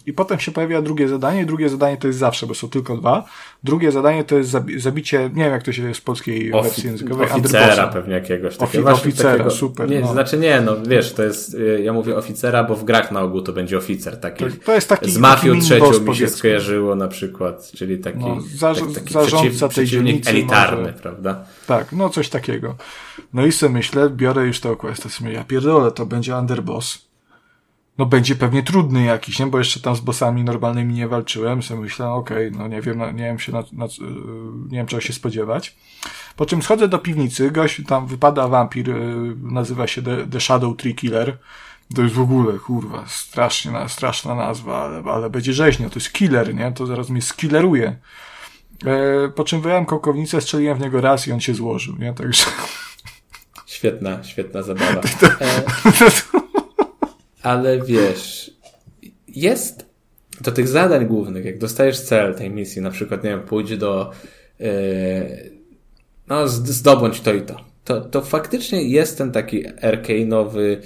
[0.07, 1.47] I potem się pojawia drugie zadanie.
[1.47, 3.25] Drugie zadanie to jest zawsze, bo są tylko dwa.
[3.65, 6.87] Drugie zadanie to jest zabicie, nie wiem jak to się jest w polskiej Ofi wersji
[6.87, 7.31] językowej.
[7.31, 8.57] Oficera pewnie jakiegoś.
[8.57, 9.91] Takiego, Ofi oficera, takiego, super.
[9.91, 10.13] Nie, no.
[10.13, 13.43] Znaczy nie, no wiesz, to jest, y, ja mówię oficera, bo w grach na ogół
[13.43, 14.21] to będzie oficer.
[14.21, 17.99] Taki, to, to jest taki, z mafią taki trzecią mi się skojarzyło na przykład, czyli
[17.99, 20.31] taki, no, za, tak, taki zarządca przeciw, tej dzielnicy.
[20.31, 21.45] elitarny, może, prawda?
[21.67, 22.75] Tak, no coś takiego.
[23.33, 27.10] No i sobie myślę, biorę już to quest, to ja pierdolę, to będzie underboss
[28.01, 29.47] no będzie pewnie trudny jakiś, nie?
[29.47, 31.63] Bo jeszcze tam z bossami normalnymi nie walczyłem.
[31.63, 33.87] Sobie myślałem, okej, okay, no nie wiem, no, nie wiem się na, na,
[34.69, 35.77] nie wiem czego się spodziewać.
[36.37, 38.95] Po czym schodzę do piwnicy, gość, tam wypada wampir, y,
[39.43, 41.39] nazywa się The, The Shadow Tree Killer.
[41.95, 46.55] To jest w ogóle, kurwa, strasznie, straszna nazwa, ale, ale będzie rzeźnia, to jest killer,
[46.55, 46.73] nie?
[46.73, 47.97] To zaraz mnie skilleruje.
[48.87, 52.15] E, po czym wyjąłem kołkownicę, strzeliłem w niego raz i on się złożył, nie?
[52.15, 52.45] Także...
[53.67, 55.01] Świetna, świetna zabawa.
[55.41, 56.40] E,
[57.43, 58.51] ale wiesz,
[59.29, 59.87] jest
[60.41, 64.11] do tych zadań głównych, jak dostajesz cel tej misji, na przykład, nie wiem, pójdź do,
[64.59, 64.67] yy,
[66.29, 67.65] no, zdobądź to i to.
[67.85, 70.77] To, to faktycznie jest ten taki arcane'owy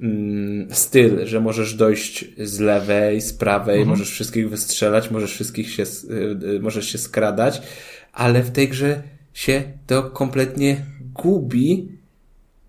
[0.00, 3.88] mm, styl, że możesz dojść z lewej, z prawej, mhm.
[3.88, 5.84] możesz wszystkich wystrzelać, możesz wszystkich się,
[6.40, 7.62] yy, możesz się skradać,
[8.12, 9.02] ale w tej grze
[9.34, 11.97] się to kompletnie gubi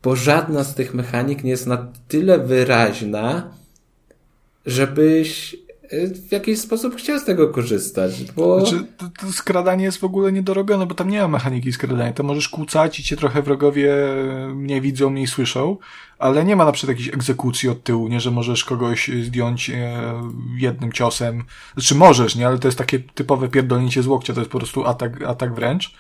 [0.04, 3.52] bo żadna z tych mechanik nie jest na tyle wyraźna,
[4.66, 5.56] żebyś
[6.28, 8.60] w jakiś sposób chciał z tego korzystać, bo...
[8.66, 12.14] Znaczy, to, to skradanie jest w ogóle niedorobione, bo tam nie ma mechaniki skradania.
[12.14, 13.96] To możesz kłócać i cię trochę wrogowie
[14.56, 15.78] mniej widzą, mniej słyszą,
[16.20, 20.02] ale nie ma na przykład jakiejś egzekucji od tyłu, nie, że możesz kogoś zdjąć e,
[20.58, 21.44] jednym ciosem.
[21.74, 24.86] Znaczy możesz, nie, ale to jest takie typowe pierdolnięcie z łokcia, to jest po prostu
[24.86, 25.96] atak, atak wręcz.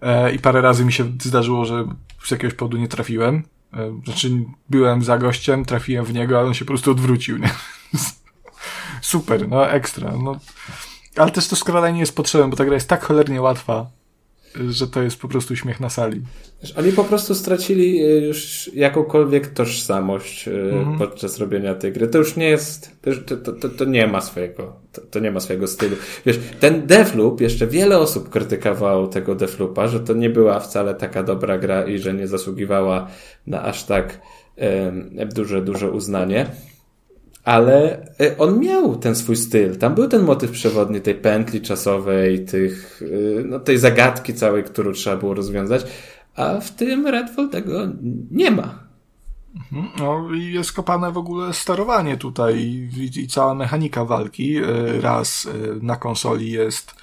[0.00, 1.86] E, I parę razy mi się zdarzyło, że
[2.24, 3.42] z jakiegoś powodu nie trafiłem.
[3.74, 4.30] E, znaczy,
[4.70, 7.50] byłem za gościem, trafiłem w niego, ale on się po prostu odwrócił, nie?
[9.02, 10.12] Super, no ekstra.
[10.24, 10.38] No.
[11.16, 13.90] Ale też to skradanie jest potrzebne, bo ta gra jest tak cholernie łatwa,
[14.68, 16.20] że to jest po prostu śmiech na sali.
[16.78, 20.98] Oni po prostu stracili e, już jakąkolwiek tożsamość mm.
[20.98, 22.08] podczas robienia tej gry.
[22.08, 22.90] To już nie jest,
[23.26, 25.96] to, to, to, to nie ma swojego, to, to, nie ma swojego stylu.
[26.26, 31.22] Wiesz, ten Deathloop, jeszcze wiele osób krytykowało tego Deathloopa, że to nie była wcale taka
[31.22, 33.08] dobra gra i że nie zasługiwała
[33.46, 34.20] na aż tak
[34.56, 36.46] um, duże, duże uznanie
[37.44, 39.76] ale e, on miał ten swój styl.
[39.76, 43.02] Tam był ten motyw przewodni tej pętli czasowej, tych,
[43.38, 45.82] e, no, tej zagadki całej, którą trzeba było rozwiązać,
[46.36, 47.88] a w tym Redfall tego
[48.30, 48.78] nie ma.
[49.56, 49.88] Mhm.
[49.98, 54.56] No i jest kopane w ogóle sterowanie tutaj i, i cała mechanika walki.
[54.56, 54.62] E,
[55.00, 55.48] raz
[55.82, 56.94] na konsoli jest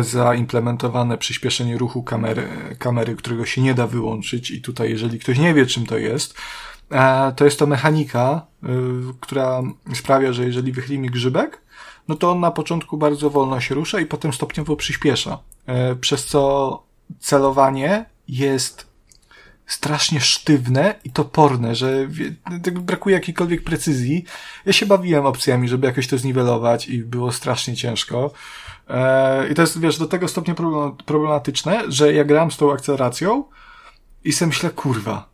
[0.00, 2.48] zaimplementowane przyspieszenie ruchu kamery,
[2.78, 6.34] kamery, którego się nie da wyłączyć i tutaj jeżeli ktoś nie wie czym to jest,
[7.36, 8.68] to jest to mechanika, y,
[9.20, 9.62] która
[9.94, 11.60] sprawia, że jeżeli wychylimy grzybek,
[12.08, 15.38] no to on na początku bardzo wolno się rusza i potem stopniowo przyspiesza.
[15.66, 16.82] E, przez co
[17.20, 18.86] celowanie jest
[19.66, 22.08] strasznie sztywne i toporne, że
[22.72, 24.24] brakuje jakiejkolwiek precyzji.
[24.66, 28.30] Ja się bawiłem opcjami, żeby jakoś to zniwelować i było strasznie ciężko.
[28.88, 30.54] E, I to jest, wiesz, do tego stopnia
[31.06, 33.44] problematyczne, że ja grałem z tą akceleracją
[34.24, 35.28] i sobie myślę, kurwa,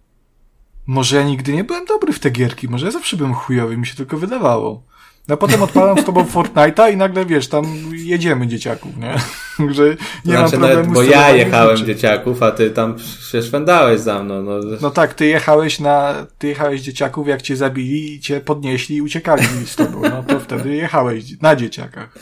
[0.86, 3.86] może ja nigdy nie byłem dobry w te gierki, może ja zawsze byłem chujowy, mi
[3.86, 4.82] się tylko wydawało.
[5.28, 9.14] No potem odpalam z tobą Fortnite'a i nagle wiesz, tam jedziemy dzieciaków, nie?
[9.74, 11.94] Że nie znaczy, mam problemu bo ja jechałem rzeczy.
[11.94, 12.98] dzieciaków, a ty tam
[13.30, 14.42] się szwendałeś za mną.
[14.42, 14.52] No.
[14.80, 19.02] No tak, ty jechałeś na, ty jechałeś dzieciaków, jak cię zabili i cię podnieśli i
[19.02, 22.14] uciekali z tobą, no to wtedy jechałeś na dzieciakach.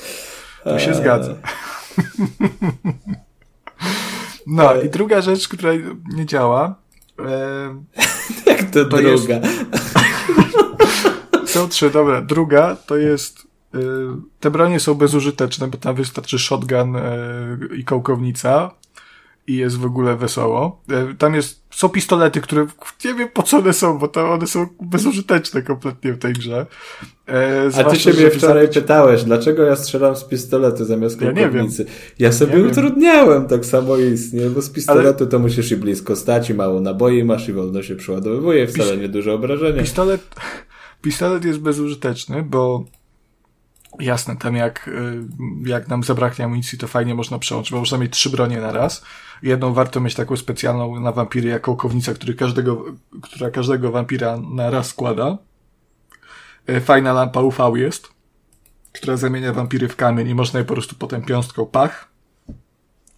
[0.65, 0.97] To się Eee.
[0.97, 1.35] zgadza.
[4.47, 5.73] No i druga rzecz, która
[6.15, 6.75] nie działa,
[8.47, 9.41] Jak to, To jest- druga.
[11.47, 12.23] Są trzy, dobra.
[12.23, 13.47] Druga to jest.
[13.75, 13.79] y,
[14.41, 17.01] te bronie są bezużyteczne, bo tam wystarczy shotgun y,
[17.77, 18.71] i kołkownica
[19.47, 20.81] i jest w ogóle wesoło.
[21.13, 22.67] Y, tam jest, są pistolety, które
[23.05, 26.67] nie wiem po co one są, bo to one są bezużyteczne kompletnie w tej grze.
[27.29, 31.29] E, A ty się mnie wczoraj zabić- pytałeś, dlaczego ja strzelam z pistoletu zamiast Ja
[31.29, 31.51] nie wiem.
[31.51, 31.87] kąpownicy.
[32.19, 32.71] Ja sobie Nie wiem.
[32.71, 37.49] utrudniałem tak samoistnie, bo z pistoletu to musisz i blisko stać, i mało naboi masz,
[37.49, 39.83] i wolno się przeładowuje, wcale nie duże obrażenia.
[39.83, 40.21] Pistolet,
[41.03, 42.85] pistolet jest bezużyteczny, bo
[43.99, 45.23] jasne, tam jak, y,
[45.65, 49.05] jak nam zabraknie amunicji, to fajnie można przełączyć, bo można mieć trzy bronie na raz.
[49.43, 52.85] Jedną warto mieć taką specjalną na wampiry, jak kołkownica, który każdego,
[53.23, 55.39] która każdego wampira na raz składa.
[56.69, 58.09] Y, Fajna lampa UV jest,
[58.93, 62.11] która zamienia wampiry w kamień i można je po prostu potem piąstką pach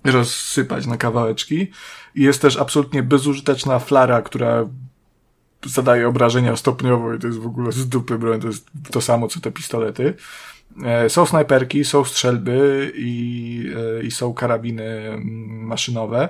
[0.04, 1.70] rozsypać na kawałeczki.
[2.14, 4.66] I jest też absolutnie bezużyteczna flara, która
[5.66, 9.28] zadaje obrażenia stopniowo i to jest w ogóle z dupy broń, to jest to samo
[9.28, 10.14] co te pistolety.
[10.84, 16.28] E, Są snajperki, są strzelby i, e, i są karabiny mm, maszynowe.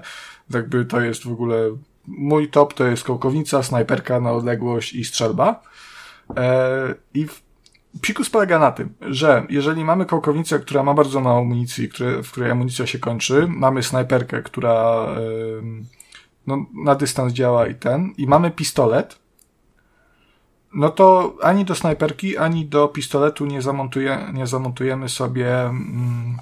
[0.50, 1.56] Jakby to jest w ogóle
[2.06, 5.62] mój top to jest kołkownica, snajperka na odległość i strzelba.
[6.36, 7.26] E, I
[8.00, 11.88] psikus polega na tym, że jeżeli mamy kołkownicę, która ma bardzo mało amunicji,
[12.22, 15.06] w której amunicja się kończy, mamy snajperkę, która
[16.46, 19.21] no, na dystans działa i ten, i mamy pistolet,
[20.74, 26.36] no to ani do snajperki, ani do pistoletu nie, zamontuje, nie zamontujemy sobie mm,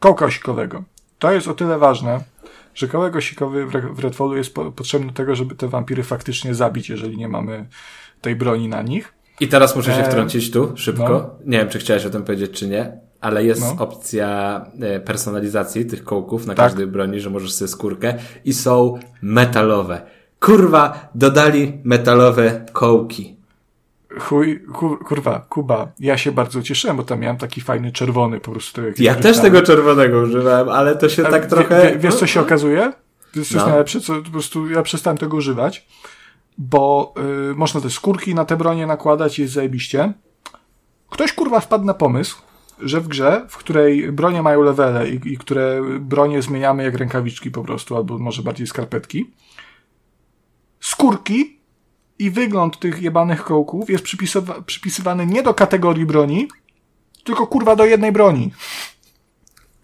[0.00, 0.82] kołka osikowego.
[1.18, 2.20] To jest o tyle ważne,
[2.74, 6.02] że kołek osikowy w, Re- w Redfallu jest po, potrzebny do tego, żeby te wampiry
[6.02, 7.66] faktycznie zabić, jeżeli nie mamy
[8.20, 9.12] tej broni na nich.
[9.40, 11.08] I teraz muszę się E, wtrącić tu, szybko.
[11.08, 11.30] no.
[11.46, 13.84] Nie wiem, czy chciałeś o tym powiedzieć, czy nie, ale jest No.
[13.84, 16.66] opcja e, personalizacji tych kołków na Tak.
[16.66, 18.14] każdej broni, że możesz sobie skórkę
[18.44, 20.02] i są metalowe.
[20.40, 23.36] Kurwa, dodali metalowe kołki.
[24.18, 28.52] Chuj, kur, kurwa, Kuba, ja się bardzo cieszyłem, bo tam miałem taki fajny czerwony po
[28.52, 28.86] prostu.
[28.86, 31.90] jak Ja też tego czerwonego używałem, ale to się tak trochę...
[31.92, 32.92] Wie, wiesz, co się okazuje?
[33.34, 33.66] Wiesz, co jest No.
[33.66, 34.00] najlepsze?
[34.00, 35.86] Co, po prostu ja przestałem tego używać,
[36.58, 37.14] bo
[37.50, 40.12] y, można te skórki na te bronie nakładać i jest zajebiście.
[41.10, 42.42] Ktoś kurwa wpadł na pomysł,
[42.80, 47.50] że w grze, w której bronie mają levele i, i które bronie zmieniamy jak rękawiczki
[47.50, 49.30] po prostu, albo może bardziej skarpetki,
[50.80, 51.59] skórki
[52.20, 56.48] i wygląd tych jebanych kołków jest przypisowa- przypisywany nie do kategorii broni,
[57.24, 58.52] tylko kurwa do jednej broni.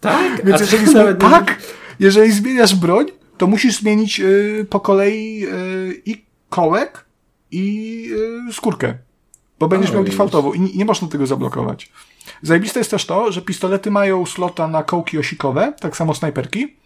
[0.00, 0.44] Tak?
[0.44, 1.62] Więc A jeżeli nie- tak,
[2.00, 3.06] jeżeli zmieniasz broń,
[3.38, 7.04] to musisz zmienić y, po kolei y, i kołek,
[7.50, 8.06] i
[8.48, 8.94] y, skórkę.
[9.58, 11.92] Bo będziesz O, miał defaultową i nie, nie można tego zablokować.
[12.42, 16.76] Zajebiste jest też to, że pistolety mają slota na kołki osikowe, tak samo snajperki,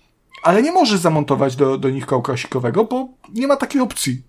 [0.42, 4.22] ale nie możesz zamontować do, do nich kołka osikowego, bo nie ma takiej opcji.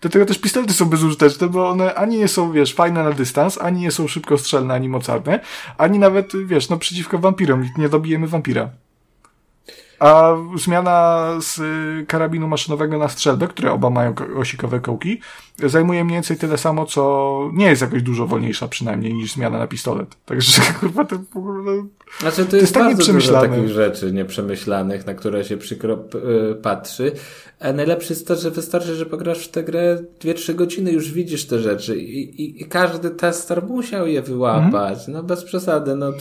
[0.00, 3.80] Dlatego też pistolety są bezużyteczne, bo one ani nie są, wiesz, fajne na dystans, ani
[3.80, 5.40] nie są szybkostrzelne, ani mocarne,
[5.78, 8.70] ani nawet, wiesz, no przeciwko wampirom, nie dobijemy wampira.
[9.98, 15.20] A zmiana z y, karabinu maszynowego na strzelbę, które oba mają ko- osikowe kołki,
[15.64, 19.66] zajmuje mniej więcej tyle samo, co nie jest jakoś dużo wolniejsza przynajmniej niż zmiana na
[19.66, 20.16] pistolet.
[20.24, 21.84] Także kurwa to w ogóle...
[22.20, 26.54] Znaczy, to jest, jest tak bardzo dużo takich rzeczy nieprzemyślanych, na które się przykro y,
[26.54, 27.12] patrzy.
[27.64, 31.46] A najlepsze jest to, że wystarczy, że pograsz w tę grę 2-3 godziny, już widzisz
[31.46, 34.98] te rzeczy i, i, i każdy tester musiał je wyłapać.
[34.98, 35.12] Mhm.
[35.12, 36.18] No bez przesady, no, to,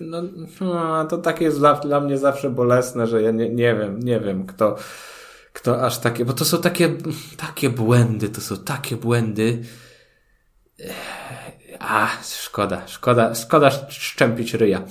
[0.00, 0.22] no,
[0.60, 4.20] no to takie jest dla, dla mnie zawsze bolesne, że ja nie, nie wiem, nie
[4.20, 4.76] wiem kto,
[5.52, 6.96] kto aż takie, bo to są takie,
[7.36, 9.62] takie błędy, to są takie błędy.
[11.78, 14.82] A, szkoda, szkoda, szkoda szczępić ryja.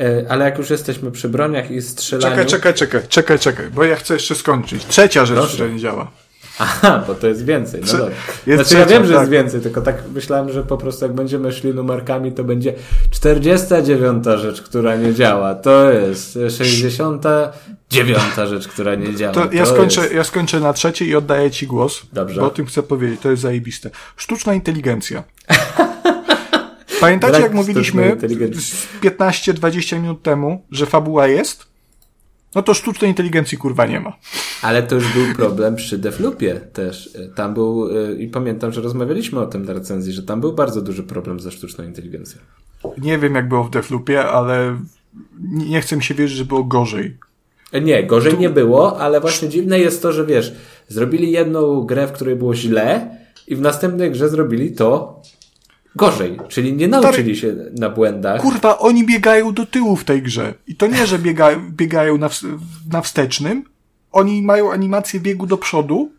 [0.00, 2.30] E, Ale jak już jesteśmy przy broniach i strzelaniu...
[2.36, 4.86] Czekaj, czekaj, czekaj, czekaj, czekaj, bo ja chcę jeszcze skończyć.
[4.86, 5.54] Trzecia rzecz, Proszę.
[5.54, 6.10] która nie działa.
[6.58, 7.80] Aha, bo to jest więcej.
[7.80, 8.14] No Trze- dobra.
[8.46, 9.20] jest znaczy ja trzecia, wiem, że tak.
[9.20, 12.74] jest więcej, tylko tak myślałem, że po prostu jak będziemy szli numerkami, to będzie
[13.10, 15.54] 49 rzecz, która nie działa.
[15.54, 19.34] To jest 69 rzecz, która nie działa.
[19.34, 22.02] To ja skończę, jest- ja skończę na trzeciej i oddaję ci głos.
[22.12, 22.40] Dobrze.
[22.40, 23.90] Bo o tym chcę powiedzieć, to jest zajebiste.
[24.16, 25.22] Sztuczna inteligencja.
[27.00, 28.60] Pamiętacie, jak mówiliśmy sztucznej inteligencji.
[28.62, 31.66] z 15-20 minut temu, że fabuła jest?
[32.56, 34.16] no to sztucznej inteligencji kurwa nie ma.
[34.62, 37.10] Ale to już był problem przy Deflupie też.
[37.34, 40.82] Tam był, y, i pamiętam, że rozmawialiśmy o tym na recenzji, że tam był bardzo
[40.82, 42.40] duży problem ze sztuczną inteligencją.
[42.98, 44.78] Nie wiem jak było w Deflupie, ale
[45.52, 47.16] nie chcę mi się wierzyć, że było gorzej.
[47.72, 48.38] E, Nie, gorzej tu...
[48.40, 50.54] nie było, ale właśnie dziwne jest to, że wiesz,
[50.88, 53.16] zrobili jedną grę, w której było źle
[53.48, 55.22] i w następnej grze zrobili to
[55.96, 58.40] gorzej, czyli nie nauczyli się na błędach.
[58.40, 60.54] Kurwa, oni biegają do tyłu w tej grze.
[60.66, 62.30] I to nie, że biegają, biegają na,
[62.92, 63.64] na wstecznym,
[64.12, 66.10] oni mają animację biegu do przodu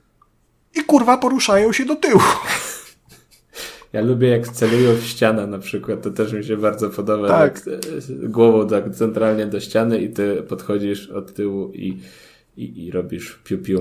[0.75, 2.21] i kurwa poruszają się do tyłu.
[3.93, 7.27] Ja lubię jak celują w ścianę na przykład, to też mi się bardzo podoba.
[7.27, 7.61] Tak.
[8.09, 11.97] głową tak centralnie do ściany i ty podchodzisz od tyłu i,
[12.57, 13.79] i, i robisz piu-piu.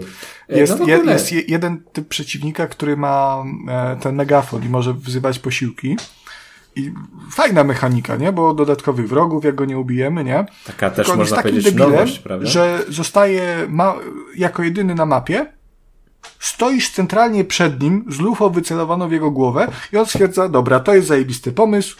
[0.49, 5.39] E, jest, no jest jeden typ przeciwnika, który ma e, ten megafon i może wzywać
[5.39, 5.97] posiłki.
[6.77, 6.93] I
[7.31, 8.33] fajna mechanika, nie?
[8.33, 10.47] Bo dodatkowych wrogów, jak go nie ubijemy, nie?
[10.67, 12.47] Taka też Tylko można powiedzieć debilem, nowość, prawda?
[12.47, 13.95] Że zostaje ma,
[14.37, 15.53] jako jedyny na mapie,
[16.39, 20.95] stoisz centralnie przed nim, z lufą wycelowaną w jego głowę i on stwierdza, dobra, to
[20.95, 21.97] jest zajebisty pomysł,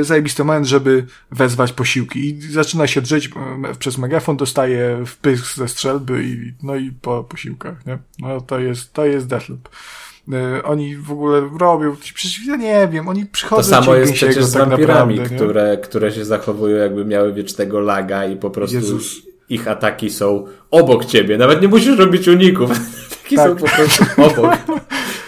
[0.00, 2.28] zajebisty moment, żeby wezwać posiłki.
[2.28, 7.24] I zaczyna się drzeć e, przez megafon, dostaje wpysk ze strzelby i, no i po
[7.24, 7.98] posiłkach, nie?
[8.18, 9.68] No to jest, to jest Deathloop.
[10.32, 14.44] E, oni w ogóle robią, przecież ja nie wiem, oni przychodzą To samo jest przecież
[14.44, 19.22] z tak wampirami, które, które się zachowują jakby miały wiecznego laga i po prostu Jezus.
[19.48, 21.38] ich ataki są obok ciebie.
[21.38, 22.70] Nawet nie musisz robić uników.
[23.26, 23.48] Ataki tak.
[23.48, 24.54] są po prostu obok.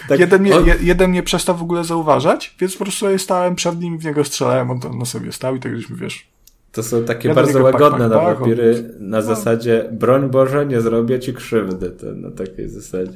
[0.09, 0.65] Tak, jeden, mnie, on...
[0.81, 4.05] jeden mnie przestał w ogóle zauważać, więc po prostu ja stałem przed nim i w
[4.05, 6.29] niego strzelałem, on tam na sobie stał i tak żeśmy, wiesz...
[6.73, 9.23] To są takie bardzo łagodne na papiery na no.
[9.23, 11.91] zasadzie broń Boże, nie zrobię ci krzywdy.
[11.91, 13.13] To na takiej zasadzie.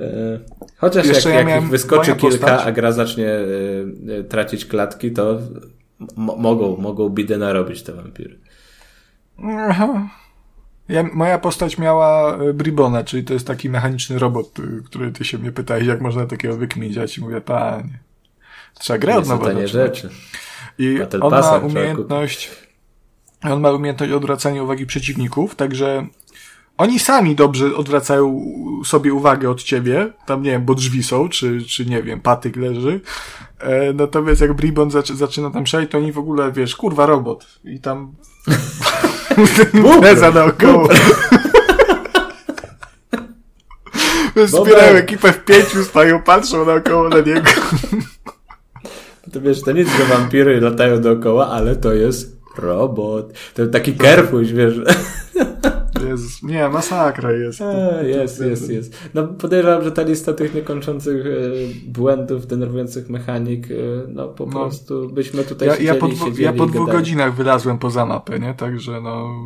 [0.00, 0.38] E,
[0.76, 2.66] chociaż Jeszcze jak, ja jak wyskoczy kilka, postać...
[2.66, 3.28] a gra zacznie
[4.08, 5.38] y, tracić klatki, to
[6.16, 8.38] mogą, mogą bidę narobić te wampiry.
[9.68, 10.08] Aha.
[10.88, 14.54] Ja, moja postać miała Bribona, czyli to jest taki mechaniczny robot,
[14.84, 16.96] który ty się mnie pytałeś, jak można takiego wykminić.
[16.96, 17.98] Ja ci mówię, panie,
[18.78, 20.10] trzeba grę od nowa rzeczy.
[20.78, 22.50] I Battle on ma umiejętność,
[23.42, 26.06] on ma umiejętność odwracania uwagi przeciwników, także
[26.78, 28.44] oni sami dobrze odwracają
[28.84, 32.56] sobie uwagę od ciebie, tam nie wiem, bo drzwi są, czy, czy nie wiem, patyk
[32.56, 33.00] leży.
[33.58, 37.46] E, natomiast jak Bribon zac zaczyna tam szaleć, to oni w ogóle, wiesz, kurwa robot.
[37.64, 38.12] I tam
[39.74, 40.88] impreza naokoło.
[44.46, 47.50] Zbierają ekipę w pięciu, stoją, patrzą naokoło na niego.
[49.32, 53.32] To wiesz, to nic, że wampiry latają dookoła, ale to jest robot.
[53.54, 54.74] To taki kerfuś, wiesz.
[56.08, 57.62] Jezus, nie, masakra jest.
[57.62, 59.10] A, jest, jest, jest.
[59.14, 61.30] No podejrzewam, że ta lista tych niekończących e,
[61.86, 63.74] błędów, denerwujących mechanik, e,
[64.08, 64.52] no po no.
[64.52, 68.40] prostu byśmy tutaj ja, siedzieli, ja po, siedzieli Ja po dwóch godzinach wylazłem poza mapę,
[68.40, 68.54] nie?
[68.54, 69.44] Także no...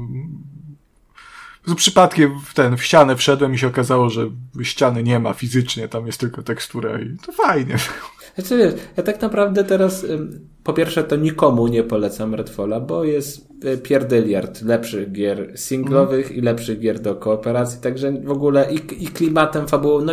[1.66, 4.30] Z przypadkiem w ten, w ścianę wszedłem i się okazało, że
[4.62, 7.76] ściany nie ma fizycznie, tam jest tylko tekstura i to fajnie.
[8.38, 10.06] Znaczy wiesz, ja tak naprawdę teraz
[10.64, 16.38] po pierwsze to nikomu nie polecam Redfalla, bo jest e, pierdyliard lepszych gier singlowych mm.
[16.38, 20.12] i lepszych gier do kooperacji, także w ogóle i, i klimatem, fabułą, no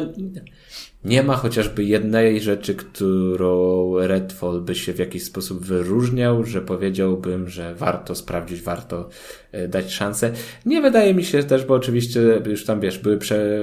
[1.05, 7.49] nie ma chociażby jednej rzeczy, którą Redfall by się w jakiś sposób wyróżniał, że powiedziałbym,
[7.49, 9.09] że warto sprawdzić, warto
[9.51, 10.31] e, dać szansę.
[10.65, 13.59] Nie wydaje mi się też, bo oczywiście już tam wiesz, były prze,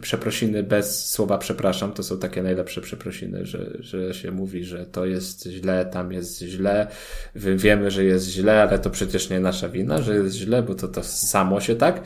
[0.00, 5.06] przeprosiny bez słowa przepraszam, to są takie najlepsze przeprosiny, że, że się mówi, że to
[5.06, 6.86] jest źle, tam jest źle,
[7.34, 10.88] wiemy, że jest źle, ale to przecież nie nasza wina, że jest źle, bo to
[10.88, 12.02] to samo się tak.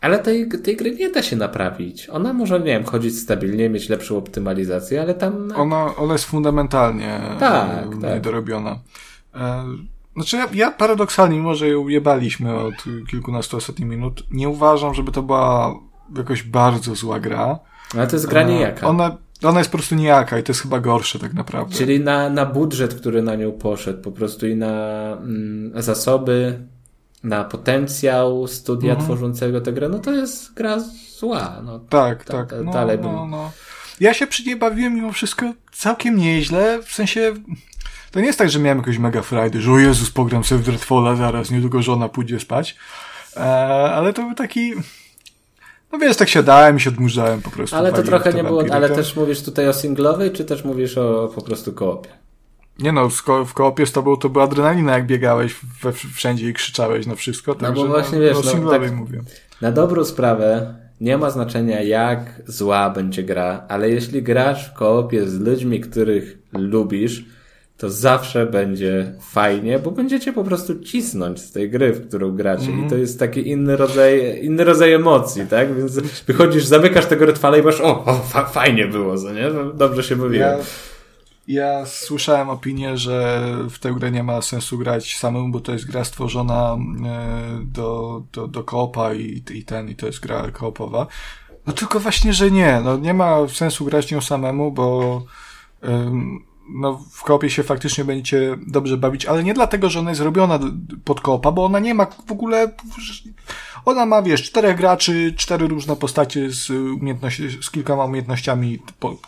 [0.00, 2.08] Ale tej, tej gry nie da się naprawić.
[2.10, 5.52] Ona może, nie wiem, chodzić stabilnie, mieć lepszą optymalizację, ale tam...
[5.56, 8.14] Ona, ona jest fundamentalnie tak, tak.
[8.14, 8.78] niedorobiona.
[9.34, 9.64] E,
[10.14, 12.74] znaczy ja, ja paradoksalnie, mimo że ją jebaliśmy od
[13.10, 15.74] kilkunastu ostatnich minut, nie uważam, żeby to była
[16.16, 17.58] jakoś bardzo zła gra.
[17.94, 18.86] Ale to jest gra e, niejaka.
[18.86, 21.74] Ona, ona jest po prostu niejaka i to jest chyba gorsze tak naprawdę.
[21.74, 26.66] Czyli na, na budżet, który na nią poszedł po prostu i na mm, zasoby
[27.22, 29.06] na potencjał studia mhm.
[29.06, 30.78] tworzącego tę grę, no to jest gra
[31.18, 31.60] zła.
[31.64, 32.64] No, tak, ta, tak.
[32.64, 33.50] No, dalej no, no.
[34.00, 37.34] Ja się przy niej bawiłem mimo wszystko całkiem nieźle, w sensie
[38.10, 40.64] to nie jest tak, że miałem jakiegoś mega frajdy, że o Jezus, pogram sobie w
[40.64, 42.76] Dreadfalla zaraz, niedługo żona pójdzie spać,
[43.36, 43.40] e,
[43.92, 44.72] ale to był taki...
[45.92, 47.76] No wiesz, tak siadałem i się odmurzałem po prostu.
[47.76, 51.32] Ale to trochę nie było, ale też mówisz tutaj o singlowej, czy też mówisz o
[51.34, 52.10] po prostu koopie?
[52.80, 53.08] Nie no,
[53.46, 57.56] w koopie z tobą to była adrenalina, jak biegałeś we, wszędzie i krzyczałeś na wszystko.
[57.60, 59.20] No bo właśnie no, wiesz, no, tak, mówię.
[59.60, 65.26] na dobrą sprawę nie ma znaczenia jak zła będzie gra, ale jeśli grasz w koopie
[65.26, 67.24] z ludźmi, których lubisz,
[67.76, 72.68] to zawsze będzie fajnie, bo będziecie po prostu cisnąć z tej gry, w którą gracie.
[72.68, 72.86] Mm.
[72.86, 75.76] I to jest taki inny rodzaj, inny rodzaj emocji, tak?
[75.76, 79.48] Więc wychodzisz, zamykasz tego Redfalla i masz, o, o fa fajnie było, co nie?
[79.54, 80.58] No, dobrze się bawiłem.
[80.58, 80.64] Ja,
[81.52, 85.86] ja słyszałem opinię, że w tę grę nie ma sensu grać samemu, bo to jest
[85.86, 91.06] gra stworzona e, do, do, do koopa i, i ten, i to jest gra koopowa.
[91.66, 92.80] No tylko właśnie, że nie.
[92.84, 95.22] No nie ma sensu grać nią samemu, bo
[96.74, 100.58] no, w koopie się faktycznie będziecie dobrze bawić, ale nie dlatego, że ona jest zrobiona
[101.04, 102.72] pod koopa, bo ona nie ma w ogóle,
[103.84, 108.78] ona ma, wiesz, czterech graczy, cztery różne postacie z umiejętności, z kilkoma umiejętnościami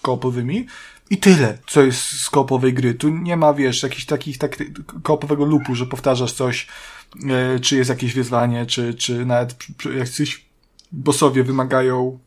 [0.02, 0.66] koopowymi
[1.12, 2.94] i tyle, co jest z koopowej gry.
[2.94, 4.56] Tu nie ma, wiesz, jakichś takich, tak,
[5.02, 6.66] koopowego lupu, że powtarzasz coś,
[7.30, 9.56] e, czy jest jakieś wyzwanie, czy, czy nawet
[9.98, 10.46] jacyś
[10.92, 12.18] bossowie wymagają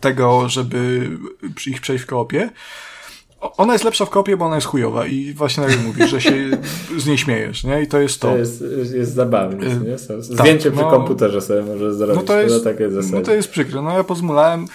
[0.00, 1.10] tego, żeby
[1.66, 2.50] ich przejść w koopie.
[3.40, 6.20] Ona jest lepsza w kopie, bo ona jest chujowa i właśnie tak jak mówisz, że
[6.20, 6.50] się
[6.96, 7.82] z niej śmiejesz, nie?
[7.82, 8.28] I to jest to.
[8.28, 9.96] To jest, jest zabawne, y, nie?
[10.08, 12.16] Tak, zdjęcie tak, przy no, komputerze sobie może zrobić.
[12.16, 13.82] No to jest, takie no to jest przykre.
[13.82, 14.66] No ja pozmulałem.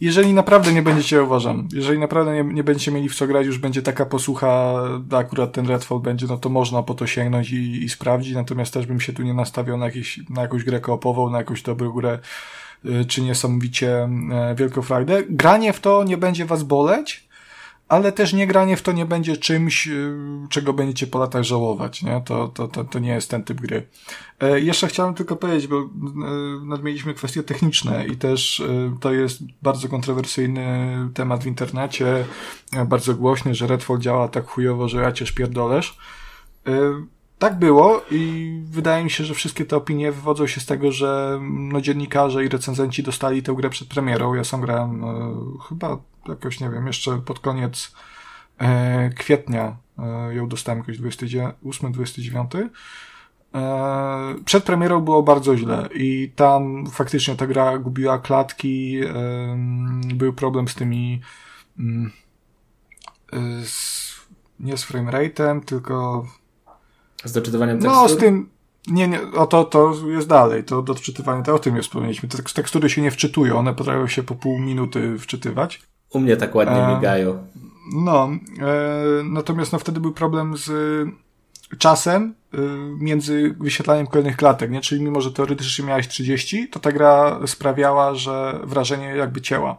[0.00, 3.58] Jeżeli naprawdę nie będziecie, uważam, jeżeli naprawdę nie, nie będziecie mieli w co grać, już
[3.58, 7.88] będzie taka posłucha, akurat ten Redfall będzie, no to można po to sięgnąć i, i
[7.88, 11.38] sprawdzić, natomiast też bym się tu nie nastawiał na, jakieś, na jakąś grę koopową, na
[11.38, 12.18] jakąś dobrą grę,
[12.84, 14.08] y, czy niesamowicie
[14.52, 15.22] y, wielką frajdę.
[15.28, 17.27] Granie w to nie będzie was boleć,
[17.88, 20.16] ale też nie granie w to nie będzie czymś, y,
[20.50, 22.22] czego będziecie po latach żałować, nie?
[22.24, 23.86] To, to, to, to nie jest ten typ gry.
[24.40, 25.86] E, jeszcze chciałem tylko powiedzieć, bo e,
[26.64, 32.24] nadmieniliśmy kwestie techniczne i też e, to jest bardzo kontrowersyjny temat w internecie,
[32.86, 35.98] bardzo głośny, że Redfall działa tak chujowo, że ja cię szpierdolesz.
[37.38, 41.40] Tak było i wydaje mi się, że wszystkie te opinie wywodzą się z tego, że
[41.42, 44.34] no, dziennikarze i recenzenci dostali tę grę przed premierą.
[44.34, 45.08] Ja sam grałem e,
[45.68, 45.98] chyba
[46.28, 47.94] jakoś, nie wiem, jeszcze pod koniec
[48.58, 52.68] e, kwietnia e, ją dostałem jakoś 28-29.
[53.54, 59.56] E, przed premierą było bardzo źle i tam faktycznie ta gra gubiła klatki, e,
[60.14, 61.20] był problem z tymi
[61.78, 62.10] mm,
[63.32, 64.08] e, z,
[64.60, 66.26] nie z framerate'em, tylko
[67.24, 68.00] z doczytywaniem tekstu?
[68.00, 68.48] No, z tym,
[68.86, 72.28] nie, nie, o to, to jest dalej, to do odczytywania, to o tym już wspomnieliśmy.
[72.28, 75.82] Te tekstury się nie wczytują, one potrafią się po pół minuty wczytywać.
[76.10, 77.46] U mnie tak ładnie e, migają.
[77.94, 78.30] No,
[78.60, 80.70] e, natomiast no wtedy był problem z
[81.78, 82.58] czasem e,
[82.98, 84.80] między wyświetlaniem kolejnych klatek, nie?
[84.80, 89.78] Czyli mimo, że teoretycznie miałeś 30, to ta gra sprawiała, że wrażenie jakby cięła.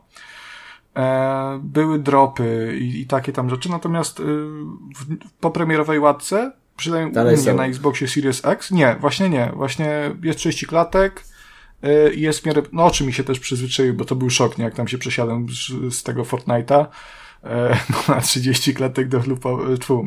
[0.96, 5.06] E, były dropy i, i, takie tam rzeczy, natomiast y, w,
[5.40, 8.72] po premierowej łatce przynajmniej Dalej u mnie na Xboxie Series X.
[8.72, 9.52] Nie, właśnie nie.
[9.56, 11.29] Właśnie jest 30 klatek y,
[12.16, 14.64] jest w miarę, no oczy mi się też przyzwyczaiły, bo to był szok, nie?
[14.64, 15.48] Jak tam się przesiadłem
[15.92, 16.86] z, tego Fortnite'a
[17.44, 20.06] e, no, na 30 klatek do lupo, tfu,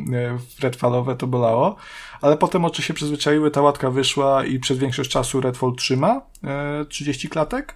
[0.59, 1.75] Redfallowe to bolało,
[2.21, 6.21] ale potem oczy się przyzwyczaiły, ta łatka wyszła i przez większość czasu Redfall trzyma
[6.89, 7.75] 30 e, klatek.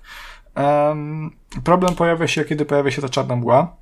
[1.64, 3.76] problem pojawia się, kiedy pojawia się ta czarna mgła,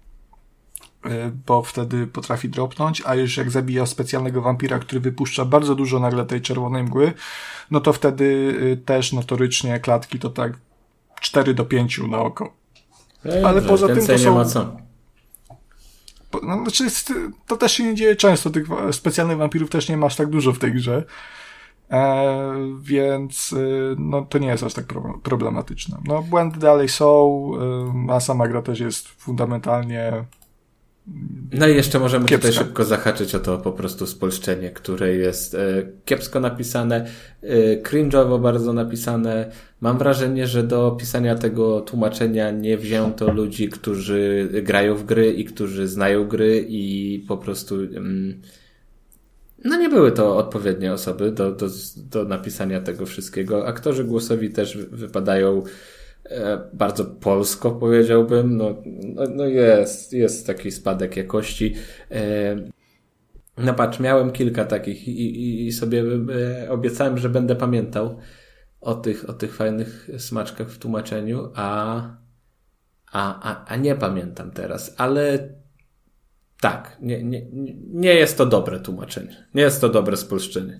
[1.48, 6.26] bo wtedy potrafi dropnąć, a już jak zabija specjalnego wampira, który wypuszcza bardzo dużo nagle
[6.26, 7.14] tej czerwonej mgły,
[7.72, 8.26] no to wtedy
[8.61, 10.53] y, też notorycznie klatki to tak
[11.22, 12.53] 4 do 5 na oko.
[13.26, 14.30] Ej, Ale poza tym to są...
[14.30, 14.77] nie ma co.
[16.44, 16.84] No, znaczy,
[17.48, 20.60] to też się nie dzieje często, tych specjalnych wampirów też nie masz tak dużo w
[20.60, 21.03] tej grze.
[21.91, 24.86] E, więc y, no, to nie jest aż tak
[25.23, 25.98] problematyczne.
[26.06, 27.52] No, błędy dalej są,
[28.10, 30.26] a sama gra też jest fundamentalnie
[31.53, 32.48] no i jeszcze możemy Kiepska.
[32.48, 35.57] tutaj szybko zahaczyć o to po prostu spolszczenie, które jest e,
[36.06, 37.06] kiepsko napisane,
[37.41, 39.52] e, cringe'owo bardzo napisane.
[39.82, 45.45] Mam wrażenie, że do pisania tego tłumaczenia nie wzięto ludzi, którzy grają w gry i
[45.45, 48.41] którzy znają gry i po prostu mm,
[49.64, 51.68] no nie były to odpowiednie osoby do, do,
[51.98, 53.68] do napisania tego wszystkiego.
[53.68, 55.64] Aktorzy głosowi też wypadają
[56.73, 58.57] bardzo polsko powiedziałbym.
[58.57, 61.76] No, no, no, jest, jest taki spadek jakości.
[62.11, 62.56] E,
[63.57, 66.03] no patrz, miałem kilka takich i, i, sobie
[66.64, 68.18] e, obiecałem, że będę pamiętał
[68.81, 71.97] o tych, o tych fajnych smaczkach w tłumaczeniu, a,
[73.11, 75.49] a, a, a nie pamiętam teraz, ale
[76.61, 77.45] tak, nie, nie,
[77.93, 79.47] nie jest to dobre tłumaczenie.
[79.53, 80.80] Nie jest to dobre spolszczenie.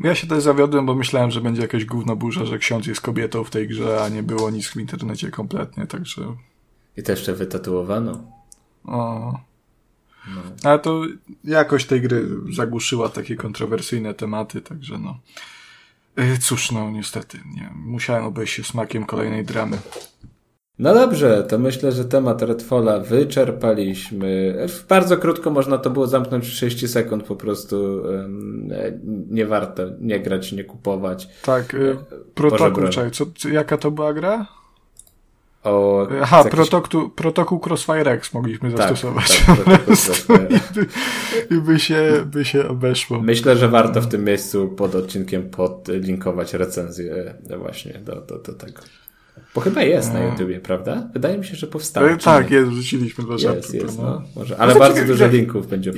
[0.00, 3.44] Ja się też zawiodłem, bo myślałem, że będzie jakaś gówno burza, że ksiądz jest kobietą
[3.44, 6.36] w tej grze, a nie było nic w internecie kompletnie, także...
[6.96, 8.24] I to jeszcze wytatuowano.
[8.84, 9.38] O.
[10.34, 10.42] No.
[10.64, 11.02] Ale to
[11.44, 15.18] jakoś tej gry zagłuszyła takie kontrowersyjne tematy, także no.
[16.16, 17.70] E, cóż, no niestety, nie.
[17.74, 19.78] Musiałem obejść się smakiem kolejnej dramy.
[20.80, 24.54] No dobrze, to myślę, że temat Redfalla wyczerpaliśmy.
[24.88, 28.02] Bardzo krótko można to było zamknąć w 30 sekund po prostu.
[29.30, 31.28] Nie warto nie grać, nie kupować.
[31.42, 31.96] Tak, y,
[32.34, 34.46] protokół, czekaj, co, jaka to była gra?
[35.64, 36.52] O, Aha, jakiś...
[36.52, 39.42] protokół, protokół Crossfire X mogliśmy tak, zastosować.
[39.46, 39.58] Tak,
[40.30, 40.86] I, by,
[41.56, 43.20] I by się, by się obeszło.
[43.20, 48.82] Myślę, że warto w tym miejscu pod odcinkiem podlinkować recenzję właśnie do, do, do tego.
[49.54, 51.08] Bo chyba jest na YouTubie, prawda?
[51.12, 52.10] Wydaje mi się, że powstało.
[52.10, 54.04] E, tak, jest, wrzuciliśmy dwa Jest, jest, no.
[54.04, 54.22] no.
[54.36, 54.56] może.
[54.58, 55.92] Ale no bardzo dużo linków będzie.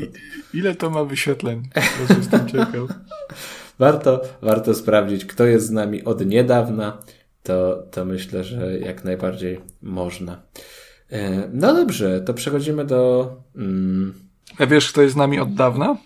[0.55, 1.63] Ile to ma wyświetleń?
[2.19, 2.89] Jestem ciekaw.
[3.79, 6.99] warto, warto sprawdzić, kto jest z nami od niedawna.
[7.43, 10.43] To, to myślę, że jak najbardziej można.
[11.11, 13.33] E, no dobrze, to przechodzimy do.
[13.57, 14.15] Mm,
[14.59, 15.97] A wiesz, kto jest z nami od dawna?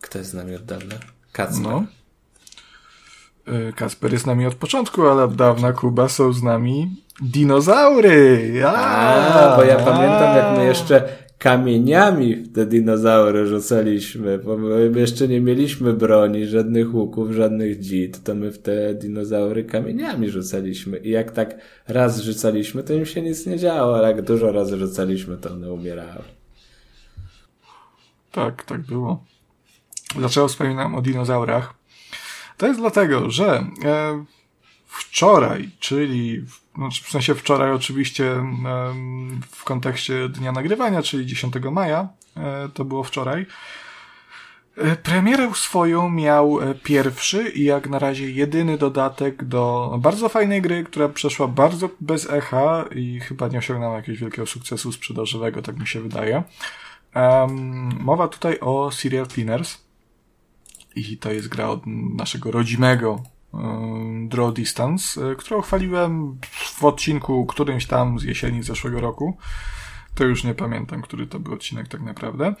[0.00, 0.94] Kto jest z nami od dawna?
[1.32, 1.62] Kacper.
[1.62, 1.84] No.
[3.52, 8.52] Y, Kasper jest z nami od początku, ale od dawna Kuba są z nami dinozaury.
[8.66, 11.08] A, a bo ja pamiętam, jak my jeszcze
[11.38, 18.24] kamieniami w te dinozaury rzucaliśmy, bo my jeszcze nie mieliśmy broni, żadnych łuków, żadnych dzid,
[18.24, 21.58] to my w te dinozaury kamieniami rzucaliśmy i jak tak
[21.88, 25.72] raz rzucaliśmy, to im się nic nie działo, ale jak dużo razy rzucaliśmy, to one
[25.72, 26.22] umierały.
[28.32, 29.24] Tak, tak było.
[30.16, 31.77] Dlaczego wspominam o dinozaurach?
[32.58, 34.24] To jest dlatego, że e,
[34.86, 36.44] wczoraj, czyli
[36.78, 38.44] no, w sensie wczoraj oczywiście e,
[39.50, 43.46] w kontekście dnia nagrywania, czyli 10 maja, e, to było wczoraj,
[44.76, 50.62] e, Premierę swoją miał e, pierwszy i jak na razie jedyny dodatek do bardzo fajnej
[50.62, 55.78] gry, która przeszła bardzo bez echa i chyba nie osiągnęła jakiegoś wielkiego sukcesu sprzedażowego, tak
[55.78, 56.42] mi się wydaje.
[57.14, 59.87] Um, mowa tutaj o Serial Cleaners
[60.98, 61.82] i to jest gra od
[62.16, 63.22] naszego rodzimego
[64.28, 69.36] Draw Distance, e, którą chwaliłem w odcinku którymś tam z jesieni zeszłego roku.
[70.14, 72.54] To już nie pamiętam, który to był odcinek tak naprawdę.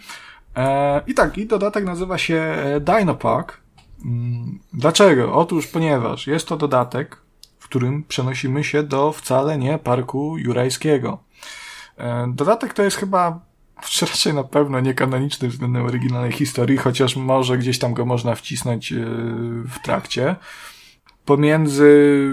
[0.56, 3.60] E, I tak, i dodatek nazywa się e, Dino Park.
[4.04, 5.34] Mm, dlaczego?
[5.34, 7.16] Otóż ponieważ jest to dodatek,
[7.58, 11.18] w którym przenosimy się do wcale nie parku jurajskiego.
[12.28, 13.40] Dodatek to jest chyba
[14.06, 18.96] raczej na pewno niekanoniczny względem oryginalnej historii, chociaż może gdzieś tam go można wcisnąć e,
[19.68, 20.36] w trakcie.
[21.24, 22.30] Pomiędzy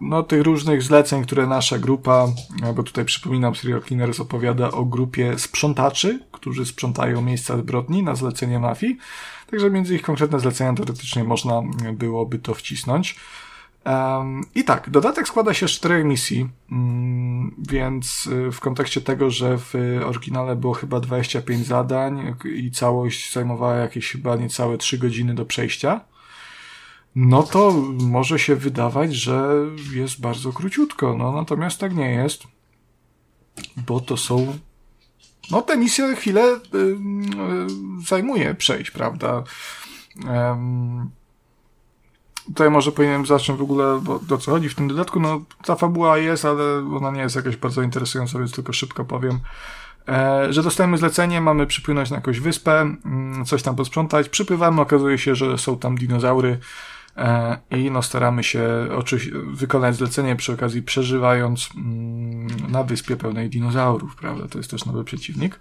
[0.00, 2.28] no, tych różnych zleceń, które nasza grupa,
[2.74, 8.58] bo tutaj przypominam, Serial Cleaners opowiada o grupie sprzątaczy, którzy sprzątają miejsca zbrodni na zlecenie
[8.58, 8.98] mafii.
[9.50, 13.16] Także między ich konkretne zlecenia teoretycznie można byłoby to wcisnąć.
[14.54, 19.58] I tak, dodatek składa się z czterech misji, um, więc y, w kontekście tego, że
[19.58, 19.74] w
[20.06, 26.00] oryginale było chyba 25 zadań i całość zajmowała jakieś chyba niecałe 3 godziny do przejścia,
[27.14, 29.48] no to może się wydawać, że
[29.92, 32.42] jest bardzo króciutko, no natomiast tak nie jest,
[33.76, 34.58] bo to są
[35.50, 36.96] no te misje chwilę y, y,
[38.06, 39.42] zajmuje przejść, prawda?
[40.28, 41.10] Um,
[42.46, 45.20] Tutaj może powinienem zacząć w ogóle, bo do co chodzi w tym dodatku.
[45.20, 46.64] No, ta fabuła jest, ale
[46.96, 49.40] ona nie jest jakaś bardzo interesująca, więc tylko szybko powiem.
[50.08, 54.28] E, że dostajemy zlecenie, mamy przypłynąć na jakąś wyspę, mm, coś tam posprzątać.
[54.28, 56.58] Przypływamy, okazuje się, że są tam dinozaury
[57.16, 63.50] e, i no staramy się oczywiście wykonać zlecenie przy okazji przeżywając mm, na wyspie pełnej
[63.50, 64.48] dinozaurów, prawda?
[64.48, 65.58] To jest też nowy przeciwnik.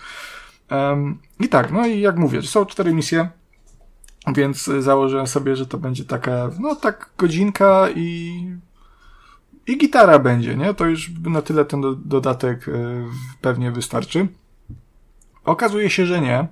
[1.40, 3.30] I tak, no i jak mówię, są cztery misje.
[4.34, 8.40] Więc założyłem sobie, że to będzie taka, no tak godzinka i,
[9.68, 10.74] i gitara będzie, nie?
[10.74, 13.04] To już na tyle ten do, dodatek y,
[13.42, 14.28] pewnie wystarczy.
[15.46, 16.48] Okazuje się, że nie,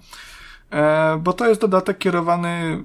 [0.72, 2.84] e, bo to jest dodatek kierowany,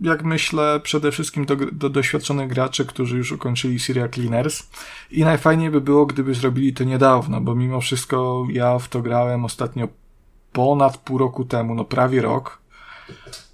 [0.00, 4.70] jak myślę, przede wszystkim do, do doświadczonych graczy, którzy już ukończyli Syria Cleaners.
[5.10, 9.44] I najfajniej by było, gdyby zrobili to niedawno, bo mimo wszystko ja w to grałem
[9.44, 9.88] ostatnio
[10.52, 12.58] ponad pół roku temu, no prawie rok.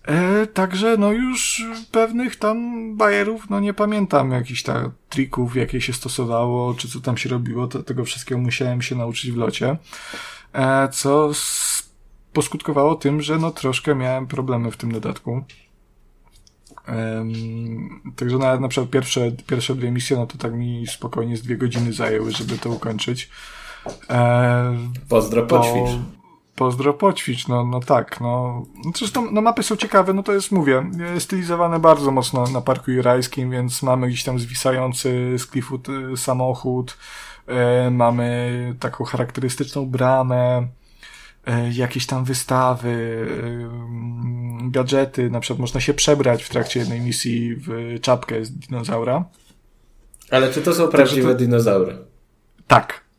[0.04, 2.56] E, także no już pewnych tam
[2.96, 7.66] bajerów, no nie pamiętam jakichś tam trików, jakie się stosowało, czy co tam się robiło,
[7.66, 9.76] to, tego wszystkiego musiałem się nauczyć w locie,
[10.52, 11.30] e, co
[12.32, 15.44] poskutkowało tym, że no troszkę miałem problemy w tym dodatku.
[16.88, 21.42] Um, także na, na przykład pierwsze, pierwsze dwie misje, no to tak mi spokojnie z
[21.42, 23.30] dwie godziny zajęły, żeby to ukończyć.
[24.10, 24.76] E,
[25.08, 26.19] Pozdro, poćwicz.
[26.60, 28.62] Pozdro, poćwicz, no, no tak, no.
[28.96, 33.50] Zresztą, no mapy są ciekawe, no to jest, mówię, stylizowane bardzo mocno na Parku Jurajskim,
[33.50, 35.80] więc mamy gdzieś tam zwisający z klifu
[36.16, 36.96] samochód,
[37.46, 40.68] e, mamy taką charakterystyczną bramę,
[41.46, 43.26] e, jakieś tam wystawy,
[44.66, 49.24] e, gadżety, na przykład można się przebrać w trakcie jednej misji w czapkę z dinozaura.
[50.30, 51.38] Ale czy to są prawdziwe to...
[51.38, 51.98] dinozaury?
[52.66, 53.09] Tak.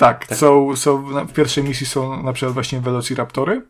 [0.00, 0.38] Tak, tak.
[0.38, 3.66] Są, są, w pierwszej misji są na przykład właśnie Velociraptory,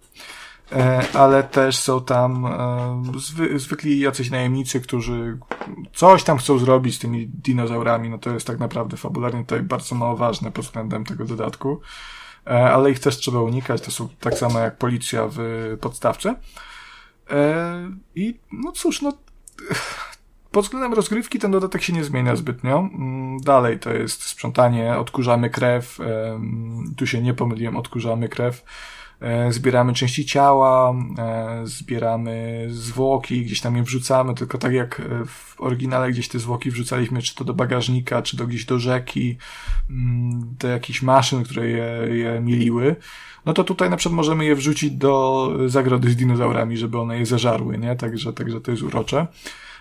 [0.73, 5.39] e, ale też są tam e, zwy, zwykli jacyś najemnicy, którzy
[5.95, 9.95] coś tam chcą zrobić z tymi dinozaurami, no to jest tak naprawdę fabularnie tutaj bardzo
[9.95, 11.81] mało ważne pod względem tego dodatku,
[12.47, 15.39] e, ale ich też trzeba unikać, to są tak samo jak policja w
[15.81, 16.35] podstawce.
[18.15, 19.13] I no cóż, no
[20.51, 22.79] pod względem rozgrywki ten dodatek się nie zmienia zbytnio.
[22.79, 25.99] Mm, dalej to jest sprzątanie, odkurzamy krew.
[26.97, 28.65] Tu się nie pomyliłem, odkurzamy krew.
[29.21, 35.25] E, zbieramy części ciała, e, zbieramy zwłoki, gdzieś tam je wrzucamy, tylko tak jak e,
[35.27, 39.37] w oryginale gdzieś te zwłoki wrzucaliśmy, czy to do bagażnika, czy do gdzieś do rzeki,
[39.91, 42.97] mm, do jakichś maszyn, które je, je miliły
[43.47, 47.27] no to tutaj na przykład możemy je wrzucić do zagrody z dinozaurami, żeby one je
[47.27, 47.97] zeżarły, nie?
[47.97, 49.27] Także, także to jest urocze.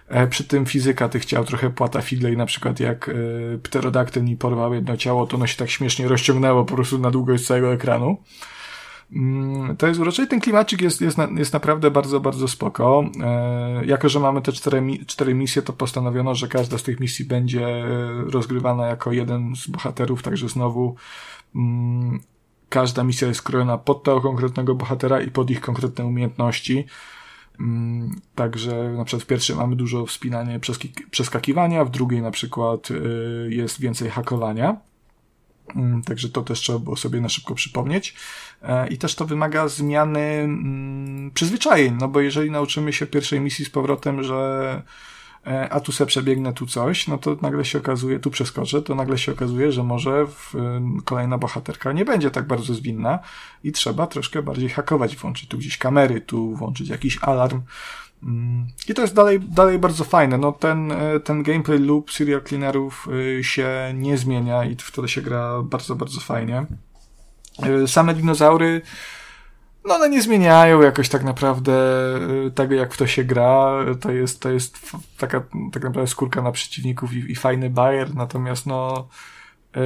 [0.10, 3.14] E, przy tym fizyka tych ciał trochę płata figle i na przykład jak e,
[3.58, 7.48] pterodaktyl mi porwał jedno ciało, to ono się tak śmiesznie rozciągnęło po prostu na długość
[7.48, 8.18] całego ekranu.
[9.14, 13.04] Mm, to jest urocze i ten klimacik jest, jest, jest naprawdę bardzo, bardzo spoko.
[13.24, 17.26] E, jako, że mamy te cztery, cztery misje, to postanowiono, że każda z tych misji
[17.26, 17.86] będzie
[18.28, 20.96] rozgrywana jako jeden z bohaterów, także znowu
[21.56, 22.20] mm,
[22.70, 26.86] każda misja jest skrojona pod tego konkretnego bohatera i pod ich konkretne umiejętności.
[27.60, 30.60] Mm, także na przykład w pierwszej mamy dużo wspinania,
[31.12, 34.78] przeskakiwania, w drugiej na przykład y, jest więcej hakowania.
[35.76, 38.16] Mm, także to też trzeba było sobie na szybko przypomnieć.
[38.62, 43.66] E, I też to wymaga zmiany mm, przyzwyczajeń, no bo jeżeli nauczymy się pierwszej misji
[43.66, 44.82] z powrotem, że
[45.70, 49.18] a tu se przebiegnę tu coś, no to nagle się okazuje, tu przeskoczę, to nagle
[49.18, 50.54] się okazuje, że może w,
[51.06, 53.20] kolejna bohaterka nie będzie tak bardzo zwinna
[53.64, 57.62] i trzeba troszkę bardziej hakować, włączyć tu gdzieś kamery, tu włączyć jakiś alarm.
[58.24, 60.38] Mm, I to jest dalej, dalej bardzo fajne.
[60.38, 63.08] No ten, e, ten gameplay loop serial cleanerów
[63.40, 66.66] e, się nie zmienia i wtedy się gra bardzo, bardzo fajnie.
[67.88, 68.82] Same dinozaury
[69.90, 71.74] no one nie zmieniają jakoś tak naprawdę
[72.48, 73.72] y, tego, jak w to się gra.
[74.02, 74.80] To jest, to jest
[75.18, 79.08] taka tak naprawdę skórka na przeciwników i, i fajny bajer, natomiast no
[79.76, 79.82] yy,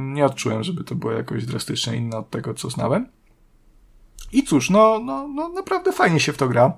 [0.00, 3.08] nie odczułem, żeby to było jakoś drastycznie inne od tego, co znałem.
[4.32, 6.72] I cóż, no, no, no naprawdę fajnie się w to gra.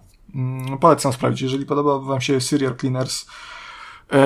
[0.70, 1.42] Yy, polecam sprawdzić.
[1.42, 3.26] Jeżeli podoba wam się Serial Cleaners,
[4.12, 4.18] yy,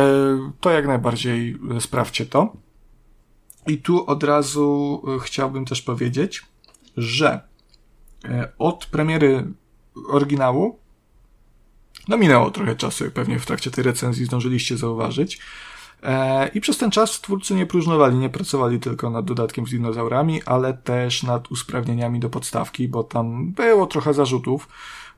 [0.60, 2.52] to jak najbardziej sprawdźcie to.
[3.66, 6.42] I tu od razu y, chciałbym też powiedzieć,
[6.96, 7.53] że
[8.58, 9.46] od premiery
[10.08, 10.78] oryginału,
[12.08, 15.40] no minęło trochę czasu, pewnie w trakcie tej recenzji zdążyliście zauważyć.
[16.02, 20.42] E, I przez ten czas twórcy nie próżnowali, nie pracowali tylko nad dodatkiem z dinozaurami,
[20.42, 24.68] ale też nad usprawnieniami do podstawki, bo tam było trochę zarzutów.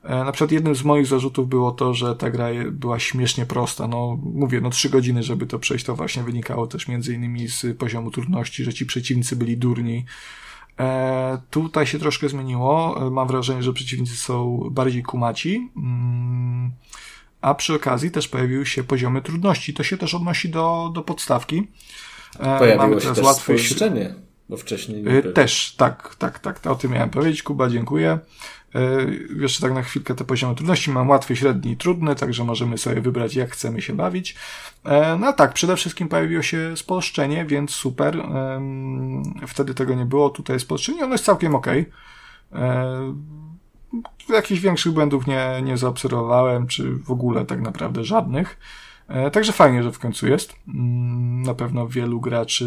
[0.03, 3.87] E, na przykład jednym z moich zarzutów było to, że ta gra była śmiesznie prosta.
[3.87, 7.77] No, mówię, no trzy godziny, żeby to przejść, to właśnie wynikało też między innymi z
[7.77, 10.05] poziomu trudności, że ci przeciwnicy byli durni,
[10.79, 13.07] E, tutaj się troszkę zmieniło.
[13.07, 15.71] E, mam wrażenie, że przeciwnicy są bardziej kumaci.
[15.77, 16.71] Mm,
[17.41, 19.73] a przy okazji też pojawiły się poziomy trudności.
[19.73, 21.67] To się też odnosi do, do podstawki.
[22.39, 24.15] E, Pojawiło Mamy się też spolszczenie,
[24.49, 26.67] bo wcześniej nie Też, tak, tak, tak.
[26.67, 27.43] O tym miałem powiedzieć.
[27.43, 28.19] Kuba, dziękuję.
[28.75, 28.79] E,
[29.41, 30.91] jeszcze tak na chwilkę te poziomy trudności.
[30.91, 34.35] Mam łatwy, średni i trudny, także możemy sobie wybrać, jak chcemy się bawić.
[34.85, 38.23] E, no tak, przede wszystkim pojawiło się spolszczenie, więc super.
[39.47, 40.29] Wtedy tego nie było.
[40.29, 41.67] Tutaj jest spolszczenie, ono jest całkiem ok.
[41.67, 41.85] E,
[44.29, 48.59] jakichś większych błędów nie, nie zaobserwowałem, czy w ogóle tak naprawdę żadnych.
[49.31, 50.55] Także fajnie, że w końcu jest.
[50.67, 52.65] Mm, na pewno wielu graczy,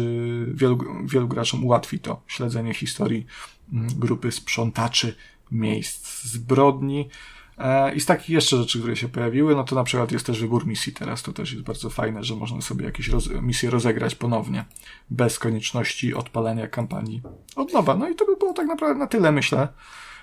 [0.53, 3.25] wielu, wielu graczom ułatwi to śledzenie historii
[3.73, 5.15] mm, grupy sprzątaczy
[5.51, 7.09] miejsc zbrodni.
[7.57, 10.41] E, I z takich jeszcze rzeczy, które się pojawiły, no to na przykład jest też
[10.41, 11.23] wybór misji teraz.
[11.23, 14.65] To też jest bardzo fajne, że można sobie jakieś roz misje rozegrać ponownie,
[15.09, 17.21] bez konieczności odpalania kampanii
[17.55, 17.95] od nowa.
[17.95, 19.67] No i to by było tak naprawdę na tyle, myślę.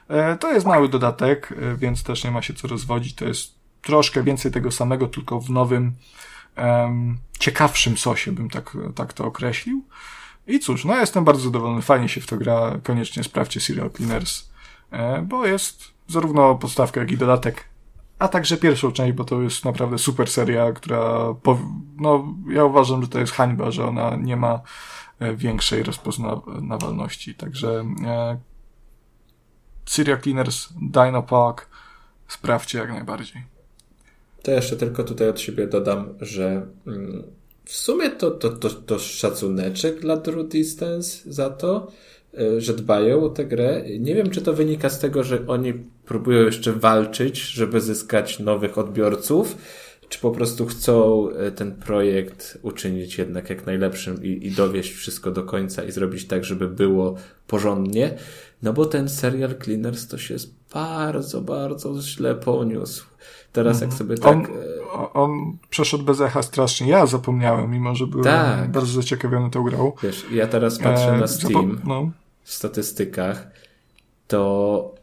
[0.09, 3.14] E, to jest mały dodatek, e, więc też nie ma się co rozwodzić.
[3.14, 5.92] To jest troszkę więcej tego samego, tylko w nowym,
[6.56, 9.84] um, ciekawszym sosie, bym tak, tak to określił.
[10.46, 12.80] I cóż, no jestem bardzo zadowolony, fajnie się w to gra.
[12.82, 14.48] Koniecznie sprawdźcie Serial Cleaners
[15.23, 17.65] bo jest zarówno podstawka, jak i dodatek,
[18.19, 21.35] a także pierwszą część, bo to jest naprawdę super seria, która,
[22.01, 24.60] no, ja uważam, że to jest hańba, że ona nie ma
[25.19, 27.35] e, większej rozpoznawalności.
[27.35, 28.39] Także e,
[29.86, 31.69] Syria Cleaners, Dino Park,
[32.28, 33.44] sprawdźcie jak najbardziej.
[34.43, 37.23] To jeszcze tylko tutaj od siebie dodam, że mm,
[37.65, 42.18] w sumie to, to, to, to szacuneczek dla True Distance za to, E,
[42.59, 43.84] że dbają o tę grę.
[43.98, 45.74] Nie wiem, czy to wynika z tego, że oni
[46.06, 49.56] próbują jeszcze walczyć, żeby zyskać nowych odbiorców,
[50.09, 55.30] czy po prostu chcą e, ten projekt uczynić jednak jak najlepszym i, i dowieść wszystko
[55.30, 58.14] do końca i zrobić tak, żeby było porządnie.
[58.62, 60.36] No bo ten serial Cleaners to się
[60.74, 63.05] bardzo, bardzo źle poniósł.
[63.59, 64.39] Teraz jak sobie tak...
[64.93, 66.89] On, on przeszedł bez echa strasznie.
[66.89, 68.70] Ja zapomniałem, mimo że byłem Tak.
[68.70, 69.93] bardzo zaciekawiony tą grą.
[70.02, 72.10] Wiesz, ja teraz patrzę E, na Steam No.
[72.43, 73.51] w statystykach,
[74.28, 74.94] to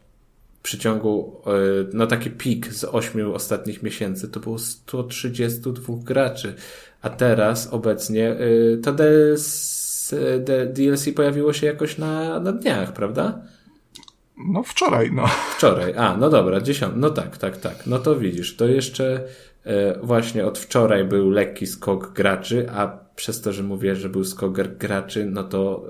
[0.58, 1.50] w przeciągu, e,
[1.92, 6.54] no taki pik z ośmiu ostatnich miesięcy to było 132 graczy,
[7.02, 8.36] a teraz obecnie e,
[8.82, 13.38] to DS, e, D- DLC pojawiło się jakoś na, na dniach, prawda?
[14.36, 15.26] No wczoraj, no.
[15.56, 15.94] Wczoraj.
[15.96, 16.96] A, no dobra, dziesiąt.
[16.96, 17.86] No tak, tak, tak.
[17.86, 19.24] No to widzisz, to jeszcze
[19.64, 24.24] e, właśnie od wczoraj był lekki skok graczy, a przez to, że mówię, że był
[24.24, 25.84] skok gr- graczy, no to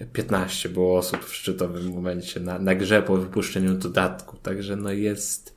[0.00, 4.36] e, 15 było osób w szczytowym momencie na, na grze po wypuszczeniu dodatku.
[4.36, 5.56] Także no jest,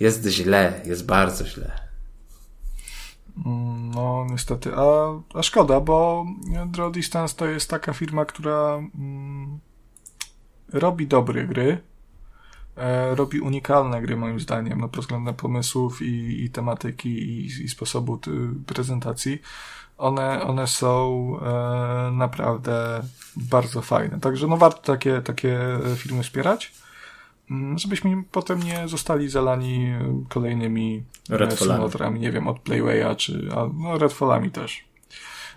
[0.00, 1.72] jest źle, jest bardzo źle.
[3.46, 4.70] Mm, No, niestety.
[4.76, 6.26] A, a szkoda, bo
[6.66, 9.58] Draw Distance to jest taka firma, która mm,
[10.72, 11.78] robi dobre gry.
[12.76, 17.68] E, robi unikalne gry, moim zdaniem, no, pod względem pomysłów i, i tematyki i, i
[17.68, 18.30] sposobu ty,
[18.66, 19.38] prezentacji.
[19.98, 23.02] One, one są e, naprawdę
[23.36, 24.20] bardzo fajne.
[24.20, 25.58] Także no, warto takie, takie
[25.96, 26.74] filmy wspierać.
[27.50, 31.02] mm, Żebyśmy potem nie zostali zalani e, kolejnymi
[31.56, 34.87] symulatorami, nie wiem, od Playwaya, czy no, Redfallami też.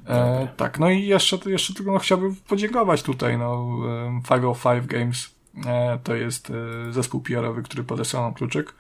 [0.08, 5.36] E, tak, no i jeszcze, jeszcze tylko no, chciałbym podziękować tutaj, no, e, 505 Games
[5.66, 6.50] e, to jest
[6.90, 8.76] e, zespół PR-owy, który podesłał nam kluczyk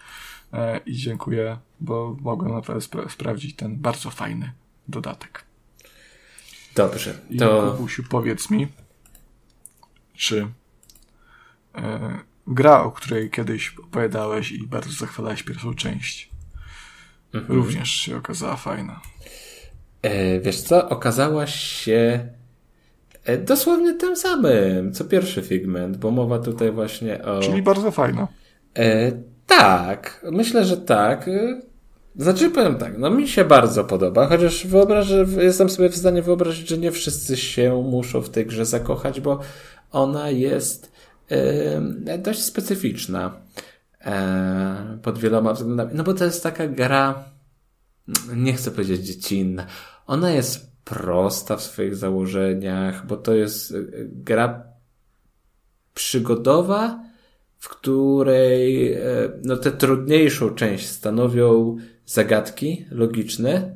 [0.53, 4.51] e, i dziękuję, bo mogłem naprawdę spra- sprawdzić ten bardzo fajny
[4.87, 5.45] dodatek.
[6.75, 8.67] Dobrze, I to Kubusiu, powiedz mi,
[10.17, 10.47] czy
[11.75, 16.31] e, gra, o której kiedyś opowiadałeś i bardzo zachwalałeś pierwszą część,
[17.33, 17.53] Mhm.
[17.59, 19.01] również się okazała fajna.
[20.01, 22.27] E, wiesz co, okazała się
[23.25, 27.39] e, dosłownie tym samym, co pierwszy Figment, bo mowa tutaj właśnie o...
[27.39, 28.27] Czyli bardzo fajna.
[28.77, 29.11] E,
[29.47, 31.29] tak, myślę, że tak.
[32.15, 36.69] Znaczy, powiem tak, no mi się bardzo podoba, chociaż wyobrażę, jestem sobie w stanie wyobrazić,
[36.69, 39.39] że nie wszyscy się muszą w tej grze zakochać, bo
[39.91, 40.91] ona jest
[42.19, 43.31] dość specyficzna
[45.01, 45.91] pod wieloma względami.
[45.93, 47.23] No bo to jest taka gra,
[48.35, 49.65] nie chcę powiedzieć dziecinna,
[50.11, 53.75] ona jest prosta w swoich założeniach, bo to jest e,
[54.05, 54.63] gra
[55.93, 57.03] przygodowa,
[57.57, 58.99] w której e,
[59.43, 63.75] no, tę trudniejszą część stanowią zagadki logiczne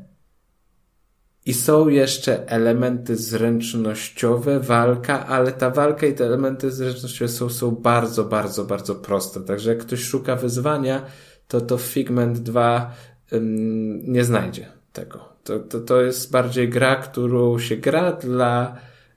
[1.45, 7.71] i są jeszcze elementy zręcznościowe, walka, ale ta walka i te elementy zręcznościowe są, są
[7.71, 9.41] bardzo, bardzo, bardzo proste.
[9.41, 11.05] Także jak ktoś szuka wyzwania,
[11.47, 12.93] to to Figment 2
[13.33, 15.34] ym, nie znajdzie tego.
[15.45, 18.75] To, to, to jest bardziej gra, którą się gra dla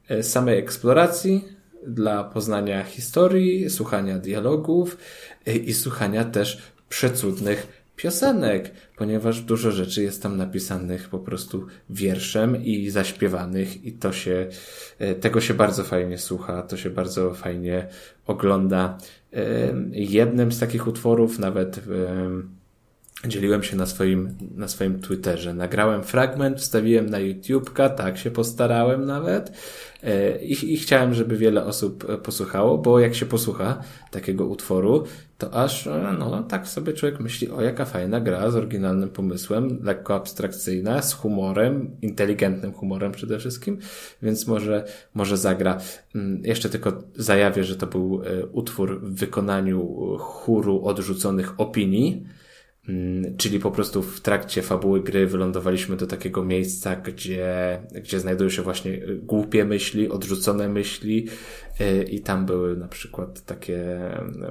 [0.08, 1.44] e, samej eksploracji,
[1.86, 4.98] dla poznania historii, słuchania dialogów
[5.48, 12.64] y, i słuchania też przecudnych piosenek, ponieważ dużo rzeczy jest tam napisanych po prostu wierszem
[12.64, 14.46] i zaśpiewanych i to się,
[15.00, 17.86] y, tego się bardzo fajnie słucha, to się bardzo fajnie
[18.26, 18.98] ogląda.
[19.92, 21.80] Jednym z takich utworów nawet
[23.26, 25.54] dzieliłem się na swoim, na swoim Twitterze.
[25.54, 29.52] Nagrałem fragment, wstawiłem na YouTube'ka, tak się postarałem nawet
[30.02, 33.80] e, i, i chciałem, żeby wiele osób e, posłuchało, bo jak się posłucha
[34.10, 35.04] takiego utworu,
[35.38, 39.78] to aż, e, no, tak sobie człowiek myśli, o jaka fajna gra z oryginalnym pomysłem,
[39.82, 43.78] lekko abstrakcyjna, z humorem, inteligentnym humorem przede wszystkim,
[44.22, 44.84] więc może,
[45.14, 45.78] może zagra.
[46.14, 48.22] Mm, Jeszcze tylko zajawię, że to był
[48.52, 52.26] utwór w wykonaniu chóru odrzuconych opinii,
[53.36, 58.62] Czyli po prostu w trakcie fabuły gry wylądowaliśmy do takiego miejsca, gdzie, gdzie znajdują się
[58.62, 61.28] właśnie y, głupie myśli, odrzucone myśli
[61.80, 64.00] y, i tam były na przykład takie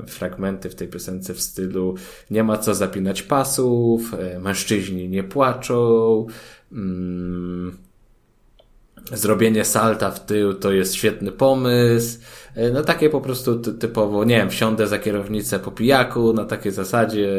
[0.04, 1.96] y, fragmenty w tej piosence w stylu
[2.32, 6.26] nie ma co zapinać pasów, y, mężczyźni nie płaczą,
[6.72, 7.78] mm,
[9.14, 12.20] zrobienie salta w tył to jest świetny pomysł.
[12.56, 16.46] E, No takie po prostu ty- typowo, nie wiem, wsiądę za kierownicę po pijaku, na
[16.46, 17.30] takiej zasadzie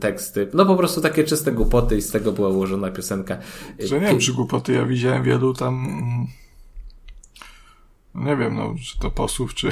[0.00, 0.48] teksty.
[0.54, 3.36] No po prostu takie czyste głupoty i z tego była ułożona piosenka.
[3.80, 6.26] E, Że nie wiem, czy głupoty, ja widziałem wielu tam, mm,
[8.26, 9.68] nie wiem, no, czy to posłów, czy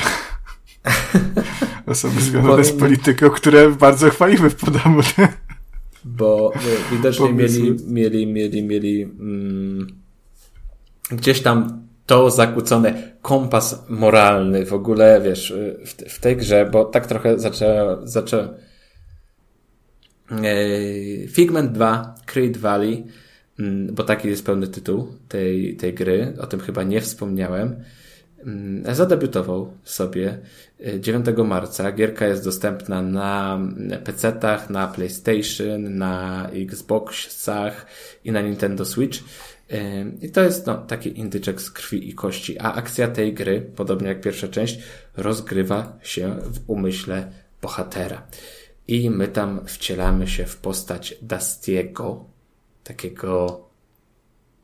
[1.86, 5.00] osoby związane z polityką, które bardzo chwaliły w podamu.
[6.04, 6.58] Bo e,
[6.96, 10.01] widocznie mieli, mieli, mieli, mieli mm,
[11.12, 16.84] gdzieś tam to zakłócone kompas moralny w ogóle, wiesz, y, w, w tej grze, bo
[16.84, 18.48] tak trochę zaczęła, zaczę,
[20.40, 23.04] E, Figment 2, Creed Valley,
[23.58, 27.76] mm, bo taki jest pełny tytuł tej, tej gry, o tym chyba nie wspomniałem.
[28.44, 30.38] Mm, zadebiutował sobie
[31.00, 31.92] 9 e, marca.
[31.92, 33.60] Gierka jest dostępna na
[34.04, 37.86] PC-tach, na PlayStation, na Xboxach
[38.24, 39.18] i na Nintendo Switch.
[40.20, 42.58] I to jest no, taki indyczek z krwi i kości.
[42.58, 44.78] A akcja tej gry, podobnie jak pierwsza część,
[45.16, 47.32] rozgrywa się w umyśle
[47.62, 48.26] bohatera.
[48.88, 52.24] I my tam wcielamy się w postać Dastiego,
[52.84, 53.60] takiego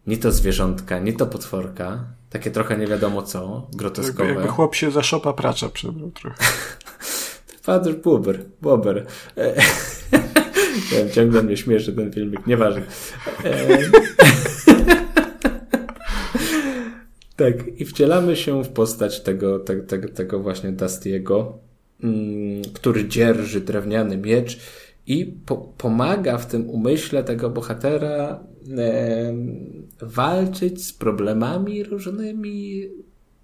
[0.07, 4.25] ni to zwierzątka, ni to potworka, takie trochę nie wiadomo co, groteskowe.
[4.25, 6.45] Jakby, jakby chłop się za szopa pracza przebrał trochę.
[7.63, 9.07] Father Buber, Bober.
[10.93, 12.83] ja ciągle mnie śmieszy ten filmik, nieważne.
[17.39, 21.59] Tak, i wcielamy się w postać tego, te, te, tego właśnie Dustiego,
[22.03, 24.59] mm, który dzierży drewniany miecz
[25.07, 28.45] i po, pomaga w tym umyśle tego bohatera
[28.79, 29.35] e,
[30.01, 32.89] walczyć z problemami różnymi,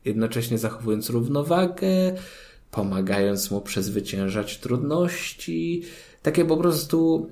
[0.05, 2.15] jednocześnie zachowując równowagę,
[2.71, 5.83] pomagając mu przezwyciężać trudności.
[6.23, 7.29] Takie po prostu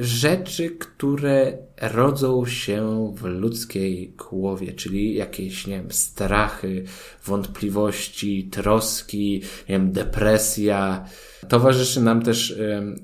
[0.00, 6.84] rzeczy, które rodzą się w ludzkiej głowie, czyli jakieś, nie wiem, strachy,
[7.24, 11.04] wątpliwości, troski, nie wiem, depresja.
[11.48, 12.58] Towarzyszy nam też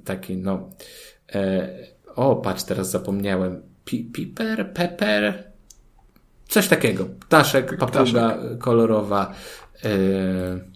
[0.04, 0.70] taki, no,
[1.34, 1.68] e,
[2.14, 5.52] o, patrz, teraz zapomniałem, piper, pepper,
[6.48, 7.04] coś takiego.
[7.20, 9.34] Ptaszek, papuga kolorowa,
[9.84, 10.71] e,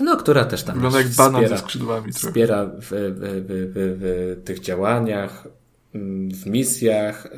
[0.00, 2.12] no, która też tam Wygląda jak banan ze skrzydłami.
[2.12, 5.48] Wspiera w, w, w, w, tych działaniach,
[5.94, 7.30] mm, w misjach, e,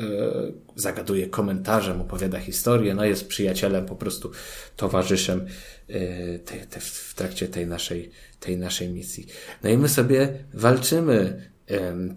[0.76, 4.30] zagaduje komentarzem, opowiada historię, no jest przyjacielem, po prostu
[4.76, 5.46] towarzyszem
[5.88, 8.10] e, te, te, w trakcie tej naszej,
[8.40, 9.26] tej naszej misji.
[9.62, 11.50] No i my sobie walczymy.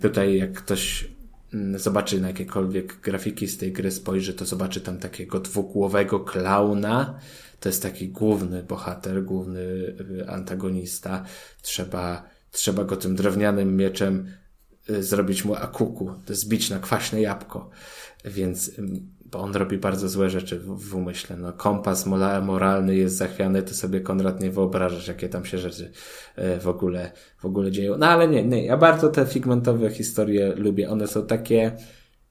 [0.01, 1.09] Tutaj jak ktoś
[1.53, 7.19] mm, zobaczy na jakiekolwiek grafiki z tej gry, spojrzy, to zobaczy tam takiego dwugłowego klauna,
[7.59, 11.25] to jest taki główny bohater, główny y, antagonista.
[11.61, 14.31] Trzeba, trzeba go tym drewnianym mieczem
[14.89, 17.69] y, zrobić mu akuku, zbić na kwaśne jabłko.
[18.25, 18.71] Więc
[19.31, 21.37] bo on robi bardzo złe rzeczy w, w umyśle.
[21.37, 22.05] No, kompas
[22.41, 25.91] moralny jest zachwiany, to sobie Konrad nie wyobrażasz, jakie tam się rzeczy
[26.37, 27.97] y, w ogóle, w ogóle dzieją.
[27.97, 30.89] No ale nie, nie, ja bardzo te figmentowe historie lubię.
[30.89, 31.71] One są takie,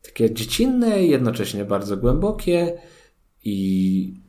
[0.03, 2.79] takie dziecinne, jednocześnie bardzo głębokie
[3.45, 4.28] i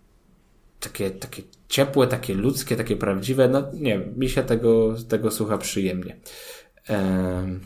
[0.80, 3.48] takie, takie ciepłe, takie ludzkie, takie prawdziwe.
[3.48, 6.18] No nie, mi się tego, tego słucha przyjemnie.
[6.90, 7.60] Um,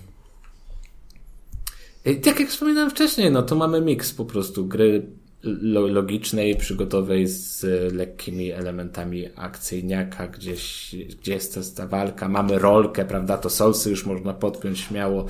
[2.23, 5.07] tak jak wspominałem wcześniej, no to mamy miks po prostu gry
[5.43, 7.63] logicznej, przygotowej z
[7.93, 14.33] lekkimi elementami akcyjniaka, gdzieś, gdzie jest ta walka, mamy rolkę, prawda, to solsy już można
[14.33, 15.25] podpiąć śmiało,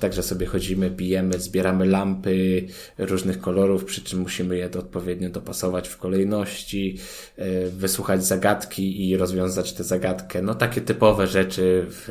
[0.00, 2.66] także sobie chodzimy, bijemy, zbieramy lampy
[2.98, 6.98] różnych kolorów, przy czym musimy je odpowiednio dopasować w kolejności,
[7.36, 12.08] e, wysłuchać zagadki i rozwiązać tę zagadkę, no takie typowe rzeczy w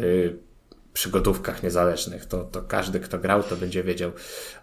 [0.96, 2.26] przygodówkach niezależnych.
[2.26, 4.12] To, to każdy, kto grał, to będzie wiedział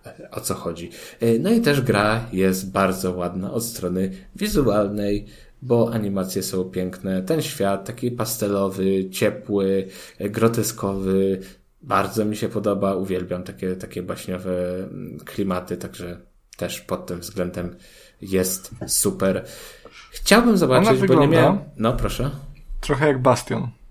[0.07, 0.91] e, o co chodzi.
[1.21, 5.27] E, no i też gra jest bardzo ładna od strony wizualnej,
[5.63, 7.23] bo animacje są piękne.
[7.23, 9.89] Ten świat taki pastelowy, ciepły,
[10.19, 11.41] e, groteskowy.
[11.83, 16.21] Bardzo mi się podoba, uwielbiam takie, takie baśniowe mm, klimaty, także
[16.57, 17.77] też pod tym względem
[18.23, 19.45] jest super.
[20.11, 21.59] Chciałbym zobaczyć, bo nie miałem.
[21.77, 22.31] No, proszę.
[22.81, 23.82] Trochę jak Bastion.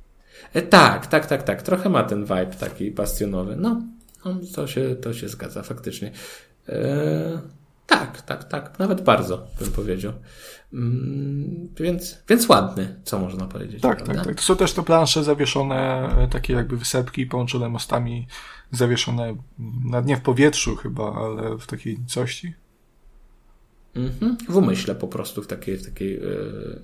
[0.54, 1.62] E, tak, tak, tak, tak.
[1.62, 3.56] Trochę ma ten vibe taki bastionowy.
[3.56, 3.82] No,
[4.56, 6.12] to, się, to się zgadza faktycznie.
[6.70, 7.42] E,
[7.88, 8.80] tak, tak, tak.
[8.80, 10.14] Nawet bardzo bym powiedział.
[10.74, 13.82] Mm, więc, więc ładny, co można powiedzieć.
[13.82, 14.36] Tak, tak, tak.
[14.36, 18.28] To są też te plansze zawieszone, e, takie jakby wysepki połączone mostami,
[18.72, 19.36] zawieszone
[19.86, 22.54] na nie w powietrzu chyba, ale w takiej cości.
[23.96, 24.38] Mhm.
[24.50, 26.82] W umyśle po prostu, w takiej, w takiej yy,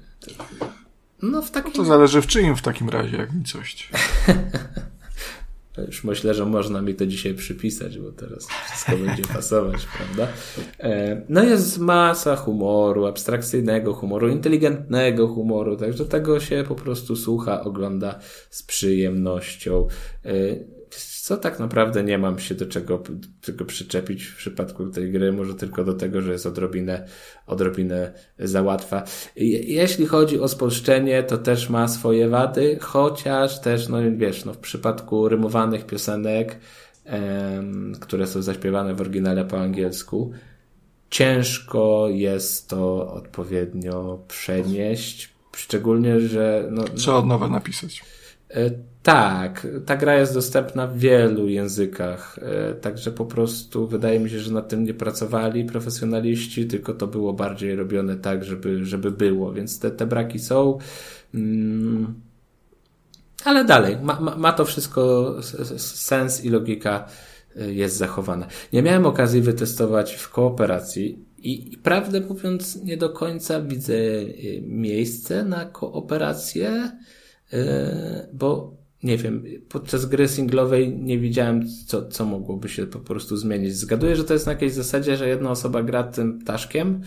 [1.21, 1.71] no w takim...
[1.71, 3.89] No to zależy w czyim w takim razie, jak mi coś.
[5.87, 10.27] Już myślę, że można mi to dzisiaj przypisać, bo teraz wszystko będzie pasować, prawda?
[10.79, 17.63] E, no jest masa humoru, abstrakcyjnego humoru, inteligentnego humoru, także tego się po prostu słucha,
[17.63, 18.19] ogląda
[18.49, 19.87] z przyjemnością.
[21.27, 23.03] Co tak naprawdę nie mam się do czego,
[23.41, 27.07] czego przyczepić w przypadku tej gry, może tylko do tego, że jest odrobinę,
[27.47, 29.03] odrobinę za łatwa.
[29.35, 34.57] Jeśli chodzi o spolszczenie, to też ma swoje wady, chociaż też, no wiesz, no w
[34.57, 36.59] przypadku rymowanych piosenek,
[37.05, 40.31] em, które są zaśpiewane w oryginale po angielsku,
[41.09, 48.03] ciężko jest to odpowiednio przenieść, szczególnie, że no, Trzeba od nowa napisać.
[48.49, 48.71] E,
[49.07, 54.39] tak, ta gra jest dostępna w wielu językach, e, także po prostu wydaje mi się,
[54.39, 59.53] że nad tym nie pracowali profesjonaliści, tylko to było bardziej robione tak, żeby, żeby było,
[59.53, 60.77] więc te, te braki są.
[61.33, 62.21] Mm,
[63.43, 65.33] ale dalej, ma, ma, ma to wszystko
[65.77, 67.07] sens i logika
[67.55, 68.47] e, jest zachowana.
[68.73, 73.97] Nie miałem okazji wytestować w kooperacji i, i prawdę mówiąc, nie do końca widzę
[74.61, 76.91] miejsce na kooperację,
[78.33, 83.75] bo nie wiem, podczas gry singlowej nie widziałem, co, co mogłoby się po prostu zmienić.
[83.75, 87.01] Zgaduję, że to jest na jakiejś zasadzie, że jedna osoba gra tym ptaszkiem,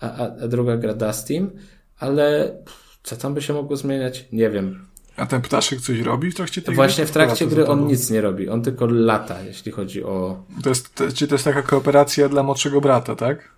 [0.00, 1.50] a, a, a druga gra Dustim,
[1.98, 2.56] ale
[3.02, 4.28] co tam by się mogło zmieniać?
[4.32, 4.86] Nie wiem.
[5.16, 7.10] A ten ptaszek coś robi w trakcie tej Właśnie gry?
[7.10, 10.44] w trakcie gry on nic nie robi, on tylko lata, jeśli chodzi o...
[10.62, 13.55] To jest, czy to jest taka kooperacja dla młodszego brata, tak?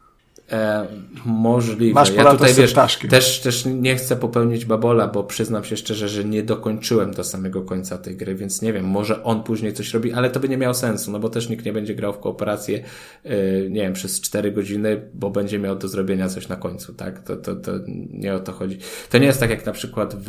[0.53, 0.87] E,
[1.25, 1.95] możliwe.
[1.95, 3.11] Masz ja tutaj wiesz, ptaszkiem.
[3.11, 7.63] też, też nie chcę popełnić babola, bo przyznam się szczerze, że nie dokończyłem do samego
[7.63, 10.57] końca tej gry, więc nie wiem, może on później coś robi, ale to by nie
[10.57, 12.85] miało sensu, no bo też nikt nie będzie grał w kooperację,
[13.25, 17.23] e, nie wiem, przez 4 godziny, bo będzie miał do zrobienia coś na końcu, tak?
[17.23, 17.73] To, to, to
[18.11, 18.79] nie o to chodzi.
[19.11, 20.29] To nie jest tak jak na przykład w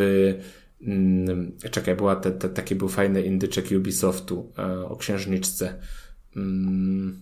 [0.82, 5.74] mm, czekaj, była te, te, taki był fajny indyczek Ubisoftu e, o księżniczce.
[6.36, 7.20] Mm,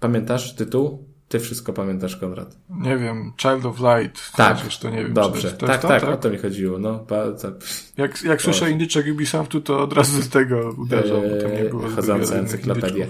[0.00, 1.15] pamiętasz tytuł?
[1.28, 2.56] Ty wszystko pamiętasz, Konrad.
[2.70, 4.32] Nie wiem, Child of Light.
[4.36, 5.12] Tak, to nie wiem.
[5.12, 5.50] dobrze.
[5.50, 6.78] To, to tak, to, tak, tak, o to mi chodziło.
[6.78, 7.52] No, bardzo...
[7.96, 11.88] Jak, jak słyszę indyczek Ubisoftu, to od razu z tego uderzam, bo tam nie było
[11.88, 13.06] Chodząca encyklopedia.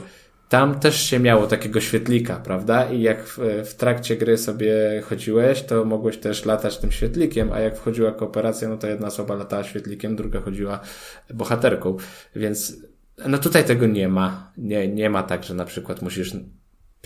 [0.48, 2.90] Tam też się miało takiego świetlika, prawda?
[2.90, 7.60] I jak w, w, trakcie gry sobie chodziłeś, to mogłeś też latać tym świetlikiem, a
[7.60, 10.80] jak wchodziła kooperacja, no to jedna osoba latała świetlikiem, druga chodziła
[11.34, 11.96] bohaterką.
[12.36, 12.76] Więc
[13.28, 14.52] no tutaj tego nie ma.
[14.56, 16.36] Nie, nie ma tak, że na przykład musisz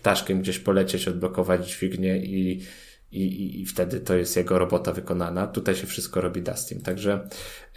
[0.00, 2.62] ptaszkiem gdzieś polecieć, odblokować dźwignię i,
[3.12, 5.46] i, i wtedy to jest jego robota wykonana.
[5.46, 6.80] Tutaj się wszystko robi Dustim.
[6.80, 7.28] Także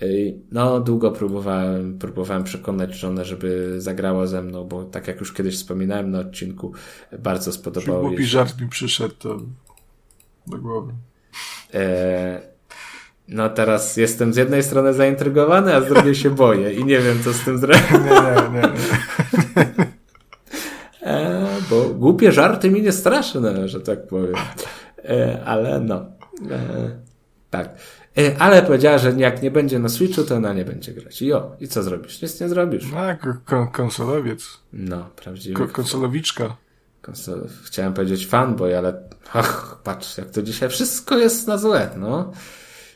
[0.01, 5.33] y, no, długo próbowałem, próbowałem przekonać żonę, żeby zagrała ze mną, bo tak jak już
[5.33, 6.73] kiedyś wspominałem na odcinku,
[7.19, 8.15] bardzo spodobało jej się.
[8.15, 9.41] Głupi żart mi przyszedł to
[10.47, 10.93] do głowy.
[11.73, 12.41] E,
[13.27, 17.23] no teraz jestem z jednej strony zaintrygowany, a z drugiej się boję i nie wiem,
[17.23, 17.91] co z tym zrobić.
[17.91, 18.61] Nie, nie, nie.
[18.61, 19.65] nie.
[22.03, 24.35] Głupie żarty mi nie straszne, że tak powiem.
[25.05, 26.05] E, ale no.
[26.51, 26.89] E,
[27.49, 27.69] tak.
[28.17, 31.21] E, ale powiedziała, że jak nie będzie na Switchu, to ona nie będzie grać.
[31.21, 32.21] I o, i co zrobisz?
[32.21, 32.91] Nic nie zrobisz.
[32.91, 34.59] No, kon konsolowiec.
[34.73, 35.55] No, prawdziwy.
[35.55, 36.55] Ko konsolowiczka.
[37.01, 39.03] Konsol Chciałem powiedzieć fanboy, ale
[39.33, 42.31] ach, patrz, jak to dzisiaj wszystko jest na złe, no.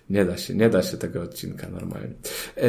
[0.10, 2.14] Nie da się, nie da się tego odcinka normalnie
[2.58, 2.66] yy,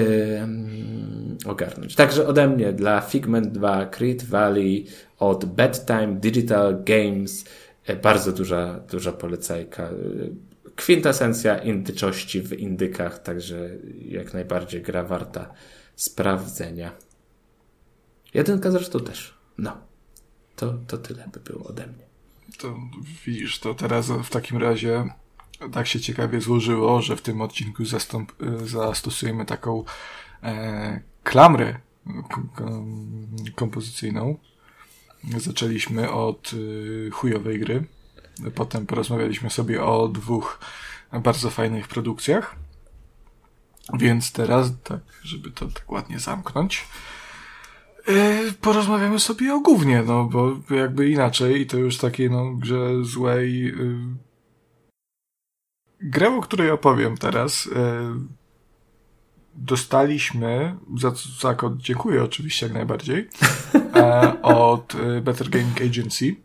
[1.46, 1.94] ogarnąć.
[1.94, 4.86] Także ode mnie dla Figment 2, Creed Valley
[5.18, 7.44] od Bedtime Digital Games
[7.88, 9.90] yy, bardzo duża, duża polecajka.
[9.90, 10.30] Yy,
[10.76, 13.70] kwintesencja indyczości w indykach, także
[14.08, 15.54] jak najbardziej gra warta
[15.96, 16.92] sprawdzenia.
[18.34, 19.34] Jedynka zresztą też.
[19.58, 19.76] No.
[20.56, 22.04] To, to tyle by było ode mnie.
[22.58, 22.76] To
[23.26, 25.04] widzisz, to teraz w takim razie
[25.72, 28.32] tak się ciekawie złożyło, że w tym odcinku zastąp,
[28.64, 29.84] zastosujemy taką
[30.42, 31.78] e, klamrę
[33.54, 34.38] kompozycyjną.
[35.36, 37.84] Zaczęliśmy od y, chujowej gry.
[38.54, 40.60] Potem porozmawialiśmy sobie o dwóch
[41.12, 42.56] bardzo fajnych produkcjach.
[43.98, 46.86] Więc teraz, tak, żeby to tak ładnie zamknąć,
[48.08, 53.04] yy, porozmawiamy sobie o głównie, no bo jakby inaczej i to już takiej no grze
[53.04, 53.98] złej yy,
[56.00, 57.72] Grę, o której opowiem teraz, yy,
[59.54, 63.28] dostaliśmy, za co dziękuję oczywiście jak najbardziej,
[63.74, 64.92] yy, od
[65.22, 66.36] Better Gaming Agency.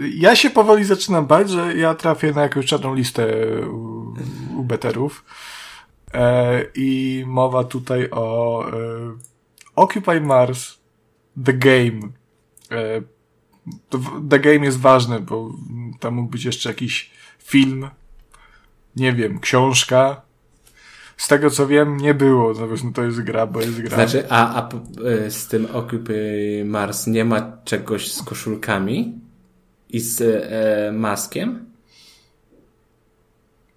[0.00, 3.26] I ja się powoli zaczynam bać, że ja trafię na jakąś czarną listę
[3.68, 4.14] u,
[4.56, 5.24] u betterów.
[6.14, 8.72] E, I mowa tutaj o e,
[9.76, 10.78] Occupy Mars
[11.44, 12.12] The Game.
[12.70, 13.02] E,
[14.30, 15.50] the Game jest ważny, bo
[16.00, 17.90] tam mógł być jeszcze jakiś film,
[18.96, 20.22] nie wiem, książka.
[21.16, 22.52] Z tego co wiem, nie było.
[22.52, 23.94] No, no to jest gra, bo jest gra.
[23.94, 24.68] Znaczy, a, a
[25.28, 29.20] z tym Occupy Mars nie ma czegoś z koszulkami
[29.88, 31.70] i z e, maskiem?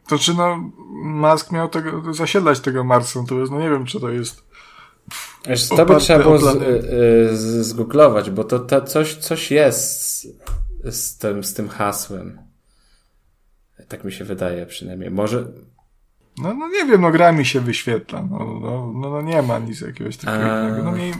[0.07, 0.71] To czy no,
[1.03, 4.43] Mask miał tego, zasiedlać tego Marsa, to jest, no nie wiem, czy to jest.
[5.47, 10.01] Wiesz, to by trzeba było z, y, z, zgooglować, bo to, to coś, coś jest
[10.01, 10.27] z,
[10.83, 12.39] z, tym, z tym hasłem.
[13.93, 15.11] Tak mi się wydaje przynajmniej.
[15.11, 15.45] Może.
[16.37, 18.23] No, no nie wiem, no gra mi się wyświetla.
[18.31, 20.59] No, no, no, no nie ma nic jakiegoś takiego A...
[20.59, 20.83] innego.
[20.83, 21.13] No, mniej,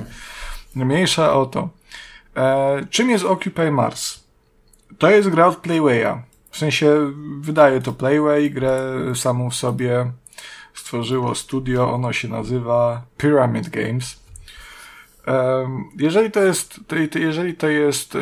[0.75, 1.69] no mniejsza o to.
[2.35, 4.23] E, czym jest Occupy Mars?
[4.97, 6.23] To jest gra od Playwaya.
[6.49, 8.81] W sensie wydaje to Playway, grę
[9.15, 10.11] samą w sobie
[10.73, 14.22] stworzyło studio, ono się nazywa Pyramid Games.
[15.97, 16.79] Jeżeli to jest,
[17.15, 18.19] jeżeli to jest y,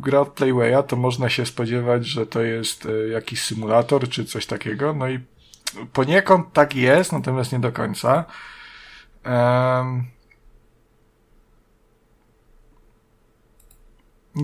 [0.00, 4.46] gra od Playwaya, to można się spodziewać, że to jest y, jakiś symulator czy coś
[4.46, 4.94] takiego.
[4.94, 5.20] No i
[5.92, 8.24] poniekąd tak jest, natomiast nie do końca.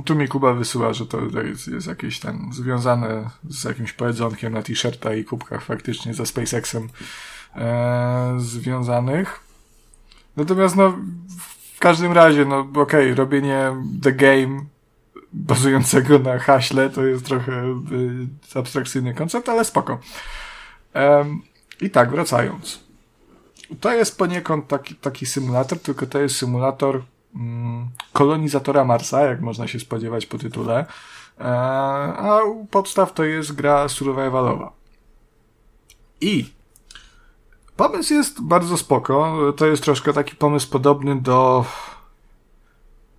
[0.04, 1.20] Tu mi Kuba wysyła, że to
[1.66, 6.88] jest, jakieś tam związane z jakimś poedzonkiem na t-shirta i kubkach faktycznie ze SpaceXem
[7.56, 9.40] e, związanych.
[10.36, 10.98] Natomiast no,
[11.76, 14.64] w każdym razie, no okej, okay, robienie The Game
[15.32, 17.52] bazującego na haśle to jest trochę
[18.54, 19.98] y, abstrakcyjny koncept, ale spoko.
[20.94, 21.42] Um,
[21.80, 22.80] I tak, wracając.
[23.80, 27.02] To jest poniekąd taki, taki symulator, tylko to jest symulator
[27.34, 30.86] mm, kolonizatora Marsa, jak można się spodziewać po tytule.
[31.40, 34.72] E, a u podstaw to jest gra survivalowa.
[36.20, 36.55] I
[37.76, 39.38] Pomysł jest bardzo spoko.
[39.56, 41.64] To jest troszkę taki pomysł podobny do.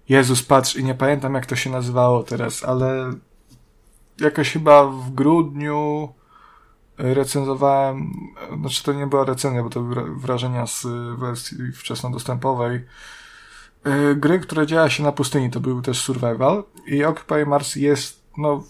[0.09, 3.13] Jezus, patrz, i nie pamiętam jak to się nazywało teraz, ale
[4.19, 6.09] jakoś chyba w grudniu
[6.97, 8.13] recenzowałem,
[8.59, 10.87] znaczy to nie była recenzja, bo to były wrażenia z
[11.19, 12.85] wersji wczesnodostępowej.
[13.83, 18.23] E, gry, które działa się na pustyni, to był też survival i Occupy Mars jest,
[18.37, 18.63] no,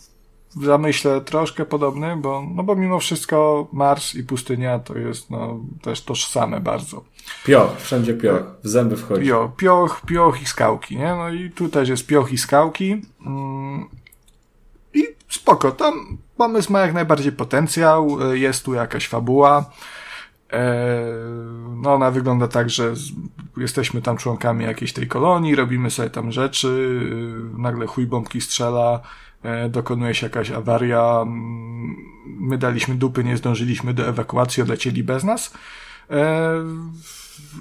[0.60, 5.60] w zamyśle troszkę podobny, bo, no bo mimo wszystko Mars i pustynia to jest no,
[5.82, 7.04] też tożsame bardzo.
[7.46, 9.28] Pioch, wszędzie pioch, w zęby wchodzi.
[9.28, 11.16] Pioch, pioch, pioch i skałki, nie?
[11.16, 13.02] No i tu też jest pioch i skałki.
[13.26, 13.90] Mm,
[14.94, 19.66] I spoko, tam pomysł ma jak najbardziej potencjał, jest tu jakaś fabuła.
[20.54, 20.86] E,
[21.76, 22.94] no ona wygląda tak, że
[23.58, 27.00] jesteśmy tam członkami jakiejś tej kolonii, robimy sobie tam rzeczy,
[27.58, 29.27] nagle chuj bombki strzela, E,
[29.70, 31.96] dokonuje się jakaś awaria, mm,
[32.26, 35.54] my daliśmy dupy, nie zdążyliśmy do ewakuacji, odlecieli bez nas
[36.10, 36.54] e,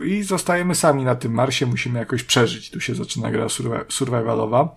[0.05, 2.71] i zostajemy sami na tym Marsie, musimy jakoś przeżyć.
[2.71, 3.47] Tu się zaczyna gra
[3.89, 4.77] survivalowa.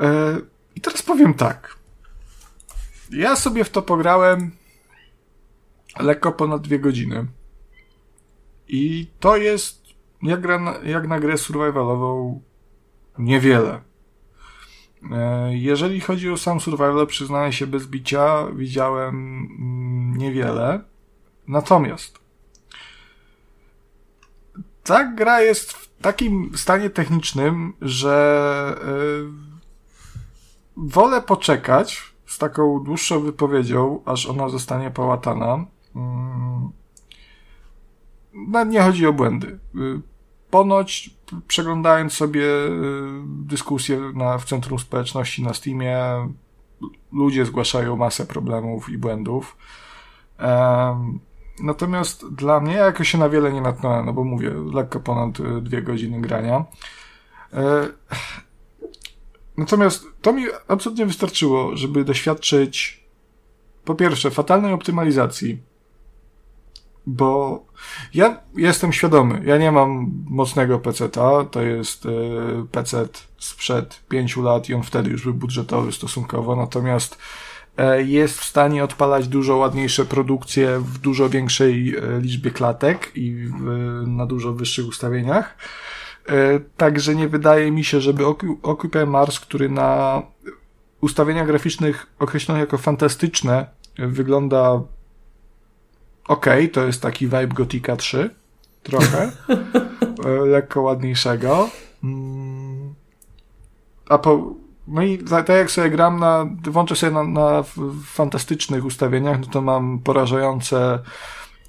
[0.00, 0.38] E,
[0.74, 1.76] I teraz powiem tak.
[3.10, 4.50] Ja sobie w to pograłem
[6.00, 7.26] lekko ponad dwie godziny.
[8.68, 9.82] I to jest,
[10.22, 12.40] jak, gra jak na grę survivalową,
[13.18, 13.89] niewiele.
[15.12, 20.80] E, jeżeli chodzi o sam survival, przyznaję się bez bicia, widziałem mm, niewiele.
[21.48, 22.20] Natomiast
[24.90, 29.30] ta gra jest w takim stanie technicznym, że yy,
[30.76, 35.64] wolę poczekać z taką dłuższą wypowiedzią, aż ona zostanie połatana.
[35.94, 36.02] Yy,
[38.32, 39.58] no, nie chodzi o błędy.
[39.74, 40.00] Yy,
[40.50, 41.10] ponoć
[41.48, 42.70] przeglądając sobie y,
[43.26, 45.98] dyskusje na, w Centrum Społeczności na Steamie,
[47.12, 49.56] ludzie zgłaszają masę problemów i błędów.
[51.62, 55.60] Natomiast dla mnie jakoś się na wiele nie natknąłem, no bo mówię, lekko ponad y,
[55.62, 56.64] dwie godziny grania.
[57.52, 57.88] E,
[59.56, 63.04] natomiast to mi absolutnie wystarczyło, żeby doświadczyć
[63.84, 65.62] po pierwsze fatalnej optymalizacji,
[67.06, 67.64] bo
[68.14, 72.10] ja jestem świadomy, ja nie mam mocnego PC-ta, to jest y,
[72.70, 73.08] PC
[73.38, 77.18] sprzed pięciu lat i on wtedy już był budżetowy stosunkowo, natomiast
[77.98, 83.48] y, jest w stanie odpalać dużo ładniejsze produkcje w dużo większej y, liczbie klatek i
[84.06, 85.56] na dużo wyższych ustawieniach.
[86.76, 88.24] Także nie wydaje mi się, żeby
[88.62, 90.22] Occupy Mars, który na
[91.00, 93.66] ustawieniach graficznych określonych jako fantastyczne
[93.98, 94.82] wygląda
[96.30, 98.30] okej, okay, to jest taki vibe Gotika 3,
[98.82, 99.32] trochę,
[100.26, 101.68] e, lekko ładniejszego.
[102.04, 102.94] Mm.
[104.08, 104.54] A po,
[104.88, 107.64] no i tak jak sobie gram na, włączę sobie na, na
[108.04, 110.98] fantastycznych ustawieniach, no to mam porażające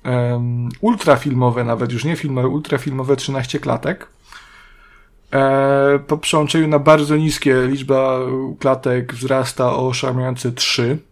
[0.06, 4.08] um, ultrafilmowe, nawet już nie filmowe, ultrafilmowe 13 klatek.
[5.34, 8.20] E, po przełączeniu na bardzo niskie liczba
[8.60, 11.11] klatek wzrasta o oszałamiające 3 w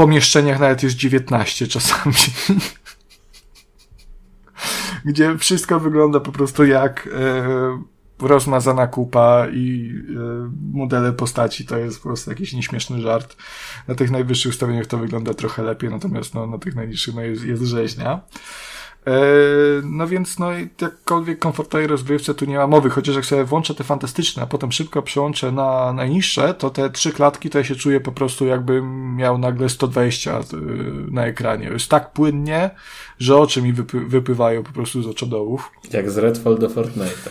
[0.00, 2.14] pomieszczeniach nawet jest 19 czasami.
[5.04, 12.02] Gdzie wszystko wygląda po prostu jak e, rozmazana kupa i e, modele postaci to jest
[12.02, 13.36] po prostu jakiś nieśmieszny żart.
[13.88, 17.44] Na tych najwyższych ustawieniach to wygląda trochę lepiej, natomiast no, na tych najniższych no, jest,
[17.44, 18.20] jest rzeźnia.
[19.06, 19.12] E,
[19.84, 20.50] no więc, no,
[20.80, 24.72] jakkolwiek komfortowej rozgrywce tu nie ma mowy, chociaż jak sobie włączę te fantastyczne, a potem
[24.72, 29.16] szybko przełączę na najniższe, to te trzy klatki to ja się czuję po prostu jakbym
[29.16, 30.42] miał nagle 120 e,
[31.10, 31.68] na ekranie.
[31.68, 32.70] Jest tak płynnie,
[33.18, 35.70] że oczy mi wypy wypływają po prostu z oczodołów.
[35.92, 37.30] Jak z Redfall do Fortnite.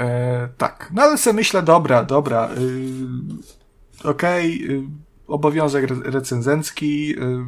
[0.00, 0.90] E, tak.
[0.94, 4.82] No ale sobie myślę, dobra, dobra, yy, okej, okay, yy,
[5.26, 7.44] obowiązek re recenzencki, yy,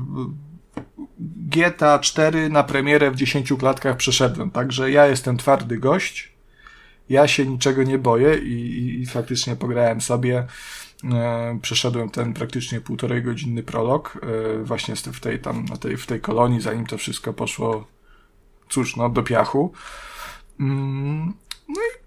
[1.18, 6.32] GTA 4 na premierę w 10 klatkach przeszedłem, także ja jestem twardy gość.
[7.08, 10.46] Ja się niczego nie boję i, i, i faktycznie pograłem sobie.
[11.04, 16.06] E, przeszedłem ten praktycznie półtorej godzinny prolog, e, właśnie w tej tam, na tej, w
[16.06, 17.86] tej kolonii, zanim to wszystko poszło,
[18.68, 19.72] cóż, no, do piachu.
[20.60, 21.32] Mm,
[21.68, 21.99] no i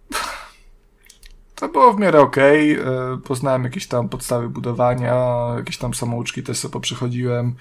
[1.68, 2.80] to było w miarę okej.
[2.80, 3.18] Okay.
[3.24, 5.16] Poznałem jakieś tam podstawy budowania,
[5.58, 7.56] jakieś tam samouczki też sobie poprzechodziłem,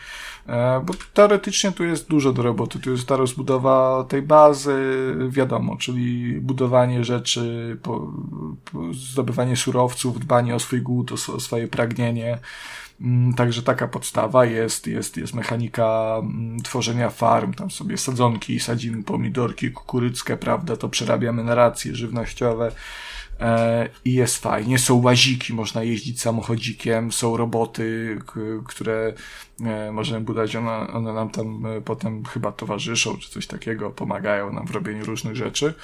[0.47, 2.79] e, bo teoretycznie tu jest dużo do roboty.
[2.79, 4.77] Tu jest ta rozbudowa tej bazy,
[5.29, 7.77] wiadomo, czyli budowanie rzeczy,
[8.93, 12.39] zdobywanie surowców, dbanie o swój głód, o, o swoje pragnienie.
[13.01, 19.03] Mm, także taka podstawa jest, jest, jest mechanika mm, tworzenia farm, tam sobie sadzonki, sadzimy
[19.03, 22.73] pomidorki, kukurydzkę, prawda, to przerabiamy na racje żywnościowe.
[23.43, 24.79] E, i jest fajnie.
[24.79, 28.19] Są łaziki, można jeździć samochodzikiem, są roboty,
[28.67, 29.15] które
[29.61, 34.53] e, możemy budować, one, one nam tam e, potem chyba towarzyszą, czy coś takiego, pomagają
[34.53, 35.75] nam w robieniu różnych rzeczy.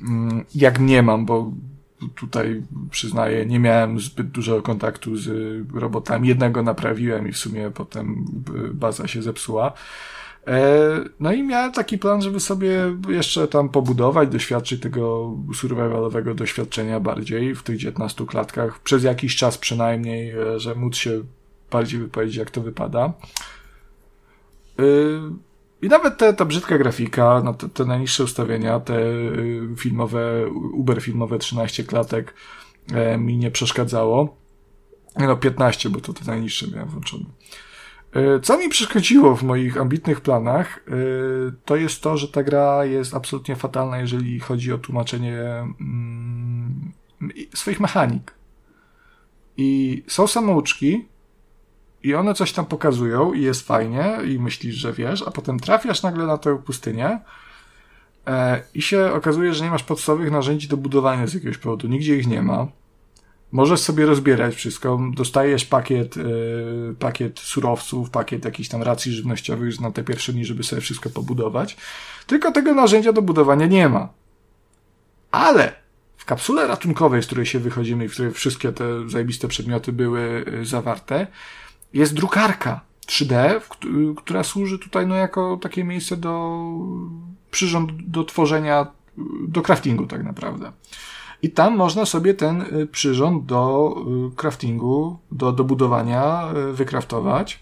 [0.00, 1.52] Mm, jak nie mam, bo
[2.14, 5.28] tutaj przyznaję, nie miałem zbyt dużego kontaktu z
[5.74, 6.28] robotami.
[6.28, 8.24] Jednego naprawiłem i w sumie potem
[8.74, 9.72] baza się zepsuła.
[10.46, 10.80] E,
[11.20, 17.54] no i miałem taki plan, żeby sobie jeszcze tam pobudować, doświadczyć tego survivalowego doświadczenia bardziej
[17.54, 21.22] w tych 19 klatkach, przez jakiś czas przynajmniej, e, że móc się
[21.70, 23.12] bardziej wypowiedzieć, jak to wypada.
[24.78, 24.82] E,
[25.82, 28.98] I nawet te, ta brzydka grafika, no te, te najniższe ustawienia, te
[29.76, 32.34] filmowe, Uber filmowe 13 klatek
[33.18, 34.36] mi nie przeszkadzało.
[35.18, 37.24] No 15, bo to te najniższe miałem włączone.
[38.12, 40.92] E, co mi przeszkodziło w moich ambitnych planach, e,
[41.64, 45.40] to jest to, że ta gra jest absolutnie fatalna, jeżeli chodzi o tłumaczenie
[45.80, 46.92] mm,
[47.54, 48.34] swoich mechanik.
[49.56, 51.08] I są samouczki,
[52.02, 56.02] i one coś tam pokazują, i jest fajnie, i myślisz, że wiesz, a potem trafiasz
[56.02, 57.20] nagle na tę pustynię,
[58.26, 61.88] e, i się okazuje, że nie masz podstawowych narzędzi do budowania z jakiegoś powodu.
[61.88, 62.66] Nigdzie ich nie ma.
[63.52, 65.00] Możesz sobie rozbierać wszystko.
[65.14, 70.62] Dostajesz pakiet, yy, pakiet surowców, pakiet jakichś tam racji żywnościowych na te pierwsze dni, żeby
[70.62, 71.76] sobie wszystko pobudować.
[72.26, 74.08] Tylko tego narzędzia do budowania nie ma.
[75.30, 75.72] Ale
[76.16, 80.44] w kapsule ratunkowej, z której się wychodzimy i w której wszystkie te zajebiste przedmioty były
[80.52, 81.26] yy, zawarte,
[81.92, 83.60] jest drukarka 3D,
[84.16, 86.62] która służy tutaj no, jako takie miejsce do
[87.50, 88.86] przyrząd do tworzenia,
[89.48, 90.72] do craftingu tak naprawdę.
[91.42, 93.94] I tam można sobie ten y, przyrząd do
[94.32, 97.60] y, craftingu, do, do budowania y, wykraftować.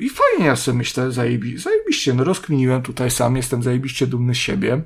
[0.00, 4.38] I fajnie ja sobie myślę, zajebi, zajebiście, no rozkminiłem tutaj sam, jestem zajebiście dumny z
[4.38, 4.82] siebie.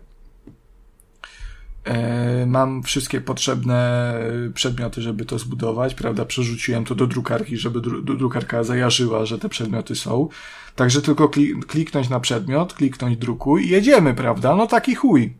[2.47, 4.15] Mam wszystkie potrzebne
[4.55, 6.25] przedmioty, żeby to zbudować, prawda?
[6.25, 10.29] Przerzuciłem to do drukarki, żeby dru drukarka zajarzyła, że te przedmioty są.
[10.77, 11.29] Także tylko
[11.67, 14.57] kliknąć na przedmiot, kliknąć drukuj i jedziemy, prawda?
[14.57, 15.35] No taki chuj.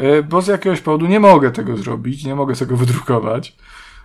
[0.00, 3.56] E, bo z jakiegoś powodu nie mogę tego zrobić, nie mogę tego wydrukować.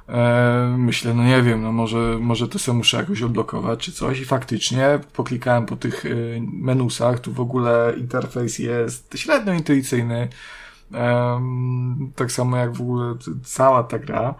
[0.09, 4.19] E, myślę, no nie wiem, no może, może to sobie muszę jakoś odblokować czy coś
[4.19, 6.09] i faktycznie poklikałem po tych e,
[6.41, 10.27] menusach, tu w ogóle interfejs jest średnio intuicyjny,
[12.15, 14.35] tak samo jak w ogóle cała ta gra.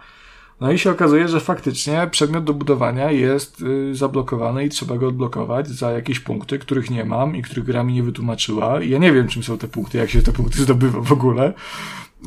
[0.60, 5.08] No i się okazuje, że faktycznie przedmiot do budowania jest y, zablokowany i trzeba go
[5.08, 8.82] odblokować za jakieś punkty, których nie mam i których gra mi nie wytłumaczyła.
[8.82, 11.52] I ja nie wiem, czym są te punkty, jak się te punkty zdobywa w ogóle.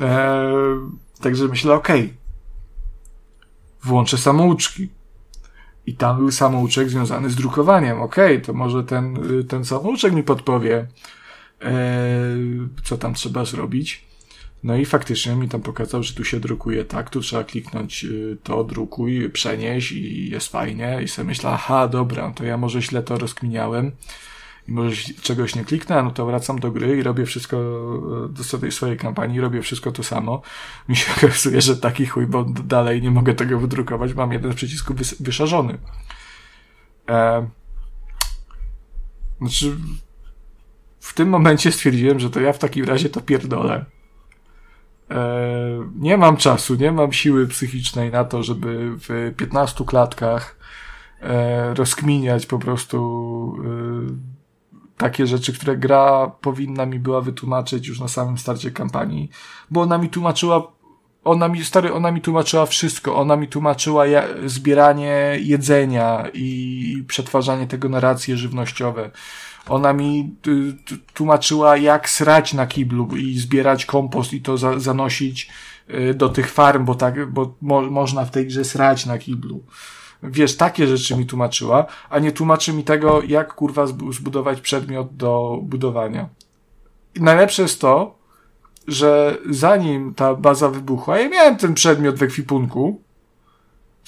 [0.01, 0.79] Eee,
[1.21, 2.13] także myślę, okej, okay,
[3.83, 4.89] włączę samouczki.
[5.85, 8.01] I tam był samouczek związany z drukowaniem.
[8.01, 10.87] Okej, okay, to może ten, y, ten samouczek mi podpowie,
[11.61, 14.08] eee, co tam trzeba zrobić.
[14.63, 18.37] No i faktycznie mi tam pokazał, że tu się drukuje tak, tu trzeba kliknąć y,
[18.43, 20.99] to, drukuj, przenieś i jest fajnie.
[21.03, 23.91] I sobie myślę, aha, dobra, to ja może źle to rozkminiałem
[24.67, 27.57] i może czegoś nie kliknę, no to wracam do gry i robię wszystko
[28.25, 30.41] y, do tej swojej kampanii, robię wszystko to samo.
[30.89, 34.55] Mi się okazuje, że taki chuj, bo dalej nie mogę tego wydrukować, mam jeden z
[34.55, 35.77] przycisków wys wyszarzony.
[37.09, 37.49] E...
[39.39, 39.75] Znaczy,
[40.99, 43.85] w tym momencie stwierdziłem, że to ja w takim razie to pierdolę
[45.95, 50.57] nie mam czasu, nie mam siły psychicznej na to, żeby w 15 klatkach
[51.21, 54.39] e, rozkminiać po prostu e,
[54.97, 59.29] takie rzeczy, które gra powinna mi była wytłumaczyć już na samym starcie kampanii,
[59.71, 60.79] bo ona mi tłumaczyła
[61.23, 63.15] ona mi, stary, ona mi tłumaczyła wszystko.
[63.15, 69.11] Ona mi tłumaczyła ja, zbieranie jedzenia i przetwarzanie tego na racje żywnościowe.
[69.69, 70.73] Ona mi y,
[71.13, 75.49] tłumaczyła, jak srać na kiblu i zbierać kompost i to za, zanosić
[75.89, 79.63] y, do tych farm, bo tak, bo mo, można w tej grze srać na kiblu.
[80.23, 85.59] wiesz, takie rzeczy mi tłumaczyła, a nie tłumaczy mi tego, jak kurwa zbudować przedmiot do
[85.63, 86.29] budowania.
[87.15, 88.15] I najlepsze jest to,
[88.87, 93.01] że zanim ta baza wybuchła, ja miałem ten przedmiot w ekwipunku,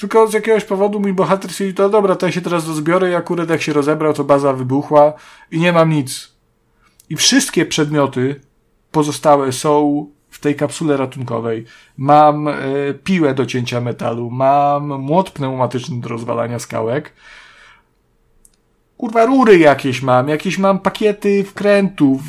[0.01, 3.15] tylko z jakiegoś powodu mój bohater stwierdził, to dobra, to ja się teraz rozbiorę i
[3.15, 5.13] akurat jak się rozebrał, to baza wybuchła
[5.51, 6.31] i nie mam nic.
[7.09, 8.41] I wszystkie przedmioty
[8.91, 11.65] pozostałe są w tej kapsule ratunkowej.
[11.97, 12.53] Mam e,
[13.03, 17.13] piłę do cięcia metalu, mam młot pneumatyczny do rozwalania skałek.
[18.97, 22.21] Kurwa, rury jakieś mam, jakieś mam pakiety wkrętów,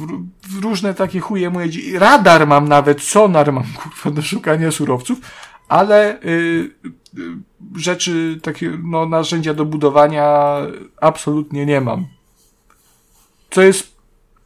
[0.62, 1.69] różne takie chuje moje...
[1.99, 5.19] Radar mam nawet, sonar mam, kurwa, do szukania surowców,
[5.69, 6.70] ale y,
[7.19, 10.56] y, rzeczy, takie, no, narzędzia do budowania
[11.01, 12.06] absolutnie nie mam.
[13.51, 13.93] Co jest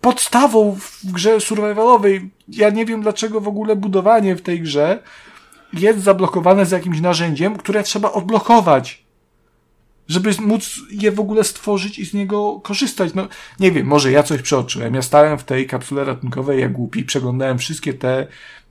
[0.01, 2.31] podstawą w grze survivalowej.
[2.49, 5.03] Ja nie wiem, dlaczego w ogóle budowanie w tej grze
[5.73, 9.07] jest zablokowane z jakimś narzędziem, które trzeba odblokować.
[10.09, 13.15] Żeby móc je w ogóle stworzyć i z niego korzystać.
[13.15, 13.29] No,
[13.61, 14.95] nie wiem, może ja coś przeoczyłem.
[14.95, 18.27] Ja stałem w tej kapsule ratunkowej jak głupi, przeglądałem wszystkie te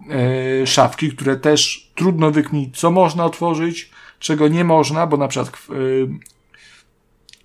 [0.09, 5.57] e, szafki, które też trudno wyknić, co można otworzyć, czego nie można, bo na przykład
[5.69, 5.75] e,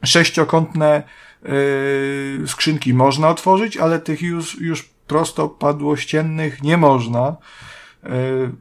[0.07, 1.03] sześciokątne
[1.43, 7.37] yy, skrzynki można otworzyć, ale tych już, już prosto padłościennych nie można,
[8.03, 8.11] yy,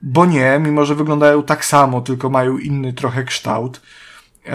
[0.02, 3.82] bo nie, mimo że wyglądają tak samo, tylko mają inny trochę kształt.
[4.46, 4.54] Yy,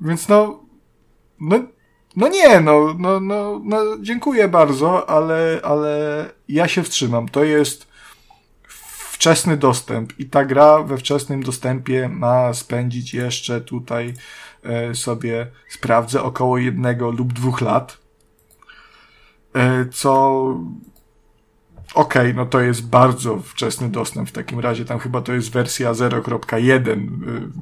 [0.00, 0.60] więc no,
[1.40, 1.60] no,
[2.16, 7.28] no nie, no, no, no, no, dziękuję bardzo, ale, ale ja się wstrzymam.
[7.28, 7.91] To jest
[9.22, 14.14] wczesny dostęp i ta gra we wczesnym dostępie ma spędzić jeszcze tutaj
[14.62, 17.98] E, sobie sprawdzę około jednego lub dwóch lat.
[19.54, 20.42] E, co
[21.94, 24.84] okej, okay, no to jest bardzo wczesny dostęp w takim razie.
[24.84, 27.08] Tam chyba to jest wersja 0.1, e,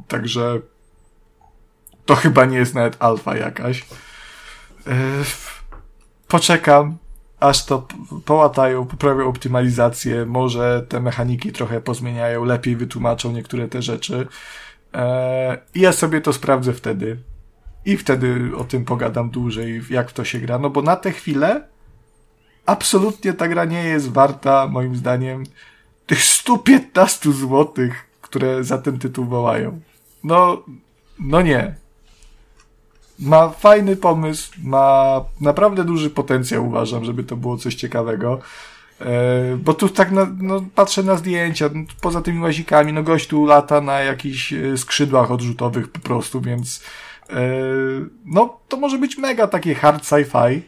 [0.08, 0.60] także
[2.06, 3.86] to chyba nie jest nawet alfa jakaś.
[6.28, 6.98] Poczekam,
[7.40, 7.86] aż to
[8.24, 14.26] połatają, poprawią optymalizację, może te mechaniki trochę pozmieniają, lepiej wytłumaczą niektóre te rzeczy.
[14.94, 17.16] E, I ja sobie to sprawdzę wtedy.
[17.84, 20.58] I wtedy o tym pogadam dłużej, jak to się gra.
[20.58, 21.68] No bo na tę chwilę
[22.66, 25.44] absolutnie ta gra nie jest warta, moim zdaniem,
[26.06, 29.80] tych 115 złotych, które za ten tytuł wołają.
[30.24, 30.62] No,
[31.18, 31.74] no nie.
[33.20, 38.40] Ma fajny pomysł, ma naprawdę duży potencjał, uważam, żeby to było coś ciekawego.
[39.00, 43.26] E, bo tu tak na, no, patrzę na zdjęcia, no, poza tymi łazikami, no gość
[43.26, 46.84] tu lata na jakichś e, skrzydłach odrzutowych po prostu, więc
[47.30, 47.34] e,
[48.24, 50.60] no to może być mega takie hard sci-fi,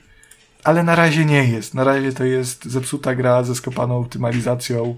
[0.64, 1.74] ale na razie nie jest.
[1.74, 4.96] Na razie to jest zepsuta gra ze skopaną optymalizacją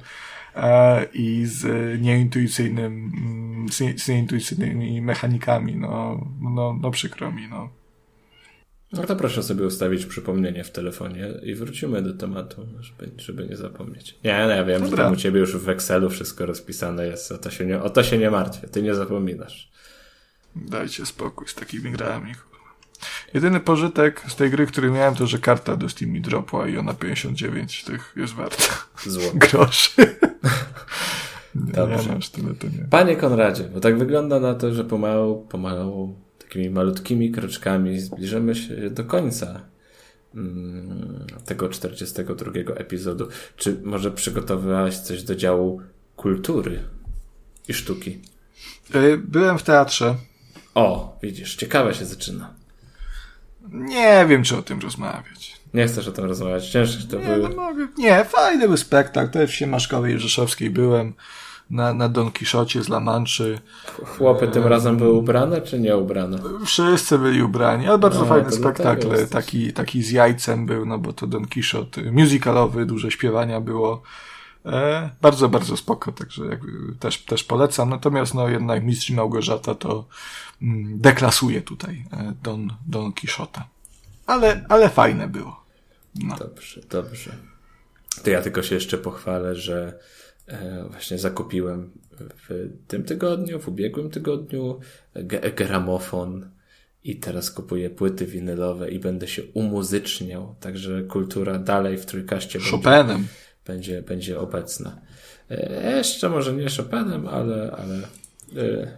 [1.13, 1.65] i z
[2.03, 7.71] nieintuicyjnym, mm, z nieintuicyjnymi mechanikami, no, no, no przykro mi, no.
[8.93, 13.57] No to proszę sobie ustawić przypomnienie w telefonie i wrócimy do tematu, żeby, żeby nie
[13.57, 14.19] zapomnieć.
[14.25, 14.97] Nie, no ja wiem, Dobra.
[14.97, 17.91] że tam u ciebie już w Excelu wszystko rozpisane jest, o to, się nie, o
[17.91, 19.71] to się nie martwię, ty nie zapominasz.
[20.57, 22.33] Dajcie spokój z takimi grami.
[23.35, 26.79] Jedyny pożytek z tej gry, który miałem, to że karta do Steam mi dropła i
[26.79, 28.65] ona 59 tych jest warta.
[29.07, 29.33] Zło.
[29.51, 29.91] Groszy.
[31.55, 32.15] Dobrze.
[32.15, 32.85] Nie, tyle to nie.
[32.91, 38.91] Panie Konradzie, bo tak wygląda na to, że pomału, pomału takimi malutkimi kroczkami zbliżamy się
[38.91, 39.61] do końca
[40.35, 43.29] mm, tego 42 epizodu.
[43.57, 45.81] Czy może przygotowywałeś coś do działu
[46.17, 46.83] kultury
[47.69, 48.21] i sztuki?
[48.95, 50.15] E, byłem w teatrze.
[50.75, 52.54] O, widzisz, ciekawe się zaczyna.
[53.73, 55.61] Nie wiem, czy o tym rozmawiać.
[55.75, 56.71] Nie chcesz o tym rozmawiać.
[56.71, 57.71] Ciężko to nie, No.
[57.99, 59.31] Nie, fajny był spektakl.
[59.31, 61.13] Też w Siemaszkowej Rzeszowskiej byłem
[61.71, 63.59] na, na Don Kiszocie z La Manczy.
[64.05, 66.39] Chłopy tym razem były ubrane, czy nie ubrane?
[66.65, 69.27] Wszyscy byli ubrani, ale bardzo no, fajny spektakl.
[69.31, 74.03] Taki, taki z jajcem był, no bo to Don Kiszot musicalowy, dużo śpiewania było.
[74.67, 77.91] E, bardzo, bardzo spoko, także jakby też, też polecam.
[77.91, 80.07] Natomiast no jednak Mistrz Małgorzata to
[80.63, 83.69] mm, deklasuje tutaj e, Don, Don Kiszota.
[84.27, 85.65] Ale, ale fajne było.
[86.15, 86.37] No.
[86.37, 87.37] Dobrze, dobrze.
[88.25, 89.99] To ja tylko się jeszcze pochwalę, że
[90.47, 91.91] E, właśnie zakupiłem
[92.49, 94.81] w tym tygodniu, w ubiegłym tygodniu
[95.57, 96.51] gramofon
[97.05, 103.07] i teraz kupuję płyty winylowe i będę się umuzyczniał, także kultura dalej w trójkaście Chopinem.
[103.07, 103.25] Będzie,
[103.67, 104.97] będzie, będzie obecna.
[105.51, 107.97] E, jeszcze może nie Chopinem, ale, ale
[108.63, 108.89] e,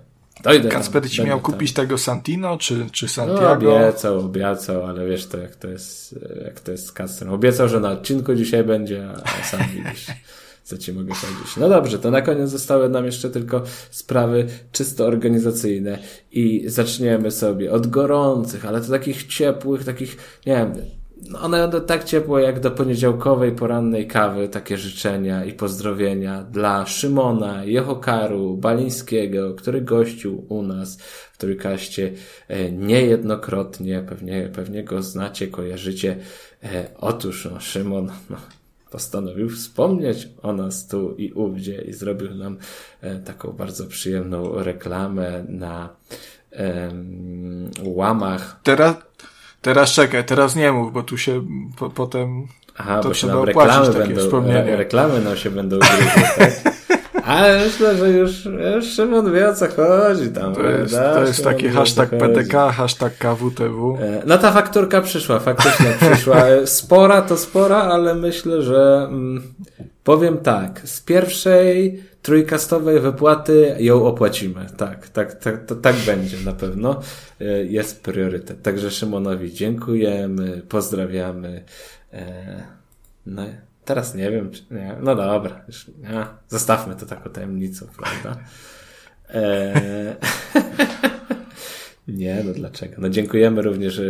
[0.43, 1.53] dojdę Kasper ci miał tam.
[1.53, 3.67] kupić tego Santino, czy, czy no, Santiago?
[3.71, 7.35] No, obiecał, obiecał, ale wiesz to, jak to jest, jak to jest z Kasperem.
[7.35, 10.07] Obiecał, że na odcinku dzisiaj będzie, a sam widzisz
[10.67, 11.57] co ci mogę powiedzieć.
[11.57, 15.99] No dobrze, to na koniec zostały nam jeszcze tylko sprawy czysto organizacyjne
[16.33, 20.17] i zaczniemy sobie od gorących, ale to takich ciepłych, takich,
[20.47, 20.73] nie wiem,
[21.43, 27.65] one będą tak ciepłe jak do poniedziałkowej porannej kawy, takie życzenia i pozdrowienia dla Szymona,
[27.65, 30.99] Jehokaru, Balińskiego, który gościł u nas
[31.33, 32.13] w Trójkaście
[32.49, 36.17] e, niejednokrotnie, pewnie, pewnie go znacie, kojarzycie.
[36.63, 38.37] E, otóż no, Szymon no,
[38.91, 42.59] postanowił wspomnieć o nas tu i ówdzie i zrobił nam
[43.01, 45.89] e, taką bardzo przyjemną reklamę na
[47.85, 48.97] łamach Teraz,
[49.67, 51.43] teraz czekaj, teraz nie mów, bo tu się
[51.79, 56.23] po, potem Aha, To bo się nam reklamy będą, re, reklamy nam się będą gryzły,
[56.39, 56.51] tak?
[57.25, 58.45] Ale myślę, że już,
[58.75, 60.55] już Szymon wie o co chodzi tam.
[60.55, 61.15] to jest, prawda?
[61.15, 62.11] to jest Szymon taki hashtag.
[62.11, 63.99] PTK, hashtag KWTW.
[64.01, 66.37] E, No ta fakturka przyszła, faktycznie przyszła.
[66.37, 69.43] E, Spora to spora, ale myślę, że mm,
[70.05, 74.67] powiem tak, z pierwszej trójkastowej wypłaty ją opłacimy.
[74.77, 77.01] Tak, tak, tak, to, tak będzie na pewno.
[77.41, 78.63] E, Jest priorytet.
[78.63, 81.65] Także Szymonowi dziękujemy, pozdrawiamy.
[82.13, 82.63] E,
[83.27, 83.43] No,
[83.85, 84.97] teraz nie wiem, czy nie.
[85.03, 86.27] No dobra, już, nie.
[86.49, 88.41] zostawmy to taką tajemnicą, prawda?
[89.31, 90.17] E,
[92.09, 92.95] Nie, no dlaczego?
[92.99, 94.01] No dziękujemy również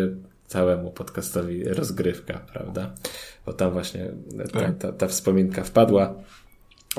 [0.47, 2.95] całemu podcastowi Rozgrywka, prawda?
[3.47, 4.11] Bo tam właśnie
[4.53, 4.79] ta, Tak.
[4.79, 6.15] ta, ta wspominka wpadła.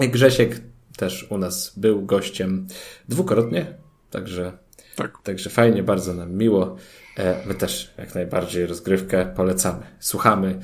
[0.02, 0.62] I Grzesiek
[0.98, 2.68] też u nas był gościem
[3.10, 3.66] dwukrotnie,
[4.10, 4.52] także,
[4.96, 5.18] Tak.
[5.24, 6.76] także fajnie, bardzo nam miło.
[7.18, 9.84] E, My też jak najbardziej rozgrywkę polecamy.
[10.00, 10.60] Słuchamy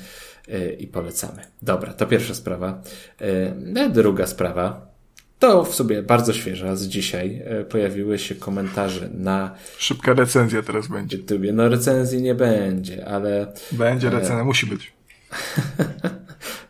[0.47, 1.41] e, i polecamy.
[1.61, 2.81] Dobra, to pierwsza sprawa.
[3.21, 4.93] E, no, Druga sprawa.
[5.39, 11.17] To w sobie bardzo świeża, z dzisiaj pojawiły się komentarze na Szybka recenzja teraz będzie.
[11.17, 11.53] YouTubie.
[11.53, 14.93] No recenzji nie będzie, ale Będzie recenzja, musi być.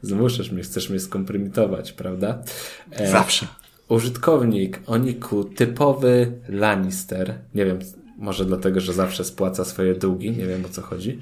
[0.04, 2.42] zmuszasz mnie, chcesz mnie skompromitować, prawda?
[2.92, 3.48] E, Zawsze.
[3.90, 7.34] Użytkownik Oniku, typowy Lannister.
[7.56, 7.80] Nie wiem,
[8.18, 11.20] może dlatego, że zawsze spłaca swoje długi, nie wiem o co chodzi.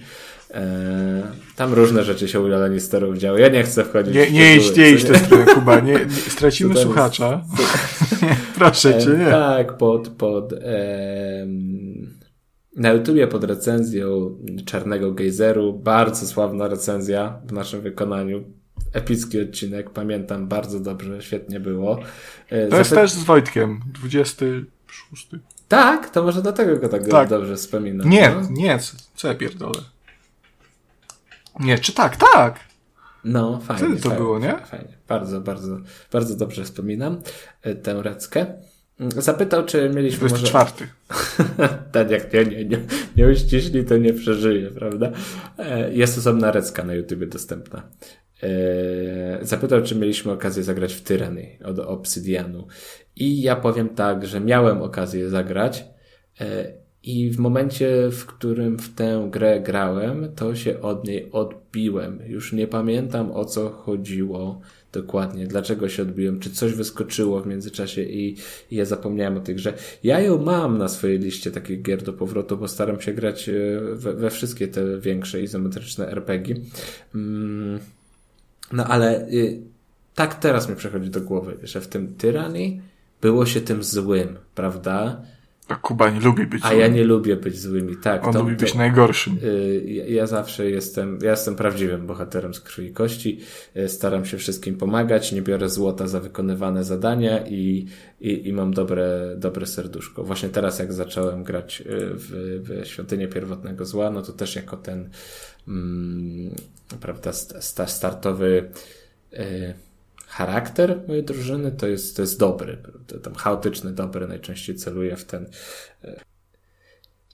[0.53, 1.23] E,
[1.55, 3.39] tam różne rzeczy się u Lannisterów działy.
[3.41, 5.79] Ja nie chcę wchodzić Nie, w nie idź, nie idź tę stronę, Kuba.
[5.79, 7.43] Nie, nie, stracimy słuchacza.
[8.57, 9.25] Proszę cię, E, nie.
[9.25, 12.21] Tak, pod, pod em,
[12.75, 15.73] na YouTubie pod recenzją Czarnego Gejzeru.
[15.73, 18.60] Bardzo sławna recenzja w naszym wykonaniu.
[18.93, 21.99] Epicki odcinek, pamiętam bardzo dobrze, świetnie było.
[22.49, 23.81] E, To jest zapy- też z Wojtkiem.
[23.85, 25.29] 26.
[25.67, 27.29] Tak, to może dlatego go tak, Tak.
[27.29, 28.09] dobrze wspominam.
[28.09, 28.79] Nie, No, nie,
[29.15, 29.79] co, ja pierdolę.
[31.59, 32.59] Nie, czy tak, tak.
[33.23, 33.83] no fajnie.
[33.83, 34.57] Wtedy to fajnie, było, nie?
[34.65, 34.97] Fajnie.
[35.07, 35.77] Bardzo, bardzo,
[36.11, 37.21] bardzo dobrze wspominam
[37.61, 38.45] e, tę reckę.
[39.17, 40.47] Zapytał, czy mieliśmy może...
[40.47, 40.89] 24.
[41.91, 42.79] tak jak nie, nie, nie,
[43.17, 45.11] nie uściśli, to nie przeżyje, prawda?
[45.57, 47.83] E, Jest osobna recka na YouTubie dostępna.
[48.43, 52.67] E, Zapytał, czy mieliśmy okazję zagrać w Tyranny od Obsydianu.
[53.15, 55.85] I ja powiem tak, że miałem okazję zagrać
[56.41, 56.73] e,
[57.03, 62.19] i w momencie, w którym w tę grę grałem, to się od niej odbiłem.
[62.27, 64.61] Już nie pamiętam o co chodziło
[64.91, 68.35] dokładnie, dlaczego się odbiłem, czy coś wyskoczyło w międzyczasie i,
[68.71, 69.73] i ja zapomniałem o tej grze.
[70.03, 73.53] Ja ją mam na swojej liście takich gier do powrotu, bo staram się grać e,
[73.93, 76.55] we, we wszystkie te większe izometryczne RPG.
[77.15, 77.79] Mm,
[78.73, 79.61] no ale y,
[80.15, 82.81] tak teraz mi przychodzi do głowy, że w tym Tyranny
[83.21, 85.21] było się tym złym, prawda?
[85.67, 86.79] A Kuba nie lubi być A złym.
[86.79, 88.27] ja nie lubię być złymi, tak.
[88.27, 89.37] On to, lubi to, być najgorszym.
[89.43, 93.39] Y, Ja, zawsze jestem, ja jestem prawdziwym bohaterem z krwi i kości.
[93.77, 97.85] Y, Staram się wszystkim pomagać, nie biorę złota za wykonywane zadania i,
[98.21, 100.23] i, i mam dobre, dobre serduszko.
[100.23, 102.29] Właśnie teraz, jak zacząłem grać y, w,
[102.63, 105.09] w Świątynię Pierwotnego Zła, no to też jako ten,
[105.67, 106.55] mm,
[107.01, 108.69] prawda, sta, startowy
[109.33, 109.73] y,
[110.31, 112.77] charakter mojej drużyny to jest, to jest dobry.
[112.77, 115.49] prawda, Tam chaotyczny, dobry, najczęściej celuje w ten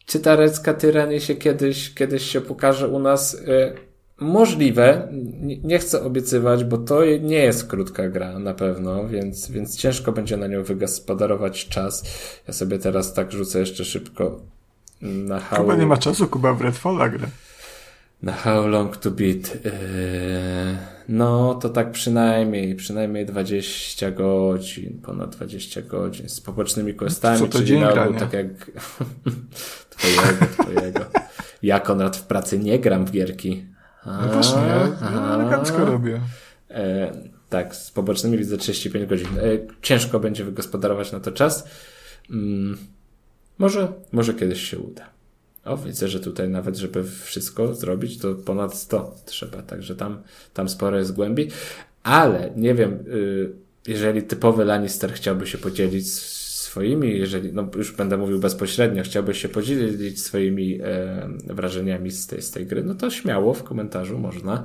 [0.07, 3.33] czy ta recka tyranii się kiedyś, kiedyś się pokaże u nas?
[3.33, 3.73] Y,
[4.19, 5.07] Możliwe.
[5.63, 10.37] Nie- chcę obiecywać, bo to nie jest krótka gra na pewno, więc, więc ciężko będzie
[10.37, 12.03] na nią wygospodarować czas.
[12.47, 14.41] Ja sobie teraz tak rzucę jeszcze szybko
[15.01, 17.27] na how, Kuba nie ma czasu, Kuba w Redfalla gra.
[18.21, 19.65] Na how long to beat.
[19.65, 19.71] Yy,
[21.09, 27.59] no to tak przynajmniej, przynajmniej 20 godzin, ponad 20 godzin z pobocznymi questami, Co to
[27.59, 28.47] czyli na ogół tak jak
[29.89, 31.05] twojego, twojego.
[31.63, 33.65] Ja Konrad w pracy nie gram w gierki.
[34.03, 36.21] A, No też nie, ja elegancko robię.
[36.69, 37.11] E,
[37.49, 39.27] tak, z pobocznymi widzę 35 godzin.
[39.27, 39.41] E,
[39.81, 41.69] ciężko będzie wygospodarować na to czas.
[42.29, 42.77] Mm,
[43.57, 45.16] może, może kiedyś się uda.
[45.67, 50.21] O, widzę, że tutaj nawet, żeby wszystko zrobić, to ponad 100 trzeba, także tam,
[50.53, 51.47] tam sporo jest głębi.
[52.03, 53.51] Ale nie wiem, y,
[53.87, 56.07] jeżeli typowy Lannister chciałby się podzielić
[56.77, 62.41] swoimi, jeżeli, no już będę mówił bezpośrednio, chciałbyś się podzielić swoimi e, wrażeniami z tej,
[62.41, 64.63] z tej gry, no to śmiało w komentarzu można,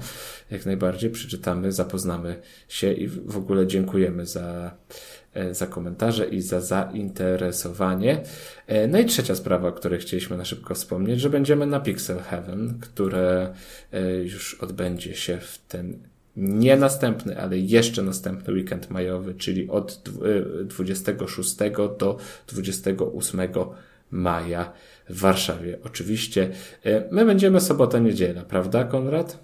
[0.50, 2.36] jak najbardziej przeczytamy, zapoznamy
[2.68, 4.76] się i w ogóle dziękujemy za,
[5.52, 8.22] za komentarze i za zainteresowanie.
[8.66, 12.18] E, no i trzecia sprawa, o której chcieliśmy na szybko wspomnieć, że będziemy na Pixel
[12.18, 13.54] Heaven, które
[13.92, 15.98] e, już odbędzie się w ten
[16.36, 20.02] nie następny, ale jeszcze następny weekend majowy, czyli od
[20.64, 21.56] 26
[21.98, 23.40] do 28
[24.10, 24.72] maja
[25.08, 25.78] w Warszawie.
[25.84, 26.50] Oczywiście
[27.10, 29.38] my będziemy sobota, niedziela, prawda, Konrad?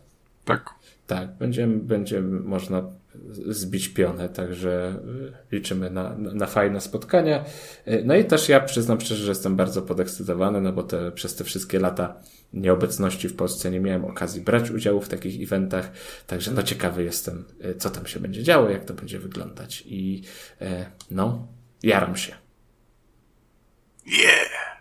[0.45, 0.71] Tak.
[1.07, 2.83] Tak, będziemy, będziemy można
[3.47, 4.95] zbić pionę, także
[5.53, 7.45] liczymy na, na fajne spotkania.
[8.05, 11.45] No i też ja przyznam szczerze, że jestem bardzo podekscytowany, no bo te, przez te
[11.45, 12.21] wszystkie lata
[12.53, 15.91] nieobecności w Polsce nie miałem okazji brać udziału w takich eventach,
[16.27, 17.45] także no ciekawy jestem,
[17.79, 20.23] co tam się będzie działo, jak to będzie wyglądać i
[21.11, 21.47] no,
[21.83, 22.35] jaram się.
[24.07, 24.79] Yeah!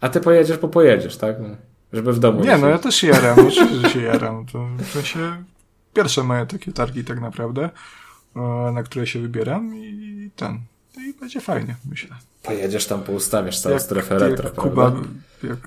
[0.00, 1.36] A ty pojedziesz, bo pojedziesz, tak?
[1.92, 2.44] Żeby w domu.
[2.44, 4.46] Nie, no ja też się jaram, oczywiście, że się jaram.
[4.46, 5.44] To w sensie
[5.96, 7.70] pierwsze moje takie targi tak naprawdę,
[8.72, 10.60] na które się wybieram i ten.
[10.98, 12.16] I będzie fajnie, myślę.
[12.42, 14.92] Pojedziesz tam, poustawiasz całą jak, strefę retro, jak Kuba,
[15.42, 15.58] jak,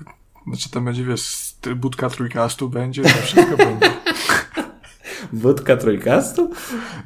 [0.46, 3.90] znaczy tam będzie, wiesz, budka trójkastu będzie, to wszystko będzie.
[5.32, 6.50] Budka trójkastu?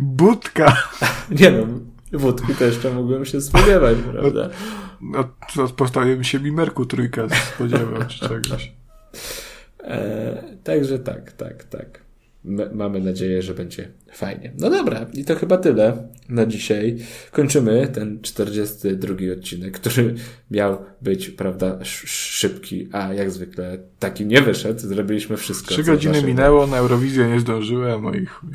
[0.00, 0.76] Budka!
[1.40, 1.66] Nie no,
[2.12, 4.48] wódki to jeszcze mógłbym się spodziewać, prawda?
[5.00, 8.72] No, to postawimy się Mimerku trójkast spodziewał, czy czegoś.
[9.80, 12.03] E, także tak, tak, tak
[12.74, 14.52] mamy nadzieję, że będzie fajnie.
[14.58, 16.96] No dobra, i to chyba tyle na dzisiaj.
[17.32, 20.14] Kończymy ten 42 odcinek, który
[20.50, 24.80] miał być, prawda, szybki, a jak zwykle taki nie wyszedł.
[24.80, 25.68] Zrobiliśmy wszystko.
[25.68, 28.50] Trzy godziny minęło, na Eurowizję nie zdążyłem, moi chuj.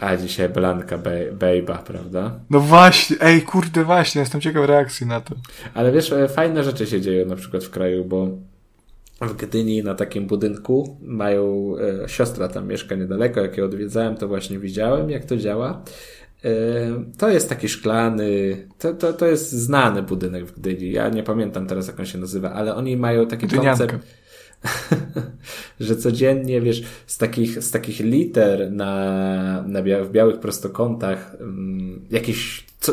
[0.00, 0.98] A dzisiaj Blanka
[1.32, 2.40] Bejba, prawda?
[2.50, 5.34] No właśnie, ej, kurde, właśnie, jestem ciekaw reakcji na to.
[5.74, 8.28] Ale wiesz, e, fajne rzeczy się dzieją na przykład w kraju, bo
[9.20, 10.98] w Gdyni na takim budynku.
[11.02, 15.82] Mają, e, siostra tam mieszka niedaleko, jak je odwiedzałem, to właśnie widziałem, jak to działa.
[16.44, 16.50] E,
[17.18, 20.92] to jest taki szklany, to, to, to jest znany budynek w Gdyni.
[20.92, 23.86] Ja nie pamiętam teraz, jak on się nazywa, ale oni mają taki Dynianka.
[23.86, 24.06] koncept,
[25.80, 32.06] że codziennie, wiesz, z takich, z takich liter na, na bia w białych prostokątach, um,
[32.10, 32.92] jakiś, co,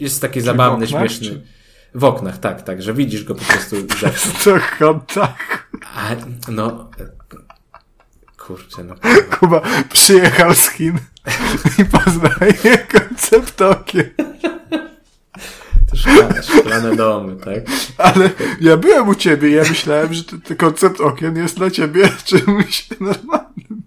[0.00, 1.26] jest taki zabawny, śmieszny.
[1.26, 1.42] Czy...
[1.94, 4.60] W oknach, tak, tak, że widzisz go po prostu zawsze.
[4.78, 5.68] Kątach.
[5.94, 6.10] A,
[6.48, 6.90] no,
[8.38, 8.94] kurczę, no.
[9.38, 9.62] Kuba
[9.92, 10.98] przyjechał z Chin
[11.78, 14.10] i poznaje koncept okien.
[15.90, 17.64] To szklane, szklane domy, tak?
[17.98, 18.30] Ale
[18.60, 22.88] ja byłem u ciebie i ja myślałem, że ten koncept okien jest dla ciebie czymś
[23.00, 23.82] normalnym.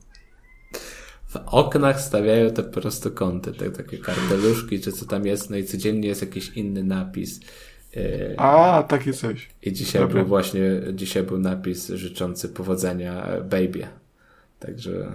[1.28, 6.08] W oknach stawiają te prostokąty, te takie karteluszki, czy co tam jest, no i codziennie
[6.08, 7.40] jest jakiś inny napis.
[7.96, 9.50] E, A, takie coś.
[9.62, 10.20] I dzisiaj Dobra.
[10.20, 10.62] był właśnie,
[10.94, 13.88] dzisiaj był napis życzący powodzenia baby.
[14.60, 15.12] Także.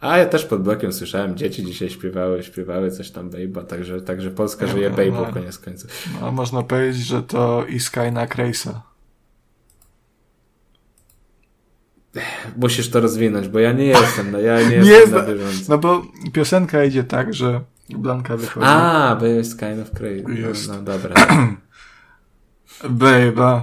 [0.00, 4.30] A ja też pod blokiem słyszałem, dzieci dzisiaj śpiewały, śpiewały coś tam Babe'a, także, także
[4.30, 6.08] Polska żyje no, Babe'ą no, koniec końców.
[6.20, 8.82] No, można powiedzieć, że to Iskajna Krejsa.
[12.56, 15.64] Musisz to rozwinąć, bo ja nie jestem, no, ja nie jestem nie, na bieżąco.
[15.68, 17.60] No bo piosenka idzie tak, że
[17.90, 18.66] Blanka wychodzi.
[18.68, 20.24] A, by jest kind of crazy.
[20.68, 21.14] No, no dobra.
[22.88, 23.62] Baby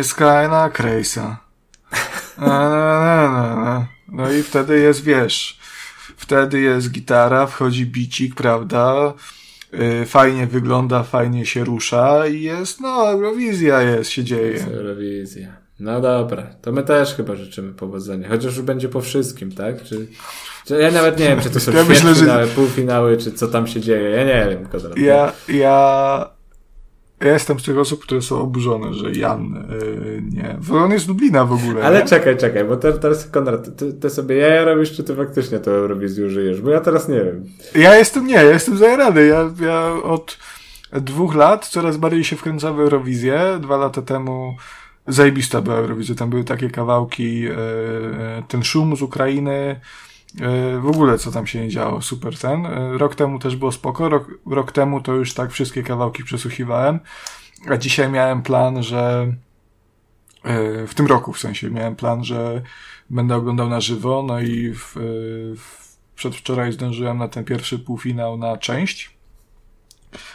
[0.00, 1.36] is kinda crazy.
[4.08, 5.58] No i wtedy jest, wiesz,
[6.16, 9.14] wtedy jest gitara, wchodzi bicik, prawda?
[9.74, 14.64] Y, fajnie wygląda, fajnie się rusza i jest, no, Eurowizja jest, się dzieje.
[14.64, 15.48] Eurowizja.
[15.80, 18.28] No dobra, to my też chyba życzymy powodzenia.
[18.28, 19.82] Chociaż już będzie po wszystkim, tak?
[19.82, 20.06] Czy,
[20.66, 22.46] czy ja nawet nie wiem, czy to są ja myślę, że...
[22.46, 24.10] półfinały, czy co tam się dzieje.
[24.10, 24.98] Ja nie wiem, Konrad.
[24.98, 26.35] Ja, ja
[27.20, 30.58] ja jestem z tych osób, które są oburzone, że Jan yy, nie.
[30.68, 31.84] Bo on jest z Dublina w ogóle.
[31.84, 32.06] Ale nie?
[32.06, 35.70] czekaj, czekaj, bo teraz, teraz Konrad, ty, ty sobie jaja robisz, czy ty faktycznie to
[35.70, 36.60] Eurowizji użyjesz?
[36.60, 37.44] Bo ja teraz nie wiem.
[37.74, 39.26] Ja jestem, nie, ja jestem zajarany.
[39.26, 40.38] Ja, ja od
[40.92, 43.58] dwóch lat coraz bardziej się wkręcam w Eurowizję.
[43.60, 44.56] Dwa lata temu
[45.08, 46.14] zajebista była Eurowizja.
[46.14, 47.52] Tam były takie kawałki, yy,
[48.48, 49.80] ten szum z Ukrainy,
[50.80, 52.66] w ogóle co tam się nie działo, super ten.
[52.66, 57.00] E, rok temu też było spoko, rok, rok temu to już tak wszystkie kawałki przesłuchiwałem,
[57.68, 59.32] a dzisiaj miałem plan, że
[60.44, 62.62] e, w tym roku w sensie miałem plan, że
[63.10, 64.94] będę oglądał na żywo, no i w,
[65.56, 69.16] w, przedwczoraj zdążyłem na ten pierwszy półfinał na część.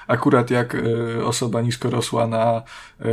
[0.08, 0.78] Akurat jak
[1.24, 2.62] osoba nisko rosła na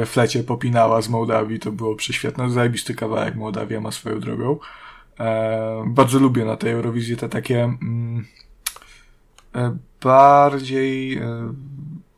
[0.07, 2.51] flecie popinała z Mołdawii, to było prześwietne.
[2.51, 4.59] Zajebisty kawałek Mołdawia ma swoją drogą.
[5.87, 8.27] Bardzo lubię na tej Eurowizji te takie mm,
[9.55, 11.55] e, bardziej e,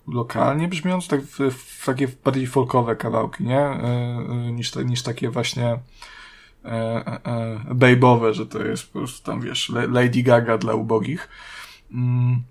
[0.09, 3.61] lokalnie brzmiąc, tak w, takie bardziej folkowe kawałki, nie?
[3.61, 5.81] E, niż, niż takie właśnie e,
[6.65, 11.29] e, e, babe'owe, że to jest po prostu tam, wiesz, La- Lady Gaga dla ubogich.
[11.93, 12.43] Mm.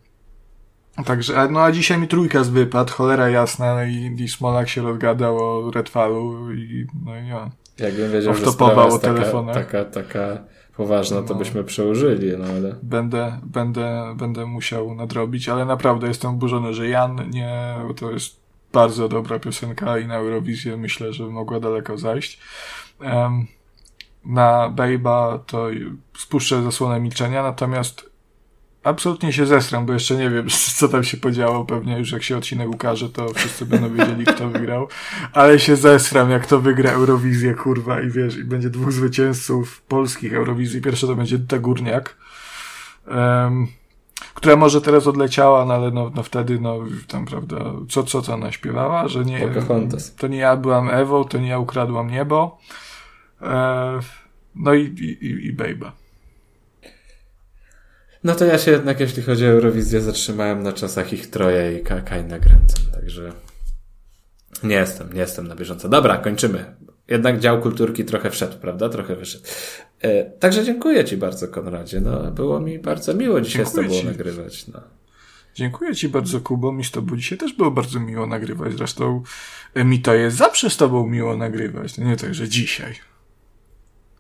[1.06, 4.82] Także, no a dzisiaj mi trójka z wypad, cholera jasna, no i, i Smolak się
[4.82, 7.50] rozgadał o Redfallu i no i ja.
[7.80, 9.56] Jakbym wiedział, że sprawa jest taka, telefonach.
[9.56, 10.38] taka, taka
[10.78, 11.40] poważna, to No.
[11.40, 12.76] byśmy przełożyli, no ale...
[12.84, 18.40] Będę, będę, będę musiał nadrobić, ale naprawdę jestem oburzony, że Jan nie, bo to jest
[18.74, 22.40] bardzo dobra piosenka i na Eurowizję myślę, że mogła daleko zajść.
[23.02, 23.48] Em,
[24.26, 25.68] na Babe'a to
[26.18, 28.09] spuszczę zasłonę milczenia, natomiast
[28.84, 31.66] absolutnie się zesram, bo jeszcze nie wiem, co tam się podziało.
[31.66, 34.88] Pewnie już jak się odcinek ukaże, to wszyscy będą wiedzieli, kto wygrał.
[35.34, 40.34] Ale się zesram, jak to wygra Eurowizję, kurwa, i wiesz, i będzie dwóch zwycięzców polskich
[40.34, 40.82] Eurowizji.
[40.82, 42.18] Pierwszy to będzie Dita Górniak,
[43.08, 43.68] em,
[44.34, 47.58] która może teraz odleciała, no ale no, no wtedy, no tam, prawda,
[47.90, 50.16] co, co to ona śpiewała, że nie, Pocahontas.
[50.16, 52.58] to nie ja byłam Ewą, to nie ja ukradłam niebo.
[53.42, 54.00] E,
[54.56, 55.92] no i, i, i, i Babe'a.
[58.24, 61.84] No to ja się jednak, jeśli chodzi o Eurowizję, zatrzymałem na czasach ich Troja i
[61.84, 63.32] Ka- Kaina Gręcem, także
[64.64, 65.90] nie jestem, nie jestem na bieżąco.
[65.90, 66.76] Dobra, kończymy.
[67.08, 68.90] Jednak dział kulturki trochę wszedł, prawda?
[68.90, 69.44] Trochę wyszedł.
[70.02, 72.02] E, także dziękuję Ci bardzo, Konradzie.
[72.02, 74.06] No, było mi bardzo miło dzisiaj Dziękuję z Tobą ci.
[74.08, 74.68] nagrywać.
[74.68, 74.82] No.
[75.56, 76.72] Dziękuję Ci bardzo, Kubo.
[76.72, 78.74] Mi z Tobą dzisiaj też było bardzo miło nagrywać.
[78.74, 79.24] Zresztą
[79.74, 81.94] e, mi to jest zawsze z Tobą miło nagrywać.
[81.94, 82.96] To nie tak, że dzisiaj.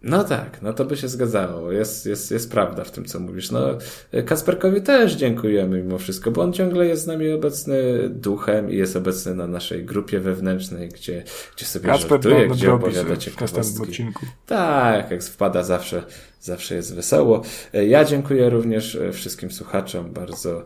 [0.02, 1.72] No tak, no to by się zgadzało.
[1.72, 3.52] Jest, jest, jest prawda w tym, co mówisz.
[3.52, 3.78] No,
[4.26, 8.96] Kasperkowi też dziękujemy mimo wszystko, bo on ciągle jest z nami obecny duchem i jest
[8.96, 11.24] obecny na naszej grupie wewnętrznej, gdzie,
[11.56, 14.06] gdzie sobie Kacper żartuje, to gdzie opowiada ciekawostki.
[14.46, 16.04] Tak, jak wpada zawsze,
[16.40, 17.42] zawsze jest wesoło.
[17.74, 20.66] Ja dziękuję również e, wszystkim słuchaczom bardzo.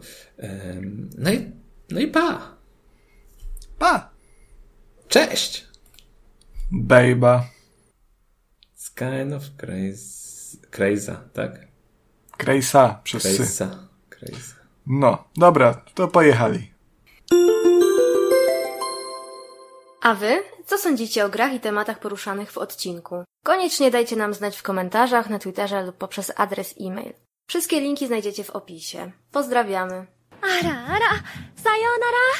[1.17, 1.51] No i,
[1.89, 2.55] no i pa!
[3.79, 4.09] Pa!
[5.07, 5.67] Cześć!
[6.87, 7.52] Babe'a
[8.95, 9.43] kind of
[10.71, 11.15] crazy.
[11.33, 11.51] Tak?
[12.37, 13.23] Crazy przez
[14.09, 14.55] crazy.
[14.87, 16.73] No, dobra, to pojechali.
[20.01, 20.43] A wy?
[20.65, 23.23] Co sądzicie o grach i tematach poruszanych w odcinku?
[23.45, 27.13] Koniecznie dajcie nam znać w komentarzach, na Twitterze lub poprzez adres e-mail.
[27.47, 29.11] Wszystkie linki znajdziecie w opisie.
[29.31, 30.07] Pozdrawiamy.
[30.41, 31.23] Ara, ara,
[31.55, 32.33] sayonara!